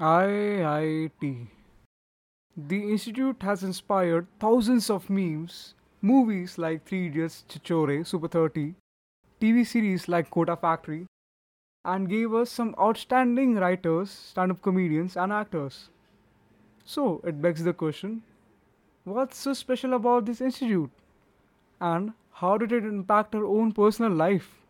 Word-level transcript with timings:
IIT. 0.00 1.48
The 2.56 2.90
institute 2.90 3.42
has 3.42 3.62
inspired 3.62 4.26
thousands 4.40 4.88
of 4.88 5.10
memes, 5.10 5.74
movies 6.00 6.56
like 6.56 6.86
Three 6.86 7.08
Idiots, 7.08 7.44
Chichore, 7.46 8.06
Super 8.06 8.28
30, 8.28 8.76
TV 9.42 9.66
series 9.66 10.08
like 10.08 10.30
Kota 10.30 10.56
Factory, 10.56 11.04
and 11.84 12.08
gave 12.08 12.32
us 12.32 12.48
some 12.48 12.74
outstanding 12.80 13.56
writers, 13.56 14.10
stand 14.10 14.50
up 14.50 14.62
comedians, 14.62 15.18
and 15.18 15.34
actors. 15.34 15.90
So 16.86 17.20
it 17.22 17.42
begs 17.42 17.62
the 17.62 17.74
question 17.74 18.22
what's 19.04 19.36
so 19.36 19.52
special 19.52 19.92
about 19.92 20.24
this 20.24 20.40
institute? 20.40 20.90
And 21.78 22.14
how 22.32 22.56
did 22.56 22.72
it 22.72 22.84
impact 22.84 23.34
our 23.34 23.44
own 23.44 23.72
personal 23.72 24.12
life? 24.12 24.62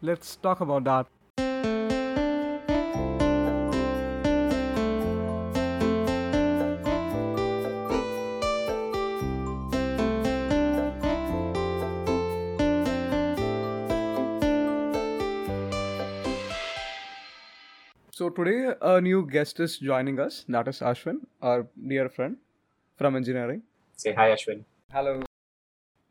Let's 0.00 0.36
talk 0.36 0.60
about 0.60 0.84
that. 0.84 1.08
Today 18.38 18.74
a 18.80 19.00
new 19.00 19.26
guest 19.26 19.58
is 19.58 19.78
joining 19.78 20.20
us. 20.20 20.44
That 20.48 20.68
is 20.68 20.78
Ashwin, 20.80 21.18
our 21.42 21.66
dear 21.92 22.08
friend 22.08 22.36
from 22.96 23.16
engineering. 23.16 23.62
Say 23.96 24.12
hi, 24.12 24.30
Ashwin. 24.30 24.64
Hello. 24.92 25.22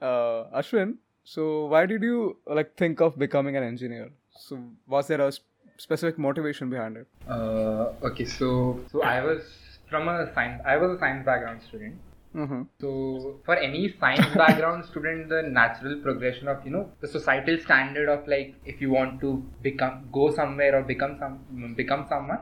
Uh, 0.02 0.60
Ashwin, 0.62 0.96
so 1.24 1.66
why 1.68 1.86
did 1.86 2.04
you 2.04 2.38
like 2.46 2.76
think 2.76 3.00
of 3.00 3.18
becoming 3.18 3.56
an 3.56 3.64
engineer? 3.64 4.10
So 4.38 4.60
was 4.88 5.08
there 5.08 5.22
a 5.22 5.32
sp- 5.32 5.48
specific 5.78 6.20
motivation 6.20 6.70
behind 6.70 6.98
it? 6.98 7.08
Uh, 7.28 7.94
okay, 8.10 8.26
so 8.26 8.82
so 8.92 9.04
I 9.04 9.24
was 9.24 9.44
from 9.90 10.10
a 10.10 10.32
science. 10.34 10.62
I 10.66 10.76
was 10.78 10.98
a 10.98 11.00
science 11.00 11.26
background 11.26 11.62
student. 11.70 11.96
Mm-hmm. 12.38 12.62
So 12.80 13.42
for 13.46 13.56
any 13.56 13.94
science 14.00 14.36
background 14.36 14.86
student, 14.92 15.30
the 15.30 15.42
natural 15.44 16.00
progression 16.02 16.48
of 16.48 16.64
you 16.66 16.72
know 16.72 16.92
the 17.02 17.08
societal 17.08 17.60
standard 17.60 18.10
of 18.10 18.28
like 18.28 18.56
if 18.66 18.80
you 18.82 18.92
want 18.92 19.20
to 19.22 19.44
become 19.62 20.10
go 20.12 20.32
somewhere 20.34 20.78
or 20.80 20.84
become 20.84 21.18
some 21.20 21.74
become 21.76 22.06
someone, 22.08 22.40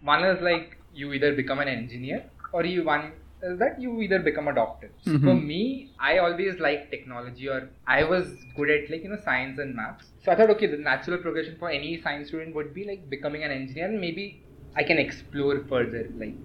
one 0.00 0.24
is 0.24 0.40
like 0.42 0.76
you 0.92 1.12
either 1.12 1.34
become 1.34 1.60
an 1.60 1.68
engineer 1.68 2.24
or 2.52 2.64
you 2.64 2.84
one 2.84 3.12
is 3.42 3.58
that 3.58 3.80
you 3.80 4.00
either 4.02 4.18
become 4.18 4.48
a 4.48 4.54
doctor. 4.54 4.90
So 5.02 5.18
for 5.20 5.34
Mhm. 5.34 5.46
me, 5.50 5.60
I 5.98 6.18
always 6.18 6.58
liked 6.60 6.90
technology 6.90 7.48
or 7.48 7.60
I 7.86 8.04
was 8.04 8.26
good 8.56 8.70
at 8.70 8.90
like 8.90 9.04
you 9.04 9.10
know 9.10 9.20
science 9.24 9.58
and 9.58 9.74
maths. 9.74 10.12
So 10.24 10.32
I 10.32 10.34
thought 10.36 10.50
okay, 10.56 10.66
the 10.66 10.78
natural 10.90 11.18
progression 11.18 11.56
for 11.58 11.70
any 11.70 12.00
science 12.02 12.28
student 12.28 12.54
would 12.56 12.74
be 12.74 12.84
like 12.92 13.08
becoming 13.08 13.44
an 13.44 13.52
engineer 13.52 13.86
and 13.86 14.00
maybe 14.00 14.26
I 14.76 14.82
can 14.82 14.98
explore 14.98 15.60
further 15.68 16.04
like 16.18 16.36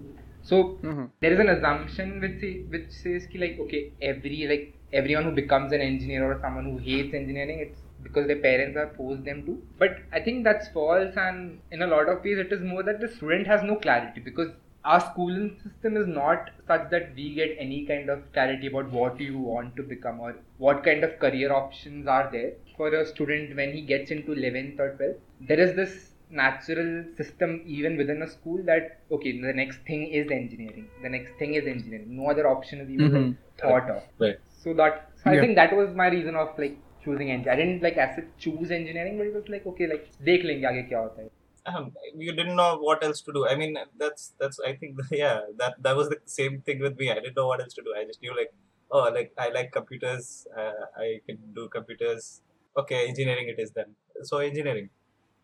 so 0.48 0.58
Mm-hmm. 0.82 1.06
there 1.20 1.32
is 1.32 1.40
an 1.40 1.48
assumption 1.50 2.20
which 2.20 2.40
say, 2.40 2.52
which 2.74 2.90
says 3.02 3.26
ki 3.32 3.38
like 3.44 3.56
okay 3.64 3.82
every 4.10 4.38
like 4.52 4.66
everyone 4.92 5.24
who 5.24 5.32
becomes 5.42 5.72
an 5.72 5.80
engineer 5.80 6.22
or 6.30 6.38
someone 6.44 6.66
who 6.70 6.76
hates 6.88 7.14
engineering 7.20 7.58
it's 7.64 7.80
because 8.06 8.26
their 8.28 8.42
parents 8.48 8.76
have 8.80 8.94
forced 9.00 9.24
them 9.24 9.40
to 9.46 9.54
but 9.82 9.98
i 10.12 10.20
think 10.26 10.44
that's 10.44 10.68
false 10.76 11.16
and 11.26 11.60
in 11.70 11.82
a 11.82 11.86
lot 11.94 12.08
of 12.12 12.22
ways 12.24 12.38
it 12.44 12.52
is 12.56 12.62
more 12.72 12.82
that 12.82 13.00
the 13.00 13.08
student 13.16 13.46
has 13.46 13.62
no 13.70 13.76
clarity 13.86 14.20
because 14.20 14.50
our 14.84 15.00
schooling 15.00 15.48
system 15.62 15.96
is 15.96 16.06
not 16.06 16.50
such 16.66 16.88
that 16.90 17.12
we 17.16 17.34
get 17.34 17.56
any 17.58 17.84
kind 17.86 18.08
of 18.08 18.20
clarity 18.32 18.68
about 18.68 18.90
what 18.98 19.18
you 19.20 19.38
want 19.38 19.74
to 19.76 19.82
become 19.82 20.20
or 20.20 20.34
what 20.58 20.84
kind 20.84 21.02
of 21.02 21.18
career 21.18 21.52
options 21.52 22.06
are 22.06 22.28
there 22.32 22.52
for 22.76 22.88
a 22.94 23.04
student 23.06 23.56
when 23.56 23.72
he 23.72 23.82
gets 23.82 24.10
into 24.10 24.32
11th 24.32 24.78
or 24.78 24.90
12th 25.00 25.48
there 25.48 25.60
is 25.66 25.74
this 25.74 26.05
natural 26.30 27.04
system 27.16 27.62
even 27.66 27.96
within 27.96 28.22
a 28.22 28.28
school 28.28 28.60
that 28.64 29.00
okay 29.10 29.40
the 29.40 29.52
next 29.52 29.78
thing 29.86 30.06
is 30.08 30.30
engineering 30.30 30.88
the 31.02 31.08
next 31.08 31.32
thing 31.38 31.54
is 31.54 31.66
engineering 31.66 32.16
no 32.16 32.28
other 32.30 32.48
option 32.48 32.80
is 32.80 32.90
even 32.90 33.10
mm-hmm. 33.10 33.30
thought 33.60 33.88
of 33.88 34.02
right. 34.18 34.38
so 34.62 34.74
that 34.74 35.10
so 35.22 35.30
yeah. 35.30 35.38
i 35.38 35.40
think 35.40 35.54
that 35.54 35.74
was 35.76 35.94
my 35.94 36.08
reason 36.08 36.34
of 36.34 36.48
like 36.58 36.76
choosing 37.04 37.30
engineering 37.30 37.58
i 37.58 37.64
didn't 37.64 37.82
like 37.82 37.96
as 37.96 38.18
choose 38.38 38.70
engineering 38.70 39.16
but 39.18 39.26
it 39.26 39.34
was 39.34 39.48
like 39.48 39.64
okay 39.66 39.86
like 39.86 40.10
dekh 40.28 40.44
lenge 40.50 40.64
aage 40.70 40.88
kya 40.90 41.02
hota 41.02 41.22
hai 41.22 41.30
um, 41.66 41.92
you 42.14 42.32
didn't 42.32 42.56
know 42.56 42.78
what 42.78 43.02
else 43.02 43.20
to 43.22 43.32
do. 43.32 43.46
I 43.48 43.56
mean, 43.56 43.76
that's 43.98 44.34
that's. 44.38 44.60
I 44.60 44.74
think 44.76 44.98
yeah, 45.10 45.40
that 45.56 45.74
that 45.82 45.96
was 45.96 46.08
the 46.08 46.18
same 46.24 46.60
thing 46.60 46.80
with 46.80 46.96
me. 46.96 47.10
I 47.10 47.14
didn't 47.14 47.36
know 47.36 47.48
what 47.48 47.60
else 47.60 47.74
to 47.74 47.82
do. 47.82 47.94
I 48.00 48.04
just 48.04 48.22
knew 48.22 48.36
like, 48.36 48.52
oh, 48.90 49.10
like 49.12 49.32
I 49.36 49.48
like 49.48 49.72
computers. 49.72 50.46
Uh, 50.56 50.86
I 50.96 51.20
can 51.26 51.38
do 51.54 51.68
computers. 51.68 52.40
Okay, 52.78 53.08
engineering 53.08 53.48
it 53.48 53.58
is 53.58 53.72
then. 53.72 53.96
So 54.22 54.38
engineering. 54.38 54.90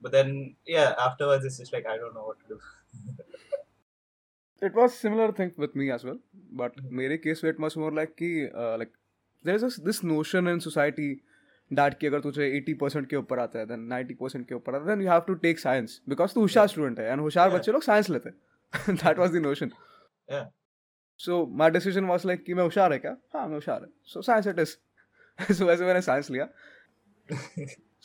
But 0.02 0.14
then 0.14 0.32
yeah, 0.74 0.94
afterwards 1.08 1.44
it's 1.44 1.58
just 1.58 1.72
like 1.72 1.86
I 1.86 1.96
don't 1.96 2.14
know 2.14 2.26
what 2.28 2.40
to 2.40 2.54
do. 2.54 2.60
It 4.66 4.74
was 4.74 4.94
similar 4.94 5.32
thing 5.32 5.50
with 5.58 5.76
me 5.76 5.86
as 5.90 6.04
well, 6.04 6.18
but 6.60 6.74
mm-hmm. 6.74 6.96
मेरे 6.96 7.18
case 7.26 7.44
में 7.44 7.52
it 7.52 7.60
was 7.60 7.76
more 7.76 7.92
like 7.92 8.12
कि 8.22 8.50
uh, 8.56 8.78
like 8.78 8.92
there 9.46 9.56
is 9.56 9.62
this, 9.62 9.78
this 9.86 10.02
notion 10.10 10.50
in 10.52 10.60
society 10.68 11.08
that 11.72 11.94
कि 11.98 12.06
अगर 12.06 12.20
तुझे 12.20 12.64
80% 12.80 13.06
के 13.06 13.16
ऊपर 13.16 13.38
आता 13.38 13.58
है 13.58 13.66
then 13.66 13.78
90% 13.78 14.48
के 14.48 14.54
ऊपर 14.54 14.74
आता 14.74 14.84
है 14.84 14.90
then 14.90 15.06
you 15.06 15.12
have 15.12 15.26
to 15.30 15.42
take 15.44 15.58
science 15.58 15.90
because 16.10 16.34
तू 16.34 16.40
होशियार 16.40 16.68
student 16.68 16.98
है 16.98 17.10
and 17.10 17.20
होशियार 17.20 17.50
बच्चे 17.50 17.72
लोग 17.72 17.82
science 17.82 18.10
लेते 18.10 18.28
हैं 18.28 18.36
that 18.96 19.18
was 19.18 19.30
the 19.30 19.46
notion 19.46 19.70
Yeah. 20.30 20.44
so 21.26 21.46
my 21.60 21.70
decision 21.76 22.10
was 22.10 22.26
like 22.26 22.44
कि 22.44 22.54
मैं 22.54 22.62
होशियार 22.62 22.92
है 22.92 22.98
क्या 22.98 23.16
हाँ 23.34 23.46
मैं 23.46 23.54
होशियार 23.54 23.82
है 23.82 23.88
so 24.14 24.28
science 24.28 24.54
it 24.54 24.66
is 24.66 24.70
so 25.56 25.62
वैसे 25.62 25.84
मैंने 25.84 26.02
science 26.02 26.30
लिया 26.30 26.48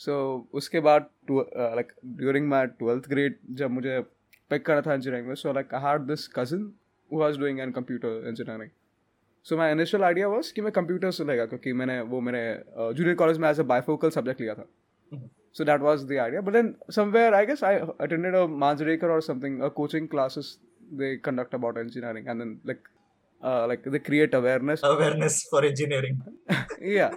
सो 0.00 0.14
उसके 0.54 0.80
बाद 0.80 1.08
like 1.32 1.92
during 2.18 2.48
my 2.48 2.66
twelfth 2.78 3.08
grade 3.08 3.38
जब 3.60 3.70
मुझे 3.70 4.00
पिक 4.50 4.64
करना 4.66 4.80
था 4.80 4.94
इंजीनियरिंग 4.94 5.28
में 5.28 5.34
so 5.34 5.52
like 5.52 5.74
I 5.74 5.80
heard 5.82 6.02
this 6.08 6.26
cousin 6.36 6.72
was 7.10 7.38
doing 7.40 7.60
an 7.60 7.70
computer 7.70 8.28
engineering 8.28 8.70
so 9.46 9.56
my 9.56 9.72
initial 9.72 10.04
idea 10.04 10.28
was 10.28 10.52
कि 10.54 10.62
मैं 10.62 10.72
कंप्यूटर 10.72 11.10
से 11.10 11.24
लेगा 11.24 11.46
क्योंकि 11.46 11.72
मैंने 11.72 12.00
वो 12.12 12.20
मेरे 12.20 12.42
जूनियर 12.76 13.14
कॉलेज 13.14 13.38
में 13.38 13.48
एज 13.50 13.60
अ 13.60 13.62
बायफोकल 13.72 14.10
सब्जेक्ट 14.10 14.40
लिया 14.40 14.54
था। 14.54 14.66
So 15.58 15.64
that 15.64 15.80
was 15.80 16.06
the 16.06 16.18
idea 16.22 16.40
but 16.40 16.52
then 16.52 16.74
somewhere 16.90 17.34
I 17.34 17.46
guess 17.46 17.64
I 17.64 17.78
attended 18.00 18.34
a 18.34 18.44
Manjrekar 18.64 19.10
और 19.10 19.22
something 19.22 19.62
coaching 19.76 20.08
classes 20.08 20.56
they 21.00 21.16
conduct 21.24 21.54
about 21.54 21.78
engineering 21.78 22.28
and 22.28 22.38
then 22.38 22.58
like 22.66 22.88
like 23.68 23.88
they 23.88 23.98
create 23.98 24.34
awareness 24.34 24.80
awareness 24.84 25.42
for 25.50 25.66
engineering 25.66 26.86
या 26.92 27.10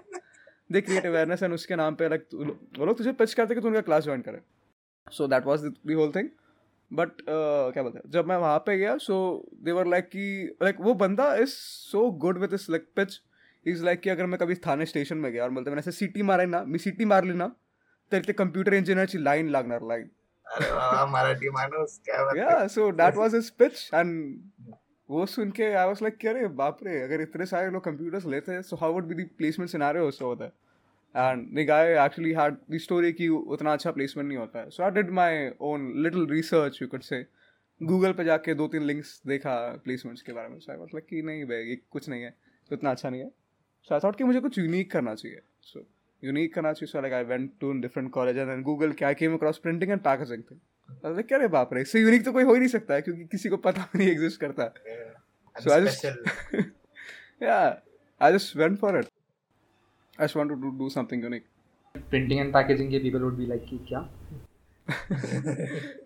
they 0.71 0.81
create 0.81 1.05
awareness 1.05 1.43
and 1.43 1.53
उसके 1.53 1.75
नाम 1.75 1.95
पे 1.95 2.17
तु- 2.17 2.47
वो 2.79 2.85
लोग 2.85 2.97
तुझे 2.97 3.11
pitch 3.11 3.33
करते 3.33 3.55
कि 3.55 3.61
तू 3.61 3.67
उनका 3.67 3.81
क्लास 3.81 4.03
ज्वाइन 4.03 4.21
करे। 4.21 4.41
So 5.11 5.27
that 5.27 5.45
was 5.45 5.59
the 5.59 5.75
whole 5.91 6.11
thing 6.15 6.29
but 6.93 7.09
क्या 7.29 7.83
बोलते 7.83 7.97
हैं? 7.97 8.11
जब 8.11 8.25
मैं 8.25 8.35
वहाँ 8.35 8.59
पे 8.59 8.77
गया 8.77 8.97
सो 8.97 9.47
दे 9.53 9.71
वर 9.71 9.87
लाइक 9.87 10.05
कि 10.05 10.55
लाइक 10.63 10.77
वो 10.79 10.93
बंदा 10.93 11.35
is 11.35 11.49
so 11.91 12.11
good 12.11 12.37
with 12.37 12.49
this 12.49 12.69
like 12.69 12.87
pitch 12.95 13.21
is 13.67 13.85
like 13.85 13.99
कि 13.99 14.09
अगर 14.09 14.25
मैं 14.25 14.39
कभी 14.39 14.55
थाने 14.55 14.85
स्टेशन 14.85 15.17
में 15.17 15.31
गया 15.31 15.43
और 15.43 15.49
बोलते 15.49 15.69
मैंने 15.69 15.79
ऐसे 15.79 15.91
सीटी 15.91 16.21
मारा 16.21 16.45
ना 16.45 16.63
मी 16.63 16.77
सीटी 16.77 17.05
मारली 17.05 17.33
ना 17.33 17.55
तर 18.11 18.31
कंप्युटर 18.31 18.73
इंजिनियरची 18.73 19.17
लाईन 19.17 19.49
लागणार 19.49 19.79
लाईन 19.83 20.09
मराठी 21.11 21.49
माणूस 21.49 22.01
yeah 22.35 22.67
so 22.67 22.91
that 22.91 23.15
was 23.15 23.35
his 23.39 23.51
pitch 23.61 23.93
and 23.93 24.35
वो 25.11 25.25
सुन 25.25 25.49
के 25.51 25.63
आई 25.65 25.87
वाज 25.87 26.01
लाइक 26.01 26.15
कि 26.17 26.27
अरे 26.27 26.47
बाप 26.57 26.77
रे 26.83 27.01
अगर 27.01 27.21
इतने 27.21 27.45
सारे 27.45 27.69
लोग 27.71 27.83
कंप्यूटर्स 27.83 28.25
लेते 28.25 28.51
हैं 28.51 28.61
so 28.61 28.75
how 28.75 28.93
would 28.93 29.05
be 29.05 29.15
the 29.15 29.27
placement 29.37 29.69
scenario 29.69 30.07
उससे 30.07 30.25
होता 30.25 30.45
है। 30.45 30.51
And 31.15 31.47
the 31.57 31.65
guy 31.67 31.93
actually 32.05 32.31
had 32.33 32.57
the 32.71 32.77
story 32.81 33.11
कि 33.13 33.27
उतना 33.27 33.73
अच्छा 33.73 33.91
प्लेसमेंट 33.91 34.27
नहीं 34.27 34.37
होता 34.37 34.59
है। 34.59 34.69
So 34.69 34.83
I 34.83 34.91
did 34.91 35.09
my 35.19 35.51
own 35.61 35.91
little 36.03 36.27
research 36.29 36.81
you 36.81 36.87
could 36.87 37.01
say 37.01 37.25
Google 37.81 38.13
पे 38.13 38.23
जाके 38.23 38.53
दो 38.55 38.67
तीन 38.67 38.83
लिंक्स 38.83 39.21
देखा 39.27 39.55
प्लेसमेंट्स 39.83 40.21
के 40.21 40.33
बारे 40.33 40.49
में। 40.49 40.59
सो 40.59 40.71
आई 40.71 40.77
वाज 40.77 40.89
लाइक 40.93 41.05
कि 41.05 41.21
नहीं 41.21 41.45
भाई, 41.45 41.57
ये 41.57 41.75
कुछ 41.91 42.09
नहीं 42.09 42.23
है 42.23 42.33
उतना 42.71 42.91
अच्छा 42.91 43.09
नहीं 43.09 43.21
है। 43.21 43.29
सो 43.89 43.95
आई 43.95 43.99
थॉट 44.03 44.15
कि 44.15 44.23
मुझे 44.23 44.39
कुछ 44.39 44.57
यूनिक 44.57 44.91
करना 44.91 45.15
चाहिए। 45.15 45.41
सो 45.61 45.85
यूनिक 46.23 46.53
करना 46.53 46.73
चाहिए। 46.73 46.91
So 46.91 47.01
like 47.01 47.13
I 47.13 47.23
went 47.25 47.51
to 47.61 47.71
different 47.81 48.11
college 48.11 48.37
and 48.37 48.63
Google 48.63 48.91
क्या 48.93 49.13
came 49.13 49.33
across 49.33 49.57
printing 49.57 49.91
and 49.91 50.01
packaging 50.01 50.43
thing 50.51 50.59
अरे 51.05 51.23
क्या 51.23 51.37
रे 51.37 51.47
बाप 51.47 51.73
रे? 51.73 51.81
इससे 51.81 51.99
यूनिक 52.01 52.23
तो 52.25 52.31
कोई 52.31 52.43
हो 52.43 52.53
ही 52.53 52.59
नहीं 52.59 52.69
सकता 52.69 52.93
है 52.93 53.01
क्योंकि 53.01 53.23
किसी 53.31 53.49
को 53.49 53.57
पता 53.65 53.87
नहीं 53.95 54.09
एग्जिस्ट 54.09 54.39
करता। 54.41 54.67
So 55.55 55.71
I 55.71 55.81
just 55.81 56.05
yeah 57.43 57.57
I 58.21 58.33
just 58.33 58.55
went 58.57 58.77
for 58.79 58.97
it 58.99 59.05
I 60.19 60.25
just 60.25 60.37
want 60.37 60.49
to 60.49 60.71
do 60.77 60.89
something 60.89 61.23
unique 61.23 61.45
printing 61.95 62.39
and 62.39 62.53
packaging 62.53 62.91
के 62.91 62.99
पीपल 62.99 63.21
वुड 63.23 63.37
बी 63.37 63.45
लाइक 63.47 63.65
कि 63.69 63.77
क्या? 63.89 63.99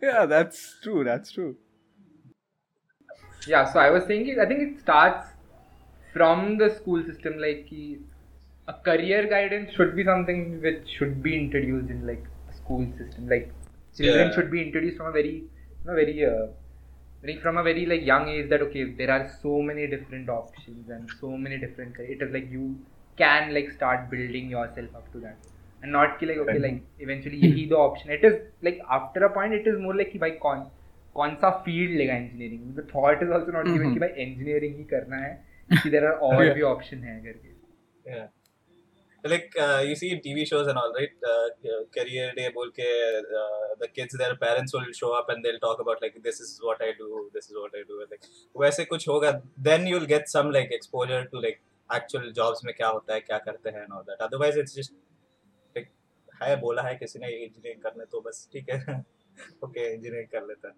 Yeah 0.04 0.26
that's 0.26 0.64
true 0.84 1.04
that's 1.04 1.34
true 1.34 1.54
yeah 3.50 3.64
so 3.74 3.80
I 3.80 3.90
was 3.90 4.02
saying 4.08 4.40
I 4.40 4.46
think 4.46 4.62
it 4.62 4.80
starts 4.80 5.34
from 6.14 6.58
the 6.58 6.68
school 6.72 7.04
system 7.04 7.40
like 7.40 7.66
कि 7.70 7.84
a 8.70 8.72
career 8.86 9.26
guidance 9.30 9.70
should 9.78 9.94
be 9.96 10.04
something 10.04 10.60
which 10.62 10.98
should 10.98 11.22
be 11.24 11.34
introduced 11.36 11.92
in 11.92 12.06
like 12.08 12.28
school 12.56 12.86
system 12.98 13.30
like 13.30 13.52
children 13.98 14.22
Yeah. 14.28 14.36
should 14.36 14.50
be 14.52 14.62
introduced 14.62 14.98
from 15.02 15.08
a 15.08 15.16
very 15.18 15.34
you 15.34 15.88
know 15.90 15.96
very 16.00 16.16
uh, 16.30 16.46
very 17.24 17.36
from 17.44 17.58
a 17.58 17.64
very 17.68 17.84
like 17.92 18.06
young 18.08 18.28
age 18.34 18.50
that 18.54 18.64
okay 18.66 18.84
there 19.02 19.12
are 19.16 19.24
so 19.44 19.54
many 19.70 19.88
different 19.94 20.30
options 20.38 20.90
and 20.96 21.14
so 21.22 21.32
many 21.46 21.58
different 21.66 22.00
it 22.06 22.24
is 22.28 22.34
like 22.38 22.50
you 22.56 22.66
can 23.18 23.54
like 23.58 23.72
start 23.78 24.10
building 24.14 24.50
yourself 24.56 24.98
up 25.02 25.08
to 25.14 25.22
that 25.26 25.48
and 25.84 25.98
not 25.98 26.18
ki 26.20 26.30
like 26.32 26.42
okay 26.46 26.58
like 26.66 26.80
eventually 27.08 27.40
यही 27.46 27.66
the 27.74 27.80
option 27.86 28.14
it 28.18 28.28
is 28.32 28.38
like 28.70 28.80
after 29.00 29.26
a 29.30 29.32
point 29.40 29.58
it 29.60 29.72
is 29.74 29.80
more 29.88 29.96
like 30.02 30.12
कि 30.14 30.20
भाई 30.26 30.32
कौन 30.46 30.64
कौन 31.16 31.36
सा 31.42 31.50
field 31.66 31.98
लेगा 31.98 32.16
engineering 32.22 32.64
the 32.78 32.88
thought 32.96 33.22
is 33.24 33.32
also 33.34 33.52
not 33.52 33.68
given 33.68 33.86
Mhm. 33.86 33.94
कि 33.94 34.00
भाई 34.00 34.24
engineering 34.24 34.76
ही 34.78 34.84
करना 34.94 35.18
है 35.26 35.34
कि 35.84 35.90
देयर 35.90 36.06
आर 36.06 36.14
और. 36.30 36.54
भी 36.54 36.62
ऑप्शन 36.72 37.04
है 37.10 37.20
करके. 37.28 38.24
Like 39.26 39.56
uh, 39.58 39.80
you 39.80 39.96
see 39.96 40.12
in 40.12 40.20
TV 40.22 40.46
shows 40.46 40.68
and 40.68 40.78
all, 40.78 40.92
right? 40.94 41.14
Uh, 41.24 41.50
career 41.92 42.32
day, 42.36 42.52
के 42.80 42.90
uh, 43.40 43.76
the 43.80 43.88
kids, 43.88 44.16
their 44.18 44.36
parents 44.36 44.74
will 44.74 44.92
show 44.94 45.14
up 45.14 45.30
and 45.30 45.44
they'll 45.44 45.60
talk 45.60 45.80
about 45.80 46.02
like 46.02 46.22
this 46.24 46.40
is 46.40 46.60
what 46.64 46.82
I 46.82 46.92
do, 47.00 47.30
this 47.34 47.46
is 47.46 47.56
what 47.56 47.72
I 47.76 47.84
do. 47.88 48.06
Like 48.12 48.28
वैसे 48.58 48.86
कुछ 48.86 49.08
होगा, 49.08 49.42
then 49.68 49.88
you'll 49.88 50.08
get 50.12 50.30
some 50.36 50.52
like 50.52 50.70
exposure 50.72 51.24
to 51.26 51.42
like 51.48 51.60
actual 51.98 52.30
jobs 52.40 52.64
में 52.66 52.74
क्या 52.74 52.88
होता 52.88 53.14
है, 53.14 53.20
क्या 53.20 53.38
करते 53.38 53.70
हैं 53.70 53.86
and 53.86 53.94
all 53.94 54.06
that. 54.10 54.22
Otherwise, 54.28 54.62
it's 54.64 54.78
just 54.78 54.94
like 55.78 55.90
है 56.44 56.56
बोला 56.62 56.82
है 56.82 56.96
किसी 56.96 57.20
ने 57.20 57.48
engineering 57.48 57.84
करने 57.84 58.06
तो 58.06 58.22
बस 58.22 58.50
ठीक 58.54 58.70
है, 58.70 59.06
okay 59.66 59.90
engineering 59.96 60.32
कर 60.32 60.48
लेता 60.48 60.68
है. 60.68 60.76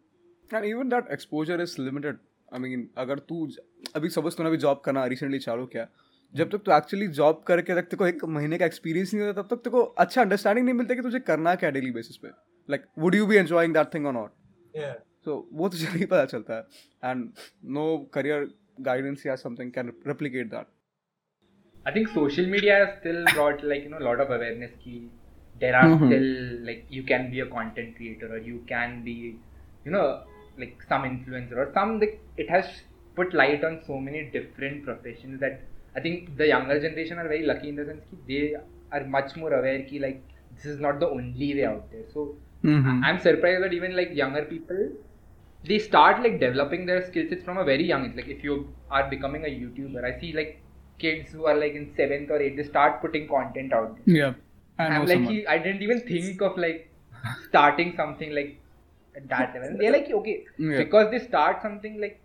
And 0.54 0.74
even 0.74 0.92
that 0.96 1.14
exposure 1.18 1.62
is 1.68 1.78
limited. 1.80 2.16
I 2.56 2.60
mean, 2.60 2.84
अगर 2.98 3.20
तू 3.20 3.48
ज- 3.48 3.60
अभी 3.96 4.10
सपोज़ 4.10 4.38
तूने 4.38 4.50
अभी 4.50 4.58
जॉब 4.58 4.82
करना 4.86 5.06
रिसेंटली 5.06 5.40
चालू 5.40 5.66
किया 5.66 5.88
जब 6.36 6.50
तक 6.50 6.58
तू 6.58 6.72
एक्चुअली 6.72 7.08
जॉब 7.08 7.44
करके 7.48 7.76
तक 7.76 7.82
तेरे 7.82 7.98
को 7.98 8.08
एक 8.08 8.26
महीने 8.26 8.58
का 8.58 8.66
एक्सपीरियंस 8.66 9.14
नहीं 9.14 9.26
होता 9.26 9.42
तब 9.42 9.48
तक 9.48 9.56
तेरे 9.56 9.70
को 9.70 9.82
अच्छा 9.82 10.22
अंडरस्टैंडिंग 10.22 10.66
नहीं 10.66 10.76
मिलता 10.76 10.96
कि 10.96 11.02
तुझे 11.02 11.20
करना 11.20 11.56
क्या 11.56 11.70
डेली 11.70 11.92
बेसिस 11.92 12.18
पे 12.18 12.28
like 12.70 12.86
would 13.00 13.16
you 13.16 13.26
be 13.28 13.36
enjoying 13.36 13.74
that 13.74 13.94
thing 13.94 14.06
और 14.06 14.14
नॉट. 14.14 14.32
सो 15.26 15.50
वो 15.54 15.70
तो 15.70 15.78
जल्दी 15.78 16.06
पता 16.06 16.26
चलता 16.26 16.56
है 16.56 16.62
एंड 17.12 17.30
नो 17.66 17.98
करियर 18.14 18.52
गाइडेंस 18.82 19.26
या 19.26 19.36
something 19.36 19.72
can 19.72 19.94
replicate 20.08 20.48
that 20.48 20.66
I 21.86 21.92
think 21.96 22.10
social 22.14 22.48
media 22.54 22.74
has 22.78 22.90
still 23.02 23.20
brought 23.36 23.62
like 23.72 23.84
you 23.84 23.92
know 23.92 24.00
a 24.00 24.06
lot 24.06 24.22
of 24.24 24.32
awareness 24.38 24.72
ki 24.80 24.96
there 25.62 25.76
are 25.82 25.86
Mhm. 25.92 26.02
still 26.02 26.26
like 26.70 26.82
you 26.96 27.04
can 27.12 27.30
be 27.34 27.44
a 27.44 27.46
content 27.52 27.94
creator 28.00 28.32
or 28.38 28.40
you 28.48 28.58
can 28.72 28.98
be 29.06 29.14
you 29.86 29.94
know 29.94 30.02
like 30.64 30.84
some 30.90 31.06
influencer 31.10 31.62
or 31.64 31.68
some 31.78 31.94
like 32.02 32.18
it 32.44 32.52
has 32.56 32.74
put 33.20 33.38
light 33.42 33.64
on 33.70 33.78
so 33.88 34.00
many 34.08 34.24
different 34.36 34.84
professions 34.88 35.40
that 35.46 35.56
I 35.98 36.02
think 36.02 36.38
the 36.38 36.48
younger 36.48 36.80
generation 36.80 37.20
are 37.20 37.28
very 37.28 37.46
lucky 37.46 37.70
in 37.70 37.76
the 37.82 37.86
sense 37.86 38.04
ki 38.12 38.18
they 38.32 38.42
are 38.98 39.04
much 39.18 39.36
more 39.44 39.54
aware 39.60 39.82
ki 39.92 40.00
like 40.08 40.22
this 40.56 40.66
is 40.74 40.80
not 40.80 41.00
the 41.00 41.10
only 41.10 41.54
way 41.56 41.66
out 41.66 41.92
there. 41.92 42.06
So 42.14 42.36
Mm-hmm. 42.64 43.04
I'm 43.06 43.20
surprised 43.20 43.64
that 43.64 43.74
even 43.74 43.96
like 43.96 44.14
younger 44.20 44.42
people 44.46 44.80
they 45.66 45.78
start 45.80 46.22
like 46.24 46.40
developing 46.40 46.86
their 46.86 47.06
skill 47.06 47.26
sets 47.30 47.44
from 47.44 47.58
a 47.58 47.64
very 47.64 47.86
young 47.86 48.06
age. 48.06 48.16
Like 48.16 48.28
if 48.28 48.44
you 48.44 48.74
are 48.90 49.10
becoming 49.10 49.44
a 49.46 49.48
YouTuber, 49.48 50.04
I 50.04 50.20
see 50.20 50.34
like 50.34 50.62
kids 51.00 51.32
who 51.32 51.46
are 51.46 51.56
like 51.56 51.74
in 51.74 51.94
seventh 51.96 52.30
or 52.32 52.42
eighth, 52.42 52.58
they 52.58 52.64
start 52.64 53.02
putting 53.02 53.28
content 53.28 53.74
out 53.74 53.98
there. 54.06 54.16
Yeah. 54.16 54.34
I 54.80 54.88
I'm 54.88 55.06
like, 55.06 55.22
he, 55.30 55.46
I 55.48 55.58
didn't 55.58 55.82
even 55.82 56.02
think 56.02 56.42
of 56.42 56.58
like 56.58 56.90
starting 57.48 57.94
something 57.96 58.34
like 58.34 58.60
at 59.16 59.28
that 59.30 59.54
level. 59.54 59.78
They're 59.80 59.92
like, 59.92 60.10
okay, 60.12 60.46
Yeah. 60.58 60.78
because 60.78 61.12
they 61.12 61.20
start 61.20 61.62
something 61.62 62.00
like 62.00 62.20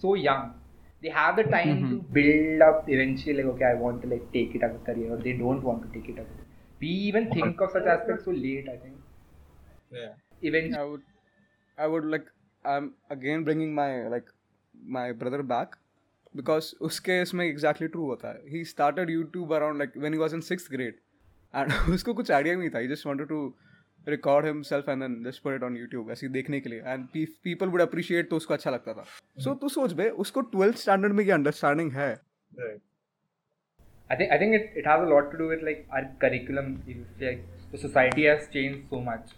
so 0.00 0.14
young, 0.14 0.54
they 1.01 1.09
have 1.09 1.35
the 1.37 1.45
time 1.55 1.73
Mhm. 1.77 1.89
to 1.89 1.97
build 2.19 2.61
up 2.67 2.89
eventually. 2.97 3.35
Like, 3.39 3.51
okay, 3.55 3.65
I 3.65 3.73
want 3.85 4.01
to 4.03 4.11
like 4.13 4.27
take 4.37 4.55
it 4.59 4.63
as 4.69 4.75
a 4.75 4.83
career, 4.89 5.13
or 5.13 5.17
they 5.17 5.33
don't 5.41 5.63
want 5.71 5.83
to 5.87 5.91
take 5.97 6.09
it 6.13 6.19
as 6.23 6.27
a 6.27 6.35
career. 6.35 6.45
We 6.81 6.87
even 7.09 7.29
think 7.31 7.61
of 7.67 7.71
such 7.71 7.89
aspects 7.95 8.25
so 8.25 8.31
late. 8.31 8.69
I 8.69 8.77
think 8.77 8.95
Yeah. 9.91 10.13
eventually. 10.41 10.79
I 10.79 10.83
would, 10.83 11.01
I 11.77 11.87
would 11.87 12.05
like, 12.15 12.25
I'm 12.65 12.93
again 13.09 13.43
bringing 13.43 13.73
my 13.75 13.89
like 14.15 14.31
my 14.99 15.11
brother 15.23 15.41
back 15.43 15.75
because 16.35 16.73
उसके 16.89 17.21
इसमें 17.21 17.45
exactly 17.47 17.87
true 17.95 18.07
होता 18.11 18.33
है. 18.33 18.53
He 18.53 18.63
started 18.71 19.11
YouTube 19.15 19.53
around 19.59 19.83
like 19.83 19.95
when 20.05 20.17
he 20.17 20.21
was 20.23 20.33
in 20.39 20.41
sixth 20.49 20.71
grade, 20.75 20.97
and 21.53 21.71
उसको 21.97 22.13
कुछ 22.21 22.31
idea 22.39 22.57
नहीं 22.61 22.69
था. 22.69 22.81
He 22.85 22.91
just 22.93 23.05
wanted 23.11 23.29
to 23.33 23.39
record 24.08 24.44
himself 24.44 24.88
and 24.88 25.02
then 25.02 25.22
just 25.24 25.42
put 25.46 25.54
it 25.56 25.62
on 25.62 25.76
YouTube 25.80 26.10
ऐसे 26.10 26.28
देखने 26.36 26.60
के 26.60 26.70
लिए 26.70 26.82
and 26.94 27.08
pe- 27.14 27.26
people 27.48 27.72
would 27.74 27.82
appreciate 27.86 28.28
तो 28.30 28.36
उसको 28.36 28.54
अच्छा 28.54 28.70
लगता 28.70 28.92
था. 28.94 29.04
So 29.44 29.54
तू 29.60 29.68
सोच 29.68 29.92
बे 30.00 30.08
उसको 30.24 30.42
12th 30.54 30.82
standard 30.84 31.12
में 31.18 31.24
ये 31.24 31.32
understanding 31.38 31.92
है. 31.94 32.10
I 34.10 34.16
think 34.16 34.32
I 34.32 34.38
think 34.38 34.54
it, 34.60 34.70
it 34.76 34.86
has 34.86 35.00
a 35.06 35.10
lot 35.14 35.30
to 35.32 35.38
do 35.38 35.48
with 35.48 35.62
like 35.62 35.86
our 35.92 36.04
curriculum. 36.24 36.70
Like 37.20 37.44
the 37.72 37.78
society 37.78 38.24
has 38.26 38.48
changed 38.52 38.88
so 38.90 39.00
much. 39.00 39.34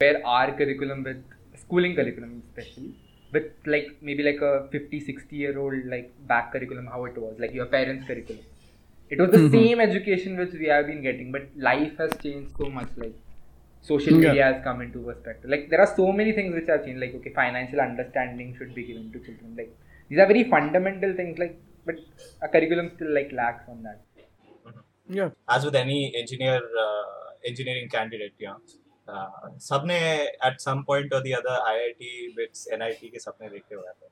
Where 0.00 0.26
our 0.26 0.52
curriculum 0.60 1.02
with 1.04 1.22
schooling 1.56 1.94
curriculum 1.96 2.42
especially 2.48 2.94
with 3.32 3.44
like 3.66 3.90
maybe 4.00 4.22
like 4.22 4.40
a 4.40 4.68
50 4.72 5.00
60 5.00 5.36
year 5.36 5.58
old 5.58 5.86
like 5.92 6.10
back 6.32 6.52
curriculum 6.52 6.86
how 6.94 7.04
it 7.04 7.16
was 7.16 7.38
like 7.44 7.52
your 7.58 7.66
parents 7.74 8.06
curriculum 8.08 8.42
it 9.10 9.20
was 9.22 9.30
the 9.34 9.38
Mhm. 9.38 9.52
same 9.54 9.80
education 9.84 10.36
which 10.40 10.52
we 10.62 10.66
have 10.72 10.86
been 10.90 11.00
getting 11.06 11.30
but 11.36 11.46
life 11.68 12.02
has 12.02 12.12
changed 12.24 12.50
so 12.62 12.68
much 12.78 12.90
like 13.04 13.14
social 13.83 14.15
Yeah. 14.15 14.19
media 14.25 14.43
has 14.49 14.57
come 14.67 14.81
into 14.85 14.99
perspective 15.09 15.49
like 15.53 15.69
there 15.71 15.81
are 15.85 15.91
so 15.99 16.11
many 16.19 16.31
things 16.37 16.53
which 16.57 16.67
have 16.73 16.83
changed 16.85 17.01
like 17.05 17.13
okay 17.19 17.33
financial 17.41 17.79
understanding 17.89 18.49
should 18.57 18.73
be 18.79 18.83
given 18.89 19.11
to 19.13 19.19
children 19.27 19.55
like 19.61 19.71
these 20.09 20.19
are 20.23 20.27
very 20.33 20.43
fundamental 20.55 21.13
things 21.21 21.37
like 21.43 21.55
but 21.85 21.97
a 22.41 22.49
curriculum 22.55 22.91
still 22.95 23.11
like 23.19 23.31
lacks 23.41 23.65
on 23.73 23.81
that 23.87 23.99
Yeah. 25.07 25.29
as 25.47 25.65
with 25.65 25.75
any 25.75 26.13
engineer 26.15 26.59
uh, 26.85 27.03
engineering 27.45 27.89
candidate 27.89 28.33
you 28.37 28.47
know 28.47 28.59
uh, 29.13 29.49
सबने 29.67 29.99
at 30.49 30.61
some 30.61 30.83
point 30.89 31.13
or 31.17 31.21
the 31.27 31.33
other 31.39 31.55
IIT 31.71 32.09
bits 32.35 32.67
NIT 32.77 33.09
के 33.15 33.19
सपने 33.19 33.49
देखे 33.49 33.75
हुए 33.75 33.93
थे 34.01 34.07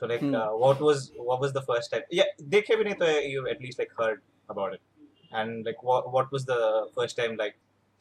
तो 0.00 0.06
like 0.12 0.24
Hmm. 0.24 0.34
uh, 0.40 0.50
what 0.64 0.80
was 0.88 1.02
what 1.30 1.40
was 1.44 1.52
the 1.58 1.62
first 1.70 1.92
time 1.94 2.04
yeah 2.20 2.30
देखे 2.56 2.76
भी 2.76 2.84
नहीं 2.84 2.94
तो 3.02 3.10
you 3.34 3.46
at 3.54 3.60
least 3.66 3.78
like 3.84 3.92
heard 4.00 4.22
about 4.54 4.74
it 4.78 4.82
and 5.40 5.66
like 5.70 5.82
what 5.90 6.10
what 6.16 6.32
was 6.36 6.46
the 6.52 6.60
first 6.98 7.16
time 7.20 7.36
like 7.42 7.56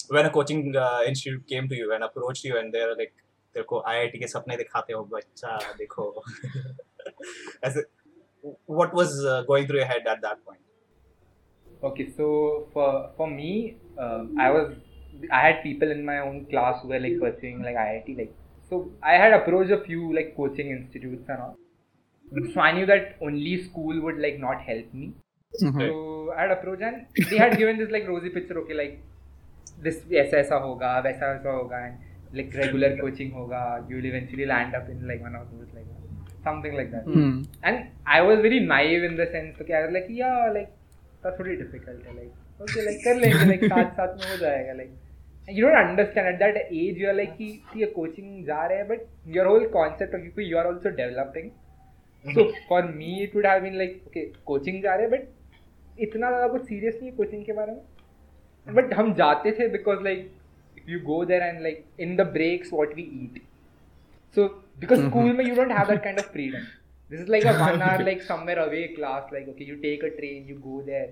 when 0.09 0.25
a 0.25 0.29
coaching 0.29 0.75
uh, 0.75 1.01
institute 1.07 1.47
came 1.47 1.67
to 1.69 1.75
you 1.75 1.93
and 1.93 2.03
approached 2.03 2.43
you 2.43 2.57
and 2.57 2.73
they're 2.73 2.95
like 2.95 3.13
तेरे 3.55 3.63
को 3.69 3.83
IIT 3.91 4.19
के 4.19 4.27
सपने 4.27 4.57
दिखाते 4.57 4.93
हो 4.93 5.03
बच्चा 5.13 5.57
देखो 5.77 6.03
ऐसे 7.65 7.83
what 8.79 8.93
was 8.99 9.11
uh, 9.31 9.43
going 9.49 9.67
through 9.67 9.79
your 9.79 9.87
head 9.93 10.07
at 10.15 10.21
that 10.21 10.43
point 10.45 10.61
Okay, 11.83 12.11
so 12.15 12.67
for 12.73 13.11
for 13.17 13.27
me, 13.27 13.77
um, 13.97 14.35
I 14.39 14.51
was 14.51 14.75
I 15.31 15.39
had 15.47 15.63
people 15.63 15.91
in 15.91 16.05
my 16.05 16.19
own 16.19 16.45
class 16.51 16.81
who 16.81 16.89
were 16.89 16.99
like 16.99 17.19
pursuing 17.19 17.63
like 17.63 17.75
IIT, 17.75 18.17
like 18.17 18.35
so 18.69 18.91
I 19.01 19.13
had 19.23 19.33
approached 19.33 19.71
a 19.71 19.79
few 19.87 20.13
like 20.13 20.35
coaching 20.35 20.69
institutes 20.69 21.27
and 21.27 21.41
all. 21.41 21.57
So 22.53 22.61
I 22.61 22.71
knew 22.71 22.85
that 22.85 23.17
only 23.21 23.63
school 23.63 23.99
would 24.01 24.19
like 24.19 24.39
not 24.39 24.61
help 24.61 24.93
me. 24.93 25.07
Mhm. 25.61 25.79
So 25.79 26.31
I 26.33 26.41
had 26.43 26.51
approached 26.51 26.83
and 26.83 27.31
they 27.31 27.37
had 27.45 27.57
given 27.57 27.81
this 27.83 27.89
like 27.97 28.07
rosy 28.07 28.29
picture. 28.37 28.59
Okay, 28.59 28.77
like 28.81 29.01
this 29.82 30.12
ऐसा 30.12 30.36
ऐसा 30.38 30.56
होगा 30.56 30.98
वैसा 30.98 31.32
वैसा 31.32 31.50
होगा 31.50 31.86
and 31.86 32.34
like 32.34 32.50
regular 32.56 32.96
coaching 33.00 33.32
होगा 33.32 33.62
you 33.90 33.96
will 33.96 34.06
eventually 34.06 34.44
land 34.44 34.74
up 34.74 34.90
in 34.90 35.06
like 35.08 35.22
one 35.22 35.36
of 35.36 35.54
this 35.54 35.74
like 35.74 35.86
something 36.44 36.74
like 36.74 36.90
that 36.90 37.64
and 37.64 37.84
I 38.08 38.20
was 38.20 38.40
very 38.40 38.60
naive 38.66 39.04
in 39.04 39.16
the 39.16 39.28
sense 39.32 39.56
तो 39.58 39.64
क्या 39.64 39.86
like 39.88 40.06
या 40.10 40.34
लाइक 40.52 40.68
तो 41.24 41.38
थोड़ी 41.38 41.56
डिफ़िकल्ट 41.56 42.06
है 42.06 42.14
लाइक 42.16 42.62
ओके 42.62 42.84
लाइक 42.84 43.04
कर 43.04 43.16
लेंगे 43.16 43.44
like 43.44 43.64
साथ 43.64 43.90
साथ 43.90 44.14
में 44.14 44.30
हो 44.30 44.36
जाएगा 44.36 44.72
like 44.72 44.94
you 45.48 45.68
don't 45.68 45.78
understand 45.78 46.26
at 46.28 46.38
that 46.38 46.56
age 46.56 47.02
you 47.02 47.08
are 47.08 47.14
like 47.14 47.32
कि 47.36 47.62
ये 47.76 47.86
कोचिंग 47.86 48.44
जा 48.46 48.64
रहे 48.66 48.78
हैं 48.78 48.88
but 48.88 49.00
your 49.36 49.46
whole 49.46 49.66
concept 49.68 50.14
of 50.14 50.40
you 50.40 50.58
are 50.58 50.66
also 50.66 50.90
developing 50.96 51.50
so 52.24 52.50
for 52.68 52.82
me 52.92 53.18
it 53.22 53.36
would 53.36 53.46
have 53.46 53.60
been 53.62 53.76
like 53.78 54.02
okay 54.06 54.24
coaching 54.46 54.82
जा 54.82 54.94
रहे 54.94 55.06
हैं 55.06 55.10
बट 55.10 56.00
इतना 56.00 56.28
ज़्यादा 56.28 56.48
कुछ 56.48 56.64
सीरियस 56.64 56.94
नहीं 56.94 57.10
है 57.10 57.16
कोचिंग 57.16 57.44
के 57.44 57.52
बारे 57.52 57.72
में? 57.72 57.80
But 58.77 58.93
हम 58.99 59.13
जाते 59.15 59.51
थे 59.59 59.71
because 59.71 60.01
like 60.07 60.27
if 60.75 60.87
you 60.87 60.99
go 61.09 61.23
there 61.25 61.41
and 61.47 61.63
like 61.63 61.85
in 61.97 62.15
the 62.17 62.25
breaks 62.25 62.71
what 62.71 62.95
we 62.95 63.03
eat. 63.03 63.41
So 64.35 64.45
because 64.79 65.03
Mhm. 65.03 65.07
school 65.07 65.33
में 65.39 65.45
you 65.45 65.55
don't 65.55 65.75
have 65.79 65.87
that 65.89 66.03
kind 66.03 66.19
of 66.19 66.31
freedom. 66.31 66.67
This 67.09 67.21
is 67.21 67.29
like 67.29 67.45
a 67.45 67.53
one 67.61 67.81
hour 67.81 68.03
like 68.09 68.21
somewhere 68.29 68.59
away 68.65 68.83
class. 68.95 69.31
Like 69.31 69.47
okay, 69.53 69.65
you 69.71 69.77
take 69.85 70.03
a 70.03 70.11
train, 70.19 70.47
you 70.47 70.59
go 70.67 70.81
there. 70.91 71.09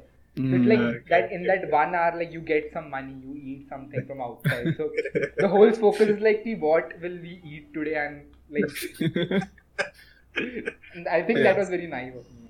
So 0.50 0.56
it's 0.56 0.66
like 0.74 0.86
Mm. 0.86 0.96
Okay, 0.96 1.06
that 1.10 1.32
in 1.32 1.46
that 1.48 1.70
one 1.72 1.96
hour, 1.96 2.18
like 2.18 2.32
you 2.32 2.42
get 2.42 2.72
some 2.74 2.90
money, 2.90 3.16
you 3.26 3.36
eat 3.54 3.68
something 3.70 4.06
from 4.08 4.22
outside. 4.22 4.74
So 4.78 4.90
the 5.40 5.48
whole 5.48 5.74
focus 5.84 6.10
is 6.16 6.22
like, 6.30 6.44
"Ki, 6.44 6.56
what 6.68 6.94
will 7.02 7.20
we 7.28 7.36
eat 7.56 7.74
today? 7.74 7.96
And 8.06 8.36
like, 8.60 8.74
and 10.94 11.08
I 11.08 11.22
think 11.24 11.44
that 11.44 11.58
Yes. 11.58 11.58
was 11.58 11.70
very 11.70 11.88
naive 11.88 12.16
of 12.16 12.30
me. 12.32 12.50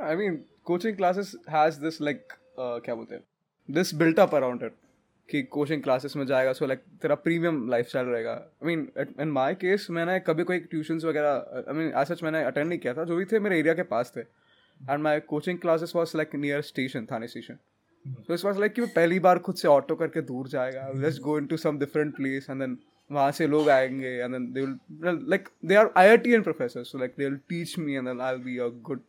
I 0.00 0.14
mean, 0.14 0.44
coaching 0.69 0.95
classes 0.97 1.35
has 1.49 1.79
this 1.81 2.01
uh, 2.01 2.15
क्या 2.59 2.95
बोलते 2.95 3.15
हैं? 3.15 3.23
This 3.69 3.95
built 3.95 4.19
up 4.19 4.35
around 4.35 4.63
it 4.63 4.77
कि 5.29 5.41
coaching 5.53 5.81
classes 5.83 6.15
में 6.15 6.25
जाएगा 6.25 6.53
so 6.53 6.65
like 6.65 6.79
तेरा 7.01 7.15
premium 7.15 7.69
lifestyle 7.69 8.05
रहेगा। 8.05 8.31
I 8.31 8.65
mean 8.65 8.87
in 9.21 9.31
my 9.31 9.53
case 9.55 9.87
मैंने 9.91 10.19
कभी 10.19 10.43
कोई 10.43 10.59
ट्यूशंस 10.59 11.03
वगैरह 11.05 11.65
आई 11.69 11.73
मीन 11.73 11.91
सच 12.05 12.23
मैंने 12.23 12.43
अटेंड 12.43 12.67
नहीं 12.67 12.79
किया 12.79 12.93
था 12.93 13.03
जो 13.03 13.15
भी 13.15 13.25
थे 13.25 13.39
मेरे 13.39 13.59
एरिया 13.59 13.73
के 13.73 13.83
पास 13.91 14.13
थे। 14.15 14.21
And 14.21 15.03
my 15.03 15.19
coaching 15.29 15.59
classes 15.59 15.93
was 15.95 16.15
like 16.17 16.35
near 16.35 16.61
station 16.61 17.05
Thane 17.11 17.27
station 17.27 17.57
तो 18.27 18.33
इस 18.33 18.45
वाज 18.45 18.59
लाइक 18.59 18.73
कि 18.73 18.81
मैं 18.81 18.89
पहली 18.93 19.19
बार 19.19 19.39
खुद 19.39 19.55
से 19.55 19.67
ऑटो 19.67 19.95
करके 19.95 20.21
दूर 20.21 20.47
जाएगा। 20.47 20.87
Let's 20.95 21.19
go 21.19 21.37
into 21.39 21.57
some 21.57 21.79
different 21.79 22.15
place 22.15 22.49
and 22.49 22.59
then 22.59 22.77
वहाँ 23.09 23.31
से 23.31 23.47
लोग 23.47 23.69
आएँगे 23.69 24.15
and 24.15 24.33
then 24.33 24.51
they 24.53 24.61
will 24.61 25.19
like 25.29 25.49
they 25.65 25.75
are 25.75 25.91
IITian 26.33 26.41
professor 26.41 26.83
so 26.83 26.97
like 26.97 27.13
they 27.17 27.25
will 27.25 27.37
teach 27.49 27.77
me 27.79 27.95
and 27.95 28.07
then 28.07 28.21
I 28.21 28.35
will 28.35 28.43
be 28.43 28.57
a 28.57 28.67
good 28.81 29.01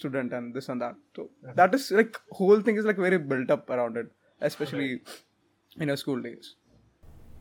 student 0.00 0.32
and 0.34 0.54
this 0.54 0.68
and 0.68 0.82
that. 0.82 0.96
So 1.16 1.30
that 1.60 1.74
is 1.74 1.90
like 1.92 2.20
whole 2.32 2.60
thing 2.68 2.76
is 2.76 2.84
like 2.92 2.98
very 2.98 3.18
built 3.18 3.50
up 3.58 3.70
around 3.70 3.96
it, 3.96 4.08
especially 4.40 5.02
in 5.80 5.88
your 5.88 5.96
school 5.98 6.20
days. 6.22 6.56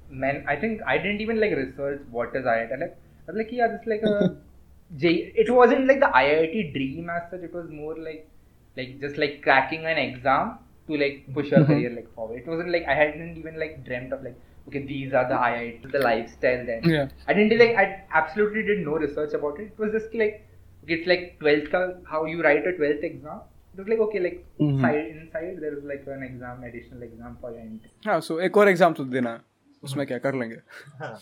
man, 0.09 0.43
I 0.47 0.55
think 0.55 0.81
I 0.85 0.97
didn't 0.97 1.21
even 1.21 1.39
like 1.39 1.51
research 1.51 2.01
what 2.09 2.35
is 2.35 2.45
IIT. 2.45 2.79
Like, 2.79 2.97
I 3.27 3.31
was 3.31 3.37
like, 3.37 3.49
yeah, 3.51 3.67
this 3.67 3.85
like 3.85 4.03
a 4.03 4.37
J. 4.97 5.33
It 5.35 5.49
wasn't 5.53 5.87
like 5.87 5.99
the 5.99 6.11
IIT 6.13 6.73
dream 6.73 7.09
as 7.09 7.29
such. 7.31 7.41
It 7.41 7.53
was 7.53 7.69
more 7.69 7.97
like, 7.97 8.29
like 8.77 8.99
just 9.01 9.17
like 9.17 9.41
cracking 9.41 9.85
an 9.85 9.97
exam 9.97 10.59
to 10.87 10.97
like 10.97 11.29
push 11.33 11.51
your 11.51 11.61
Mm-hmm. 11.61 11.73
career 11.73 11.89
like 11.95 12.13
forward. 12.13 12.39
It 12.39 12.47
wasn't 12.47 12.71
like 12.71 12.85
I 12.87 12.95
hadn't 12.95 13.37
even 13.37 13.59
like 13.59 13.83
dreamt 13.85 14.13
of 14.13 14.23
like, 14.23 14.39
okay, 14.67 14.85
these 14.85 15.13
are 15.13 15.27
the 15.27 15.35
IIT, 15.35 15.91
the 15.91 15.99
lifestyle. 15.99 16.65
Then 16.65 16.83
Yeah. 16.83 17.09
I 17.27 17.33
didn't 17.33 17.57
like. 17.59 17.75
I 17.75 18.05
absolutely 18.13 18.63
did 18.63 18.85
no 18.85 18.93
research 18.97 19.33
about 19.33 19.59
it. 19.59 19.73
It 19.73 19.79
was 19.79 19.91
just 19.93 20.13
like, 20.13 20.47
okay, 20.83 20.93
it's 20.95 21.07
like 21.07 21.25
twelfth. 21.39 21.71
ka- 21.71 21.97
How 22.11 22.25
you 22.25 22.43
write 22.43 22.67
a 22.67 22.75
twelfth 22.77 23.03
exam. 23.03 23.41
It 23.73 23.79
was 23.79 23.87
like 23.87 24.01
okay, 24.07 24.19
like 24.23 24.39
Mhm. 24.61 24.81
side 24.81 25.05
inside 25.13 25.61
there 25.61 25.77
is 25.77 25.83
like 25.91 26.05
an 26.15 26.23
exam, 26.23 26.63
additional 26.63 27.03
exam 27.09 27.37
for 27.41 27.51
your 27.51 27.61
entry. 27.61 27.91
हाँ 28.07 28.19
सो 28.29 28.39
एक 28.47 28.57
और 28.57 28.69
exam 28.69 28.93
तो 28.93 29.05
देना 29.17 29.33
है 29.33 29.41
उसमें 29.83 30.05
क्या 30.07 30.17
कर 30.25 30.35
लेंगे 30.41 30.57
हाँ 31.03 31.17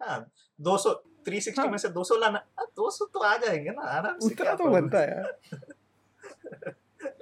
हाँ 0.00 0.18
दो 0.58 0.76
सौ 0.84 0.92
थ्री 1.26 1.40
सिक्सटी 1.40 1.62
हाँ। 1.62 1.70
में 1.70 1.78
से 1.78 1.88
दो 1.96 2.04
सौ 2.10 2.16
लाना 2.18 2.42
दो 2.76 2.90
सौ 2.90 3.04
तो 3.14 3.20
आ 3.20 3.36
जाएँगे 3.36 3.70
ना 3.70 3.82
आराम 3.96 4.18
से 4.18 4.26
उतना 4.34 4.54
तो 4.60 4.68
बनता 4.70 4.98
है 4.98 5.08
यार 5.16 5.62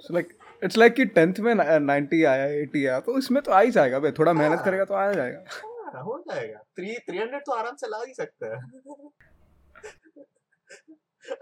सो 0.01 0.13
लाइक 0.13 0.33
इट्स 0.63 0.77
लाइक 0.77 0.93
कि 0.95 1.05
टेंथ 1.17 1.39
में 1.47 1.53
नाइन्टी 1.55 2.23
आया 2.33 2.45
एटी 2.61 2.85
आया 2.85 2.99
तो 3.07 3.17
इसमें 3.17 3.41
तो 3.43 3.51
आ 3.51 3.59
ही 3.61 3.71
जाएगा 3.71 3.99
भाई 3.99 4.11
थोड़ा 4.19 4.33
मेहनत 4.33 4.57
हाँ। 4.57 4.65
करेगा 4.65 4.85
तो 4.85 4.93
आ 4.93 5.11
जाएगा 5.11 5.43
हाँ, 5.93 6.03
हो 6.03 6.23
जाएगा 6.29 6.59
थ्री 6.77 6.95
थ्री 7.09 7.17
हंड्रेड 7.17 7.41
तो 7.45 7.51
आराम 7.53 7.75
से 7.81 7.87
ला 7.87 8.03
ही 8.07 8.13
सकता 8.13 8.55
है 8.55 8.61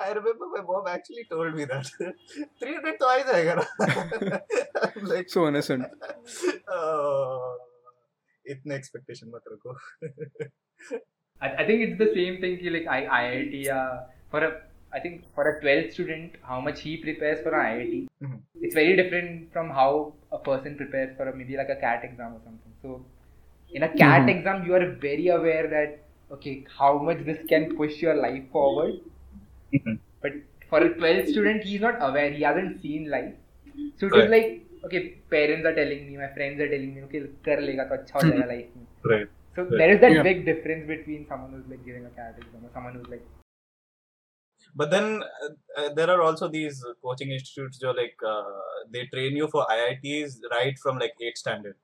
I 0.01 0.13
remember 0.13 0.47
my 0.55 0.63
mom 0.63 0.87
actually 0.87 1.25
told 1.31 1.55
me 1.55 1.65
that 1.65 1.87
300 2.63 2.97
तो 3.01 3.07
आ 3.07 3.15
ही 3.17 3.23
जाएगा 3.33 3.55
ना 3.61 3.65
I'm 4.87 5.07
like 5.13 5.29
so 5.35 5.47
innocent 5.49 5.85
oh, 6.77 7.57
इतने 8.55 8.77
एक्सपेक्टेशन 8.77 9.31
मत 9.35 9.53
रखो 9.53 9.77
I, 11.41 11.49
I 11.63 11.67
think 11.67 11.83
it's 11.87 11.99
the 11.99 12.13
same 12.15 12.41
thing 12.41 12.59
ki, 12.59 12.71
like 12.71 12.87
I, 12.87 13.01
IIT 13.23 13.71
uh, 13.77 14.01
for 14.31 14.45
a 14.45 14.51
I 14.93 15.01
think 15.01 15.25
for 15.35 15.45
a 15.51 15.61
12th 15.63 15.93
student 15.95 16.37
how 16.43 16.61
much 16.61 16.81
he 16.87 16.97
prepares 17.05 17.41
for 17.47 17.55
an 17.55 17.67
IIT 17.67 18.01
Mhm. 18.27 18.39
it's 18.67 18.75
very 18.81 18.97
different 19.01 19.53
from 19.55 19.71
how 19.79 19.91
a 20.33 20.39
person 20.51 20.77
prepares 20.83 21.17
for 21.17 21.29
a, 21.31 21.35
maybe 21.37 21.57
like 21.63 21.71
a 21.77 21.81
CAT 21.85 22.05
exam 22.11 22.35
or 22.39 22.43
something 22.49 22.75
so 22.83 23.01
in 23.79 23.83
a 23.89 23.91
CAT 23.97 24.27
Mhm. 24.27 24.35
exam 24.35 24.67
you 24.67 24.75
are 24.81 24.87
very 25.07 25.29
aware 25.39 25.67
that 25.77 25.97
okay 26.37 26.55
how 26.81 26.93
much 27.11 27.25
this 27.31 27.41
can 27.55 27.67
push 27.81 28.03
your 28.07 28.17
life 28.27 28.45
forward 28.59 29.01
but 30.23 30.33
for 30.71 30.81
a 30.87 30.91
12th 30.99 31.29
student 31.35 31.65
he's 31.65 31.81
not 31.87 31.97
aware 32.09 32.31
he 32.39 32.43
hasn't 32.49 32.81
seen 32.83 33.11
life 33.17 33.35
so 33.99 34.07
it 34.07 34.17
is 34.23 34.27
Right. 34.27 34.31
like 34.37 34.49
okay 34.87 35.03
parents 35.35 35.67
are 35.71 35.75
telling 35.81 36.07
me 36.09 36.17
my 36.25 36.31
friends 36.39 36.61
are 36.65 36.71
telling 36.75 36.95
me 36.95 37.03
okay 37.09 37.21
कर 37.49 37.61
लेगा 37.69 37.85
तो 37.91 37.95
अच्छा 38.01 38.19
हो 38.19 38.25
जाएगा 38.31 38.47
life 38.53 38.71
में 38.77 38.87
right 39.13 39.29
so 39.57 39.65
Right. 39.65 39.79
there 39.81 39.91
is 39.97 40.01
that 40.07 40.15
Yeah. 40.17 40.23
big 40.31 40.45
difference 40.51 40.87
between 40.95 41.27
someone 41.33 41.53
who's 41.57 41.69
like 41.75 41.85
giving 41.91 42.07
a 42.13 42.15
CAT 42.21 42.43
exam 42.45 42.67
or 42.69 42.73
someone 42.79 42.99
who's 42.99 43.11
like 43.15 43.27
but 44.75 44.91
then 44.91 45.23
uh, 45.23 45.49
uh, 45.81 45.89
there 45.95 46.11
are 46.11 46.23
also 46.23 46.49
these 46.49 46.83
uh, 46.89 46.95
coaching 47.05 47.31
institutes 47.31 47.79
जो 47.85 47.95
like 48.01 48.17
uh, 48.27 48.59
they 48.93 49.07
train 49.15 49.37
you 49.37 49.49
for 49.49 49.67
IITs 49.77 50.37
right 50.53 50.79
from 50.83 50.99
like 50.99 51.15
8th 51.21 51.39
standard 51.45 51.77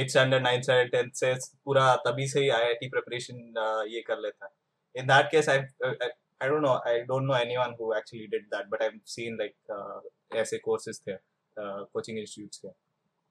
8th 0.00 0.10
standard 0.10 0.42
9th 0.42 0.64
standard 0.64 0.92
10th 0.94 1.14
से 1.22 1.34
पूरा 1.64 1.94
तभी 2.06 2.26
से 2.34 2.40
ही 2.40 2.50
IIT 2.58 2.90
preparation 2.96 3.38
uh, 3.64 3.84
ये 3.94 4.02
कर 4.10 4.20
लेता 4.26 4.46
है 4.46 5.02
in 5.02 5.06
that 5.12 5.30
case 5.34 5.48
I 5.48 5.58
uh, 5.88 5.94
I 6.39 6.47
don't 6.47 6.61
know. 6.61 6.79
I 6.85 7.03
don't 7.07 7.27
know 7.27 7.33
anyone 7.33 7.73
who 7.77 7.93
actually 7.93 8.27
did 8.27 8.43
that, 8.51 8.69
but 8.69 8.81
I've 8.81 8.99
seen 9.05 9.37
like 9.37 9.55
uh, 9.69 9.99
essay 10.35 10.59
courses 10.59 11.01
there, 11.05 11.21
uh, 11.61 11.85
coaching 11.93 12.17
institutes 12.17 12.59
there. 12.59 12.73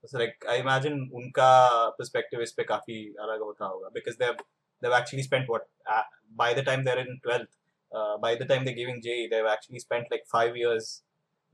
So 0.07 0.19
like 0.19 0.45
I 0.49 0.57
imagine 0.57 1.11
unka 1.15 1.97
perspective 1.99 2.41
is 2.41 2.53
pe 2.53 2.65
काफी 2.65 3.15
अलग 3.21 3.93
because 3.95 4.17
they've 4.17 4.37
they've 4.81 4.93
actually 4.93 5.23
spent 5.23 5.49
what 5.49 5.69
uh, 5.91 6.03
by 6.35 6.53
the 6.55 6.63
time 6.63 6.85
they're 6.85 6.99
in 6.99 7.19
twelfth, 7.23 7.57
uh, 7.95 8.19
by 8.19 8.35
the 8.35 8.45
time 8.45 8.65
they're 8.65 8.75
giving 8.75 9.01
J, 9.03 9.29
they've 9.29 9.53
actually 9.55 9.79
spent 9.79 10.07
like 10.11 10.25
five 10.27 10.57
years, 10.57 11.03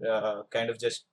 uh, 0.06 0.42
kind 0.50 0.70
of 0.70 0.78
just 0.78 1.04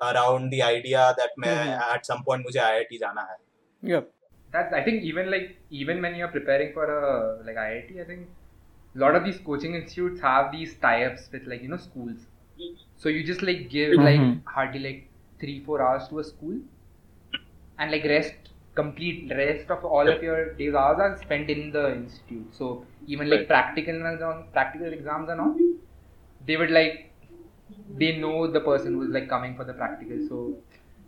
around 0.00 0.50
the 0.50 0.62
idea 0.62 1.14
that 1.16 1.30
mm-hmm. 1.38 1.94
at 1.94 2.06
some 2.06 2.24
point 2.24 2.46
mujhe 2.46 2.62
IIT 2.70 3.00
जाना 3.00 3.26
hai. 3.30 3.38
Yep. 3.82 4.12
That's 4.52 4.74
I 4.74 4.82
think 4.82 5.02
even 5.02 5.30
like 5.30 5.56
even 5.70 6.02
when 6.02 6.14
you're 6.14 6.28
preparing 6.28 6.72
for 6.72 6.84
a 6.84 7.42
like 7.46 7.56
IIT, 7.56 8.00
I 8.00 8.04
think 8.04 8.28
a 8.95 8.99
lot 8.99 9.15
of 9.15 9.23
these 9.25 9.39
coaching 9.39 9.75
institutes 9.75 10.21
have 10.21 10.51
these 10.51 10.77
tie-ups 10.79 11.29
with 11.31 11.45
like 11.47 11.61
you 11.61 11.69
know 11.69 11.77
schools. 11.77 12.27
So 12.97 13.09
you 13.09 13.23
just 13.23 13.41
like 13.43 13.69
give 13.69 13.97
Mhm. 13.97 14.01
like 14.01 14.41
hardly 14.45 14.79
like 14.79 15.11
three 15.39 15.63
four 15.65 15.81
hours 15.81 16.07
to 16.09 16.19
a 16.19 16.23
school, 16.23 16.59
and 17.77 17.91
like 17.91 18.03
rest 18.05 18.49
complete 18.75 19.31
rest 19.37 19.69
of 19.75 19.83
all 19.85 20.07
of 20.13 20.21
your 20.21 20.53
days 20.55 20.73
hours 20.75 20.99
are 20.99 21.17
spent 21.21 21.49
in 21.49 21.71
the 21.71 21.83
institute. 21.95 22.53
So 22.53 22.85
even 23.07 23.29
like 23.29 23.47
Right. 23.47 23.47
practical 23.47 23.95
and 24.09 24.23
all- 24.23 24.43
practical 24.53 24.91
exams 24.93 25.29
and 25.29 25.41
all, 25.41 25.55
they 26.45 26.57
would 26.57 26.71
like 26.71 27.13
they 27.89 28.17
know 28.17 28.47
the 28.51 28.61
person 28.61 28.93
who's 28.95 29.09
like 29.09 29.29
coming 29.29 29.55
for 29.55 29.63
the 29.63 29.73
practical. 29.73 30.19
So 30.27 30.57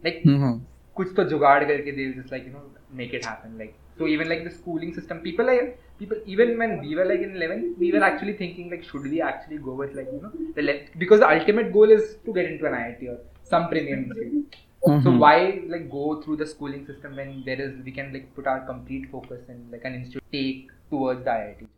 like 0.04 0.26
Mm-hmm. 0.26 0.66
कुछ 0.98 1.14
तो 1.16 1.24
जुगाड़ 1.30 1.64
करके 1.66 1.96
they 1.98 2.06
will 2.08 2.16
just 2.22 2.32
like 2.34 2.46
you 2.46 2.52
know 2.54 2.64
make 3.02 3.14
it 3.20 3.24
happen 3.24 3.58
like 3.58 3.76
so 3.99 4.07
even 4.15 4.29
like 4.29 4.43
the 4.45 4.51
schooling 4.59 4.93
system 4.99 5.21
people 5.27 5.47
like 5.47 5.79
people 5.99 6.19
even 6.27 6.59
when 6.59 6.73
we 6.85 6.95
were 6.99 7.05
like 7.11 7.21
in 7.27 7.37
11 7.37 7.75
we 7.79 7.93
were 7.93 8.03
actually 8.11 8.33
thinking 8.43 8.71
like 8.71 8.83
should 8.91 9.05
we 9.15 9.21
actually 9.31 9.59
go 9.59 9.75
with 9.83 9.95
like 9.99 10.09
you 10.15 10.21
know 10.23 10.33
the 10.57 10.63
le- 10.69 10.81
because 11.03 11.21
the 11.21 11.29
ultimate 11.37 11.73
goal 11.73 11.91
is 11.99 12.17
to 12.25 12.33
get 12.39 12.47
into 12.53 12.67
an 12.71 12.75
IIT 12.81 13.09
or 13.13 13.19
some 13.53 13.69
premium 13.75 14.05
institute 14.07 14.57
so 14.87 15.11
Mhm. 15.11 15.19
why 15.25 15.37
like 15.75 15.85
go 15.93 16.07
through 16.23 16.35
the 16.41 16.47
schooling 16.49 16.83
system 16.89 17.15
when 17.21 17.31
there 17.47 17.61
is 17.67 17.71
we 17.85 17.93
can 17.99 18.13
like 18.17 18.27
put 18.39 18.47
our 18.55 18.61
complete 18.73 19.07
focus 19.13 19.47
and 19.55 19.71
like 19.77 19.85
an 19.91 19.95
institute 20.01 20.27
take 20.39 20.75
towards 20.91 21.23
the 21.29 21.33
IIT 21.37 21.69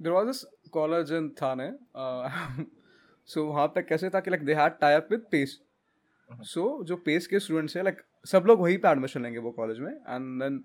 there 0.00 0.12
was 0.12 0.26
this 0.26 0.44
college 0.72 1.10
in 1.10 1.30
Thane. 1.40 1.66
Uh, 1.94 2.28
so 3.24 3.44
वहाँ 3.50 3.66
पे 3.74 3.82
कैसे 3.82 4.10
था 4.10 4.20
कि 4.20 4.30
like 4.34 4.44
they 4.44 4.54
had 4.60 4.80
tie 4.80 4.94
up 5.00 5.10
with 5.14 5.28
PACE. 5.34 5.52
So 6.40 6.62
जो 6.84 6.96
pace 6.96 7.26
के 7.26 7.38
students 7.40 7.76
हैं 7.76 7.84
like 7.84 8.02
सब 8.26 8.44
लोग 8.46 8.60
वहीं 8.60 8.78
पे 8.78 8.88
एडमिशन 8.88 9.22
लेंगे 9.22 9.38
वो 9.38 9.50
कॉलेज 9.50 9.78
में 9.78 9.90
एंड 9.92 10.42
देन 10.42 10.62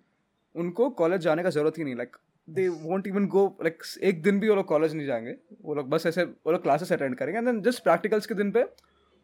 उनको 0.55 0.89
कॉलेज 1.00 1.21
जाने 1.21 1.43
का 1.43 1.50
ज़रूरत 1.50 1.77
ही 1.77 1.83
नहीं 1.83 1.95
like 1.95 2.15
they 2.47 2.67
won't 2.67 3.07
even 3.07 3.27
go 3.27 3.45
like 3.63 3.83
एक 4.03 4.21
दिन 4.24 4.39
भी 4.39 4.50
वो 4.50 4.55
लोग 4.55 4.65
कॉलेज 4.65 4.93
नहीं 4.93 5.07
जाएँगे 5.07 5.36
वो 5.62 5.75
लोग 5.75 5.89
बस 5.89 6.05
ऐसे 6.05 6.24
वो 6.24 6.51
लोग 6.51 6.63
क्लासेस 6.63 6.91
अटेंड 6.93 7.15
करेंगे 7.17 7.38
एंड 7.38 7.47
देन 7.47 7.62
जस्ट 7.62 7.83
प्रैक्टिकल्स 7.83 8.27
के 8.27 8.36
दिन 8.36 8.51
पे 8.51 8.63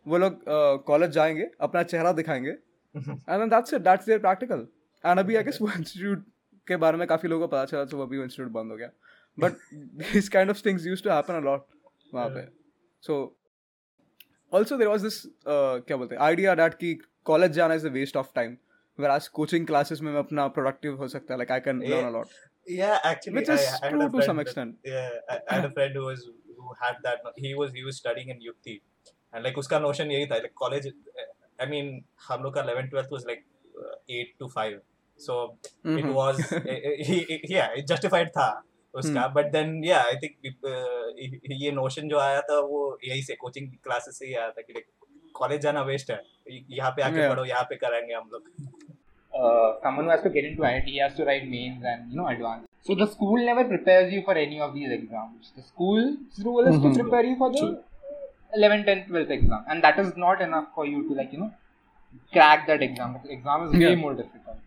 वो 0.06 0.18
लोग 0.18 0.44
कॉलेज 0.88 1.10
uh, 1.10 1.16
जाएँगे 1.16 1.50
अपना 1.62 1.84
चेहरा 1.84 2.12
दिखाएँगे 2.12 2.50
and 2.50 3.40
then 3.40 3.50
that's 3.50 3.74
it 3.74 3.82
that's 3.82 4.06
their 4.06 4.20
practical 4.20 4.68
and 5.04 5.20
अभी 5.20 5.36
आई 5.36 5.44
गेस 5.44 5.62
वो 5.62 5.70
इंस्टीट्यूट 5.78 6.26
के 6.68 6.76
बारे 6.78 6.98
में 6.98 7.08
काफ़ी 7.08 7.30
लोगों 7.30 7.48
को 7.48 7.52
पता 7.52 7.66
चला 7.66 7.86
तो 7.86 7.98
वो 7.98 8.04
अभी 8.04 8.22
इंस्टीट्यूट 8.24 8.52
बंद 8.52 8.72
हो 8.72 8.78
गया. 8.78 8.90
But 9.38 9.54
this 10.14 10.30
kind 10.30 10.50
of 10.50 10.62
things 10.66 10.86
use 10.88 11.04
to 11.04 11.10
happen 11.10 11.34
a 11.34 11.40
lot 11.40 11.66
वहाँ 12.14 12.30
पे. 12.30 12.48
So 13.04 13.16
also 14.54 14.78
there 14.78 14.88
was 14.88 15.04
this 15.04 15.22
क्या 15.48 15.98
बोलते 15.98 16.16
हैं 16.16 16.22
आइडिया 16.22 16.54
डैट 16.56 16.74
कि 16.84 16.94
कॉलेज 17.26 17.52
जाना 17.52 17.74
is 17.74 17.88
a 17.88 17.92
waste 17.92 18.18
of 18.18 18.32
time 18.36 18.58
where 19.00 19.10
आज 19.10 19.28
कोचिंग 19.40 19.66
क्लासेस 19.68 20.02
में 20.02 20.12
मैं 20.12 20.20
अपना 20.20 20.48
प्रोडक्टिव 20.58 20.96
हो 20.98 21.08
सकता 21.14 21.34
है 21.34 21.38
like 21.40 21.52
I 21.52 21.60
can 21.70 21.82
learn 21.90 22.08
a 22.08 22.12
lot 22.18 22.42
Yeah, 22.72 22.92
actually, 23.08 23.32
Which 23.38 23.50
is 23.54 23.64
I 23.70 23.80
had 23.80 23.94
true 23.94 24.02
a 24.04 24.06
to 24.06 24.12
friend 24.12 24.26
some 24.28 24.38
that- 24.40 24.50
extent. 24.50 24.76
Yeah, 24.90 25.16
I, 25.32 25.36
I 25.38 25.56
had 25.56 25.66
a 25.68 25.72
friend 25.78 25.98
who 26.00 26.04
was 26.10 26.22
who 26.60 26.76
had 26.84 27.00
that. 27.08 27.26
He 27.46 27.50
was 27.62 27.74
he 27.78 27.82
was 27.88 27.98
studying 28.02 28.30
in 28.34 28.38
Yukti, 28.46 28.76
and 29.34 29.46
like 29.48 29.58
उसका 29.62 29.80
notion 29.86 30.12
यही 30.12 30.28
था 30.30 30.38
like 30.46 30.54
college. 30.62 30.88
I 31.66 31.68
mean, 31.74 31.90
हम 32.28 32.44
लोग 32.44 32.54
का 32.58 32.64
11 32.68 32.88
12th 32.94 33.12
was 33.16 33.26
like 33.32 33.44
uh, 33.82 33.98
eight 34.20 34.32
to 34.44 34.50
five, 34.54 34.78
so 35.20 35.38
mm-hmm. 35.42 35.98
it 35.98 36.06
Mhm. 36.06 36.16
was 36.20 36.40
eh, 36.62 36.78
eh, 36.78 36.96
he, 37.10 37.18
he- 37.34 37.52
yeah 37.56 37.76
it 37.82 37.92
justified 37.94 38.32
था 38.40 38.48
उसका 39.02 39.22
Hmm. 39.26 39.34
but 39.36 39.52
then 39.54 39.72
yeah 39.90 40.04
I 40.10 40.16
think 40.24 40.36
uh, 40.72 41.06
ये 41.64 41.72
notion 41.78 42.10
जो 42.10 42.20
आया 42.20 42.42
था 42.50 42.60
वो 42.72 42.82
यही 43.06 43.22
से 43.30 43.38
coaching 43.46 43.70
classes 43.88 44.18
से 44.20 44.26
ही 44.28 44.34
आया 44.34 44.50
था 44.58 44.62
कि 44.62 44.84
कॉलेज 45.40 45.62
जाना 45.62 45.82
वेस्ट 45.92 46.12
है 46.12 46.20
यहाँ 46.52 46.92
पे 46.98 47.02
आके 47.04 47.20
Yeah. 47.22 47.30
पढ़ो 47.32 47.46
यहाँ 47.46 47.64
पे 47.70 47.76
कराएँगे 47.86 48.14
हम 48.14 48.30
लोग 48.34 48.44
uh, 49.40 49.70
someone 49.84 50.06
who 50.06 50.12
has 50.16 50.22
to 50.28 50.30
get 50.36 50.46
into 50.52 50.62
IIT 50.72 50.86
he 50.92 51.00
has 51.04 51.16
to 51.20 51.26
write 51.30 51.48
mains 51.54 51.84
and 51.94 52.12
you 52.12 52.18
know 52.20 52.28
advanced. 52.34 52.68
So 52.88 52.96
the 53.02 53.08
school 53.16 53.44
never 53.50 53.64
prepares 53.72 54.14
you 54.14 54.22
for 54.28 54.36
any 54.44 54.60
of 54.68 54.74
these 54.76 54.92
exams. 54.98 55.52
The 55.56 55.64
school's 55.72 56.44
role 56.50 56.68
is 56.72 56.76
Mhm. 56.78 56.84
to 56.86 56.94
prepare 57.02 57.26
you 57.30 57.36
for 57.42 57.50
the 57.58 57.64
11th, 58.58 58.86
10th, 58.90 59.08
12th 59.12 59.32
exam, 59.36 59.64
and 59.68 59.84
that 59.88 60.00
is 60.04 60.10
not 60.24 60.42
enough 60.48 60.68
for 60.76 60.86
you 60.90 61.00
to 61.08 61.16
like 61.22 61.32
you 61.36 61.40
know 61.44 61.52
crack 62.34 62.68
that 62.68 62.84
exam. 62.88 63.16
The 63.24 63.32
exam 63.38 63.64
is 63.68 63.74
way 63.78 63.88
Yeah. 63.94 64.02
more 64.04 64.14
difficult. 64.20 64.60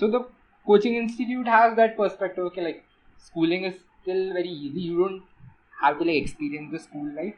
So 0.00 0.08
the 0.16 0.22
coaching 0.66 0.96
institute 1.02 1.52
has 1.56 1.76
that 1.82 1.96
perspective. 2.00 2.48
Okay, 2.50 2.64
like 2.68 2.82
schooling 3.18 3.64
is 3.64 3.74
still 4.02 4.32
very 4.32 4.48
easy. 4.48 4.80
You 4.80 4.98
don't 4.98 5.22
have 5.80 5.98
to 5.98 6.04
like 6.04 6.16
experience 6.16 6.72
the 6.72 6.78
school 6.78 7.14
life. 7.14 7.34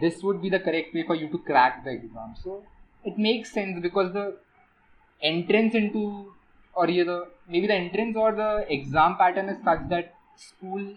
This 0.00 0.22
would 0.22 0.40
be 0.42 0.50
the 0.50 0.60
correct 0.60 0.94
way 0.94 1.04
for 1.06 1.14
you 1.14 1.28
to 1.28 1.38
crack 1.38 1.84
the 1.84 1.90
exam. 1.90 2.34
So 2.42 2.64
it 3.04 3.18
makes 3.18 3.52
sense 3.52 3.80
because 3.80 4.12
the 4.12 4.36
entrance 5.22 5.74
into 5.74 6.32
or 6.74 6.88
either 6.88 7.26
maybe 7.48 7.66
the 7.66 7.74
entrance 7.74 8.16
or 8.16 8.32
the 8.32 8.66
exam 8.68 9.16
pattern 9.16 9.48
is 9.48 9.62
such 9.62 9.88
that 9.90 10.14
school 10.36 10.96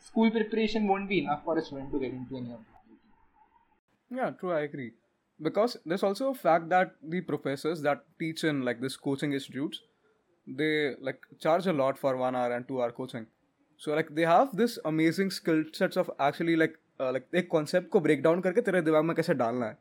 school 0.00 0.30
preparation 0.30 0.86
won't 0.86 1.08
be 1.08 1.20
enough 1.20 1.44
for 1.44 1.58
a 1.58 1.62
student 1.62 1.90
to 1.92 1.98
get 1.98 2.12
into 2.12 2.36
any 2.36 2.52
of. 2.52 2.60
Yeah, 4.10 4.30
true. 4.30 4.52
I 4.52 4.60
agree. 4.60 4.92
Because 5.40 5.76
there's 5.84 6.02
also 6.02 6.30
a 6.30 6.34
fact 6.34 6.68
that 6.70 6.92
the 7.02 7.20
professors 7.20 7.82
that 7.82 8.04
teach 8.18 8.44
in 8.44 8.64
like 8.64 8.80
this 8.80 8.96
coaching 8.96 9.32
institutes, 9.32 9.80
they 10.56 10.94
like 11.00 11.20
charge 11.38 11.66
a 11.66 11.72
lot 11.72 11.98
for 11.98 12.16
one 12.16 12.34
hour 12.34 12.52
and 12.52 12.66
two 12.68 12.80
hour 12.82 12.90
coaching. 12.92 13.26
So 13.76 13.94
like 13.94 14.14
they 14.14 14.24
have 14.24 14.56
this 14.56 14.78
amazing 14.84 15.30
skill 15.30 15.64
sets 15.72 15.96
of 15.96 16.10
actually 16.18 16.56
like 16.56 16.78
uh, 17.00 17.12
like 17.12 17.26
एक 17.34 17.48
concept 17.50 17.88
को 17.90 18.00
break 18.06 18.22
down 18.22 18.42
करके 18.42 18.60
तेरे 18.60 18.82
दिमाग 18.82 19.04
में 19.04 19.14
कैसे 19.16 19.34
डालना 19.34 19.66
है. 19.66 19.76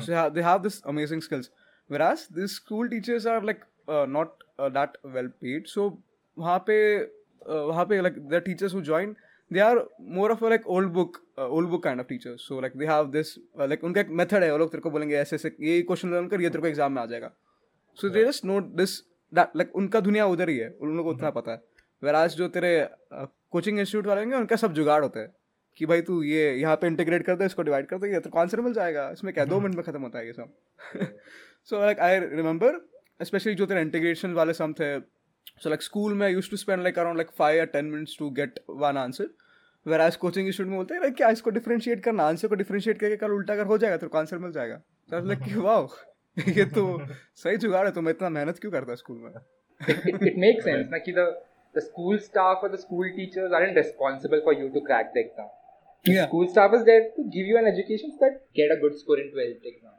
So 0.00 0.12
yeah, 0.12 0.28
they 0.28 0.42
have 0.42 0.62
this 0.62 0.80
amazing 0.84 1.20
skills. 1.20 1.50
Whereas 1.88 2.26
these 2.28 2.52
school 2.52 2.88
teachers 2.88 3.26
are 3.26 3.40
like 3.40 3.60
uh, 3.88 4.06
not 4.06 4.32
uh, 4.58 4.68
that 4.70 4.98
well 5.04 5.28
paid. 5.40 5.68
So 5.68 5.98
वहाँ 6.38 6.58
पे 6.66 6.78
uh, 7.46 7.64
वहाँ 7.70 7.84
पे 7.88 8.02
like 8.02 8.20
the 8.28 8.40
teachers 8.40 8.72
who 8.72 8.82
join 8.82 9.14
they 9.50 9.60
are 9.60 9.84
more 10.00 10.30
of 10.32 10.42
a 10.42 10.48
like 10.48 10.64
old 10.66 10.92
book 10.92 11.20
uh, 11.38 11.46
old 11.46 11.70
book 11.70 11.82
kind 11.82 12.00
of 12.00 12.08
teachers. 12.08 12.42
So 12.48 12.56
like 12.56 12.74
they 12.74 12.86
have 12.86 13.12
this 13.12 13.38
uh, 13.58 13.66
like 13.68 13.84
उनका 13.84 14.00
एक 14.00 14.10
method 14.22 14.42
है 14.42 14.50
वो 14.52 14.58
लोग 14.58 14.70
तेरे 14.72 14.82
को 14.82 14.90
बोलेंगे 14.90 15.16
ऐसे 15.16 15.36
ऐसे 15.36 15.56
ये 15.60 15.82
क्वेश्चन 15.82 16.28
कर 16.28 16.40
ये 16.42 16.50
तेरे 16.50 16.60
को 16.62 16.66
एग्ज़ाम 16.66 16.92
में 16.92 17.02
आ 17.02 17.06
जाएगा. 17.06 17.30
So 17.94 18.08
they 18.08 18.24
just 18.24 18.44
know 18.44 18.60
this 18.80 19.02
that 19.32 19.56
like 19.56 19.72
उनका 19.74 20.00
दुनिया 20.00 20.26
उधर 20.26 20.48
ही 20.48 20.58
है। 20.58 20.68
उन 20.70 20.96
लोगों 20.96 21.04
को 21.04 21.16
उतना 21.16 21.30
पता 21.30 21.52
है. 21.52 21.62
Whereas 22.02 22.36
जो 22.36 22.48
तेरे 22.48 22.88
कोचिंग 23.12 23.78
इंस्टीट्यूट 23.78 24.06
वाले 24.06 24.20
होंगे 24.20 24.36
उनका 24.36 24.56
सब 24.56 24.72
जुगाड़ 24.72 25.02
होता 25.02 25.20
है। 25.20 25.34
कि 25.78 25.86
भाई 25.86 26.02
तू 26.02 26.22
ये 26.22 26.52
यहाँ 26.54 26.76
पे 26.76 26.86
इंटीग्रेट 26.86 27.24
कर 27.24 27.36
दे 27.36 27.46
इसको 27.46 27.62
डिवाइड 27.62 27.86
कर 27.86 27.98
दे 27.98 28.12
ये 28.12 28.20
तो 28.20 28.30
आंसर 28.38 28.60
मिल 28.60 28.72
जाएगा। 28.72 29.08
इसमें 29.12 29.32
क्या 29.34 29.44
दो 29.44 29.60
मिनट 29.60 29.74
में 29.74 29.84
खत्म 29.84 30.00
होता 30.02 30.18
है 30.18 30.26
ये 30.26 30.32
सब। 30.32 30.54
So 31.70 31.80
like 31.80 32.00
I 32.00 32.18
remember 32.20 32.80
specially 33.20 33.54
जो 33.54 33.66
तेरे 33.66 33.80
इंटीग्रेशन 33.80 34.32
वाले 34.32 34.52
सम 34.52 34.72
थे। 34.72 34.98
सो 35.00 35.68
लाइक 35.68 35.82
स्कूल 35.82 36.14
में 36.14 36.28
use 36.28 36.50
to 36.50 36.56
spend 36.56 36.82
like 36.82 36.98
around 36.98 37.16
like 37.16 37.30
five 37.38 37.58
या 37.58 37.64
ten 37.74 37.84
minutes 37.84 38.16
to 38.18 38.30
get 38.30 38.58
one 38.70 38.96
answer 38.96 39.28
whereas 40.00 40.16
coaching 40.16 40.46
institute 40.46 40.68
में 40.70 40.76
बोलते 40.76 40.94
हैं 40.94 41.12
क्या 41.14 41.28
इसको 41.30 41.50
डिफ्रेंशिएट 41.50 42.02
करना 42.04 42.26
आंसर 42.26 42.48
को 42.48 42.54
डिफ्रेंशिएट 42.54 42.98
करके 42.98 43.16
कल 43.16 43.32
उल्टा 43.32 43.56
कर 43.56 43.66
हो 43.66 43.78
जाएगा 43.78 43.96
तो 43.96 44.08
आंसर 44.18 44.38
मिल 44.38 44.52
जाएगा। 44.52 44.80
लाइक 45.12 45.56
वाह 45.56 45.86
ये 46.38 46.64
तो 46.76 46.82
सही 47.42 47.56
जुगाड़ 47.64 47.86
है 47.86 47.92
तो 47.92 48.00
मैं 48.06 48.12
इतना 48.12 48.28
मेहनत 48.38 48.58
क्यों 48.64 48.72
करता 48.72 48.94
स्कूल 49.02 49.18
में 49.18 49.30
it 50.30 50.36
makes 50.42 50.66
sense 50.66 50.90
na 50.94 50.98
ki 51.06 51.12
the 51.18 51.24
the 51.78 51.82
school 51.86 52.18
staff 52.26 52.62
or 52.66 52.68
the 52.74 52.80
school 52.82 53.08
teachers 53.16 53.54
aren't 53.58 53.78
responsible 53.80 54.42
for 54.48 54.54
you 54.60 54.68
to 54.76 54.82
crack 54.90 55.10
the 55.16 55.22
exam 55.26 55.48
Yeah. 56.12 56.26
school 56.28 56.48
staff 56.54 56.74
is 56.78 56.84
there 56.88 57.04
to 57.16 57.22
give 57.36 57.48
you 57.52 57.58
an 57.60 57.68
education 57.72 58.12
so 58.16 58.22
that 58.24 58.34
get 58.60 58.72
a 58.74 58.76
good 58.82 58.98
score 58.98 59.16
in 59.22 59.30
12th 59.36 59.64
exam. 59.70 59.94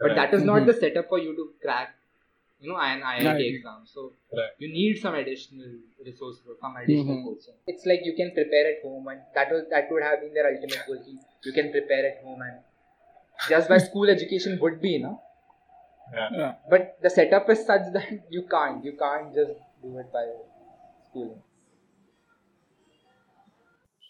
But 0.00 0.10
Right. 0.10 0.18
that 0.18 0.34
is 0.38 0.44
not 0.50 0.66
the 0.68 0.74
setup 0.82 1.08
for 1.14 1.18
you 1.22 1.32
to 1.38 1.46
crack, 1.64 1.88
you 2.60 2.70
know, 2.72 2.76
an 2.84 3.02
IIT 3.12 3.30
Right. 3.30 3.42
exam. 3.54 3.80
So 3.94 4.04
Right. 4.40 4.52
you 4.64 4.68
need 4.74 5.00
some 5.00 5.16
additional 5.22 5.72
resources 6.10 6.52
or 6.52 6.56
some 6.60 6.76
additional 6.82 7.16
Mhm. 7.16 7.24
coaching. 7.26 7.56
It's 7.74 7.88
like 7.92 8.06
you 8.10 8.14
can 8.20 8.30
prepare 8.38 8.70
at 8.72 8.86
home, 8.86 9.10
and 9.14 9.24
that 9.38 9.56
was 9.56 9.66
that 9.74 9.90
would 9.96 10.06
have 10.08 10.20
been 10.24 10.38
their 10.38 10.46
ultimate 10.52 10.86
goal. 10.90 11.02
ki 11.08 11.16
You 11.48 11.56
can 11.58 11.72
prepare 11.78 12.06
at 12.12 12.22
home, 12.28 12.46
and 12.48 13.50
just 13.54 13.74
by 13.74 13.80
school 13.88 14.14
education 14.16 14.58
would 14.66 14.80
be, 14.86 14.94
no. 15.06 15.12
Yeah. 16.12 16.54
But 16.68 16.98
the 17.02 17.10
setup 17.10 17.48
is 17.50 17.64
such 17.66 17.92
that 17.92 18.08
you 18.30 18.46
can't. 18.50 18.84
You 18.84 18.96
can't 18.98 19.34
just 19.34 19.52
do 19.82 19.98
it 19.98 20.12
by 20.12 20.24
schooling. 21.10 21.42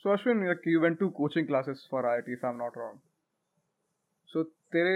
So 0.05 0.11
Ashwin, 0.11 0.47
like 0.47 0.67
you 0.67 0.81
went 0.81 0.99
to 0.99 1.11
coaching 1.11 1.47
classes 1.47 1.87
for 1.89 2.03
IIT, 2.03 2.29
if 2.29 2.45
I'm 2.45 2.59
not 2.59 2.77
wrong. 2.77 3.01
So 4.29 4.45
तेरे 4.75 4.95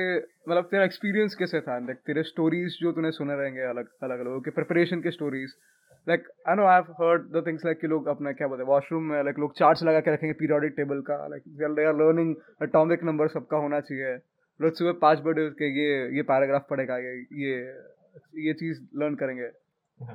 मतलब 0.49 0.65
तेरा 0.71 0.85
experience 0.85 1.35
कैसे 1.39 1.61
था 1.67 1.79
like 1.79 1.99
तेरे 2.07 2.23
stories 2.23 2.79
जो 2.83 2.93
तूने 2.93 3.11
सुने 3.19 3.35
रहेंगे 3.41 3.61
अलग 3.73 3.89
अलग 4.03 4.21
अलग 4.21 4.41
के 4.45 4.51
प्रिपरेशन 4.57 5.01
के 5.03 5.11
stories 5.11 5.53
like 6.07 6.25
I 6.49 6.57
know 6.57 6.65
I 6.67 6.75
have 6.75 6.91
heard 7.03 7.29
the 7.37 7.43
things 7.47 7.65
like 7.65 7.81
कि 7.81 7.87
लोग 7.93 8.09
अपना 8.09 8.33
क्या 8.41 8.49
बोलते 8.49 8.63
हैं 8.63 8.69
वॉशरूम 8.71 9.05
में 9.11 9.23
लाइक 9.25 9.39
लोग 9.39 9.55
चार्ट्स 9.59 9.83
लगा 9.89 10.01
के 10.01 10.13
रखेंगे 10.15 10.33
पीरियोडिक 10.41 10.75
टेबल 10.77 11.01
का 11.11 11.17
like 11.35 11.43
they 11.59 11.85
are 11.85 11.95
learning 12.01 12.35
atomic 12.63 13.05
number 13.11 13.29
सबका 13.37 13.57
होना 13.67 13.81
चाहिए 13.91 14.17
रोज 14.61 14.73
सुबह 14.79 14.93
पाँच 15.03 15.19
बजे 15.27 15.47
उठ 15.49 15.53
के 15.59 15.71
ये 15.81 15.89
ये 16.17 16.23
पैराग्राफ 16.31 16.67
पढ़ेगा 16.71 16.99
ये 16.99 17.15
ये 17.43 17.57
ये 18.47 18.53
चीज़ 18.63 18.81
लर्न 19.01 19.15
करेंगे 19.25 19.51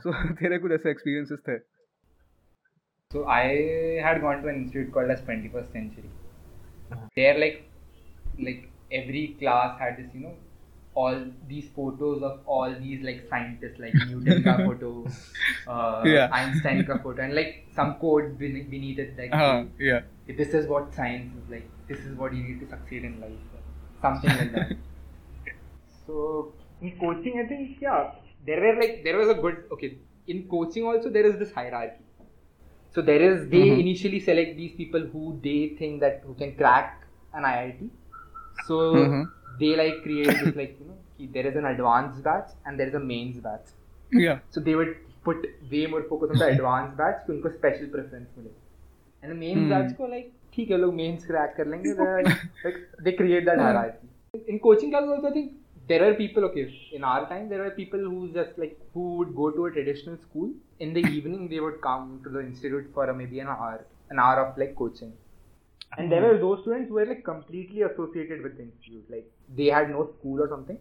सो 0.06 0.14
तेरे 0.42 0.58
कुछ 0.66 0.72
ऐसे 0.80 0.92
एक्सपीरियंसेस 0.92 1.40
थे 1.50 1.60
So 3.12 3.24
I 3.34 3.42
had 4.04 4.20
gone 4.22 4.40
to 4.44 4.48
an 4.52 4.56
institute 4.60 4.88
called 4.94 5.12
as 5.16 5.20
21st 5.26 5.72
Century. 5.74 6.10
There, 7.18 7.36
like, 7.42 7.60
like 8.40 8.64
every 8.92 9.22
class 9.42 9.76
had 9.80 9.98
this, 9.98 10.08
you 10.16 10.22
know, 10.22 10.32
all 10.96 11.20
these 11.52 11.68
photos 11.76 12.24
of 12.24 12.40
all 12.56 12.74
these 12.80 13.04
like 13.10 13.22
scientists, 13.30 13.80
like 13.84 13.94
Newton 14.08 14.42
ka 14.48 14.58
photo, 14.58 14.90
uh, 15.68 16.02
Yeah. 16.06 16.36
Einstein 16.40 16.84
ka 16.90 16.98
photo, 17.06 17.24
and 17.28 17.36
like 17.36 17.54
some 17.76 17.94
quote 18.02 18.34
beneath, 18.40 18.70
beneath 18.74 19.00
it, 19.06 19.16
like, 19.22 19.32
हाँ 19.32 19.56
yeah 19.80 20.02
this 20.42 20.54
is 20.62 20.68
what 20.74 20.94
science 21.00 21.40
is 21.44 21.50
like. 21.56 21.70
This 21.88 22.00
is 22.00 22.18
what 22.24 22.34
you 22.34 22.44
need 22.44 22.60
to 22.66 22.70
succeed 22.76 23.08
in 23.12 23.20
life, 23.22 23.53
something 24.03 24.37
like 24.37 24.53
that. 24.53 24.77
so 26.07 26.55
in 26.81 26.99
coaching, 26.99 27.41
I 27.45 27.49
think 27.49 27.81
yeah, 27.81 28.13
there 28.45 28.61
were 28.61 28.75
like 28.81 29.03
there 29.05 29.17
was 29.17 29.29
a 29.29 29.35
good 29.35 29.65
okay. 29.73 29.99
In 30.27 30.49
coaching 30.49 30.85
also 30.85 31.11
there 31.11 31.27
is 31.27 31.39
this 31.39 31.53
hierarchy. 31.53 32.05
So 32.91 33.03
there 33.03 33.21
is 33.23 33.49
they 33.51 33.65
Mhm. 33.65 33.81
initially 33.81 34.21
select 34.21 34.57
these 34.57 34.75
people 34.77 35.01
who 35.13 35.41
they 35.43 35.77
think 35.79 36.01
that 36.01 36.23
who 36.25 36.35
can 36.35 36.57
crack 36.57 37.07
an 37.35 37.45
IIT. 37.45 37.91
So 38.55 38.81
Mhm. 38.93 39.31
they 39.59 39.77
like 39.77 40.03
create 40.03 40.41
this 40.41 40.55
like 40.57 40.77
you 40.81 40.87
know 40.87 40.99
ki 41.17 41.27
there 41.37 41.47
is 41.47 41.57
an 41.57 41.67
advanced 41.67 42.23
batch 42.25 42.51
and 42.65 42.79
there 42.79 42.89
is 42.89 42.95
a 42.95 43.01
mains 43.01 43.41
batch. 43.41 43.69
yeah 44.13 44.39
So 44.51 44.61
they 44.61 44.75
would 44.75 44.97
put 45.25 45.47
way 45.71 45.87
more 45.87 46.03
focus 46.05 46.31
on 46.31 46.39
the 46.39 46.47
advanced 46.57 46.97
batch 46.99 47.25
कि 47.27 47.33
उनको 47.33 47.55
special 47.59 47.89
preference 47.97 48.31
मिले. 48.39 48.53
And 49.23 49.33
the 49.33 49.37
mains 49.45 49.67
Hmm. 49.67 49.71
batch 49.75 49.93
को 50.01 50.09
like 50.15 50.33
ठीक 50.54 50.72
है 50.72 50.78
लोग 50.78 50.94
mains 51.00 51.26
crack 51.30 51.56
कर 51.58 51.68
लेंगे 51.68 51.94
they 53.06 53.14
create 53.20 53.46
that 53.50 53.62
hierarchy. 53.66 54.08
In 54.54 54.60
coaching 54.66 54.92
classes 54.94 55.12
also 55.16 55.28
I 55.30 55.32
think 55.38 55.52
there 55.92 56.02
are 56.08 56.14
people 56.20 56.46
okay 56.48 56.64
in 56.98 57.04
our 57.12 57.28
time 57.30 57.50
there 57.50 57.62
were 57.66 57.72
people 57.78 58.04
who 58.12 58.20
just 58.38 58.58
like 58.64 58.78
who 58.94 59.04
would 59.18 59.36
go 59.42 59.50
to 59.58 59.66
a 59.66 59.72
traditional 59.78 60.18
school 60.26 60.50
in 60.88 60.94
the 60.98 61.04
evening 61.18 61.48
they 61.54 61.62
would 61.66 61.80
come 61.86 62.08
to 62.24 62.34
the 62.36 62.44
institute 62.48 62.90
for 62.94 63.06
a, 63.10 63.16
maybe 63.22 63.40
an 63.46 63.54
hour 63.56 63.86
an 64.10 64.20
hour 64.26 64.40
of 64.46 64.58
like 64.64 64.76
coaching. 64.82 65.14
And 65.98 66.12
there 66.12 66.22
were 66.22 66.38
those 66.44 66.62
students 66.62 66.90
who 66.90 66.96
were 66.96 67.06
like 67.06 67.24
completely 67.24 67.82
associated 67.92 68.42
with 68.48 68.58
the 68.58 68.64
institute 68.64 69.16
like 69.16 69.30
they 69.62 69.72
had 69.78 69.90
no 69.90 70.06
school 70.12 70.42
or 70.42 70.48
something 70.50 70.80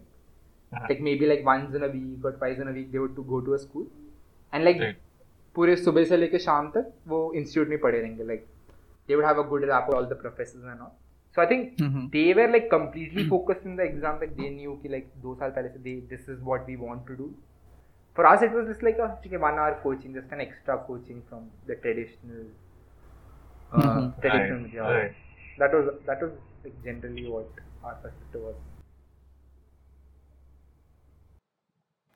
like 0.89 1.01
maybe 1.01 1.25
like 1.33 1.43
once 1.45 1.75
in 1.75 1.83
a 1.83 1.89
week 1.97 2.23
or 2.23 2.31
twice 2.33 2.59
in 2.59 2.67
a 2.67 2.71
week 2.71 2.91
they 2.91 2.99
would 2.99 3.15
to 3.15 3.23
go 3.33 3.41
to 3.49 3.53
a 3.53 3.59
school 3.65 3.87
and 4.53 4.71
like. 4.71 4.85
पूरे 5.55 5.75
सुबह 5.75 6.03
से 6.09 6.17
लेके 6.17 6.39
शाम 6.39 6.69
तक 6.75 6.85
वो 7.07 7.17
institute 7.39 7.67
में 7.69 7.79
पढ़े 7.79 7.99
रहेंगे 7.99 8.23
like 8.29 8.45
they 9.07 9.15
would 9.15 9.25
have 9.25 9.37
a 9.37 9.43
good 9.43 9.67
rapport 9.67 9.95
with 9.95 10.03
all 10.03 10.09
the 10.09 10.15
professors 10.15 10.63
and 10.63 10.81
all. 10.81 10.97
So 11.35 11.41
I 11.41 11.47
think 11.47 11.77
mm-hmm. 11.77 12.07
they 12.11 12.33
were 12.33 12.47
like 12.47 12.69
completely 12.69 13.27
focused 13.35 13.65
in 13.65 13.75
the 13.75 13.83
exam. 13.83 14.19
Like 14.19 14.37
they 14.37 14.49
knew 14.49 14.79
ki, 14.81 14.89
like 14.89 15.09
those 15.21 15.39
are 15.41 15.51
pehle 15.51 15.71
they 15.83 15.95
this 16.09 16.27
is 16.27 16.41
what 16.41 16.67
we 16.67 16.75
want 16.75 17.07
to 17.07 17.15
do. 17.15 17.33
For 18.15 18.27
us, 18.27 18.43
it 18.43 18.51
was 18.51 18.67
just 18.67 18.83
like 18.83 18.99
a 18.99 19.17
okay, 19.25 19.37
one 19.37 19.57
hour 19.57 19.79
coaching, 19.81 20.13
just 20.13 20.31
an 20.31 20.41
extra 20.41 20.77
coaching 20.89 21.23
from 21.29 21.49
the 21.67 21.75
traditional 21.75 22.45
uh, 23.73 23.81
mm-hmm. 23.81 24.21
traditional 24.21 24.85
right. 24.85 25.01
Right. 25.01 25.15
That 25.57 25.73
was 25.73 25.89
that 26.05 26.21
was 26.21 26.31
like 26.63 26.77
generally 26.83 27.27
what 27.27 27.49
our 27.83 27.95
perspective 27.95 28.41
was. 28.41 28.55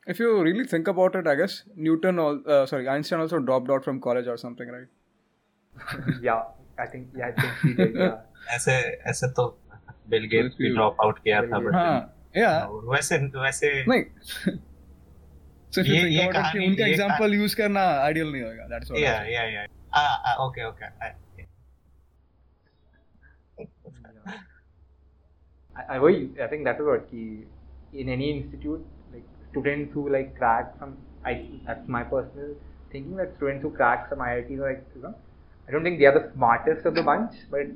If 0.05 0.19
you 0.19 0.41
really 0.41 0.65
think 0.65 0.87
about 0.87 1.15
it, 1.15 1.27
I 1.27 1.35
guess 1.35 1.63
Newton, 1.75 2.17
all, 2.17 2.39
uh, 2.47 2.65
sorry, 2.65 2.87
Einstein 2.87 3.19
also 3.19 3.39
dropped 3.39 3.69
out 3.69 3.83
from 3.83 3.99
college 3.99 4.27
or 4.27 4.37
something, 4.37 4.69
right? 4.69 4.87
yeah, 6.21 6.43
Think 6.85 7.07
yeah 7.17 7.27
I 7.27 7.31
think 7.41 7.53
he 7.63 7.73
did 7.73 7.95
yeah 7.95 8.15
ऐसे 8.55 8.71
ऐसे 9.11 9.27
तो 9.39 9.45
Bill 10.09 10.25
Gates 10.33 10.55
भी 10.59 10.73
drop 10.73 10.97
out 11.03 11.19
किया 11.23 11.41
था 11.51 11.59
but 11.59 11.73
हाँ, 11.75 11.95
yeah. 12.37 12.67
वैसे 12.93 13.17
वैसे 13.41 13.71
नहीं. 13.87 14.03
so 15.73 15.81
if 15.81 15.87
you 15.87 15.95
ये- 15.95 16.03
think 16.03 16.19
about 16.19 16.29
it, 16.29 16.33
कि 16.33 16.37
कहानी- 16.41 16.67
उनका 16.69 16.85
एग्जांपल 16.87 17.33
यूज़ 17.33 17.55
करना 17.57 17.81
आइडियल 18.03 18.31
नहीं 18.31 18.43
होगा. 18.43 18.67
That's 18.73 18.91
what. 18.91 18.99
या 19.03 19.15
या 19.35 19.43
या 19.55 19.65
ah 19.97 20.35
okay 20.47 20.63
okay 20.69 20.89
I- 25.89 25.99
वही 25.99 26.21
I 26.43 26.47
think 26.51 26.65
that 26.67 26.79
is 26.81 26.87
what 26.91 27.03
कि 27.09 27.23
in 28.03 28.09
any 28.13 28.29
institute 28.31 28.85
like 29.15 29.25
students 29.49 29.93
who 29.97 30.03
like 30.15 30.31
crack 30.39 30.71
some 30.79 30.95
I 31.31 31.33
that's 31.67 31.87
my 31.97 32.03
personal 32.13 32.55
thinking 32.91 33.15
that 33.21 33.35
students 33.37 33.63
who 33.67 33.71
crack 33.79 34.07
some 34.09 34.23
IITs 34.27 34.59
or 34.59 34.67
like 34.69 34.83
you 34.95 35.01
know, 35.03 35.13
I 35.67 35.71
don't 35.71 35.83
think 35.83 35.99
they 35.99 36.05
are 36.05 36.17
the 36.19 36.31
smartest 36.33 36.85
of 36.85 36.95
the 36.95 37.03
bunch 37.03 37.33
but 37.51 37.67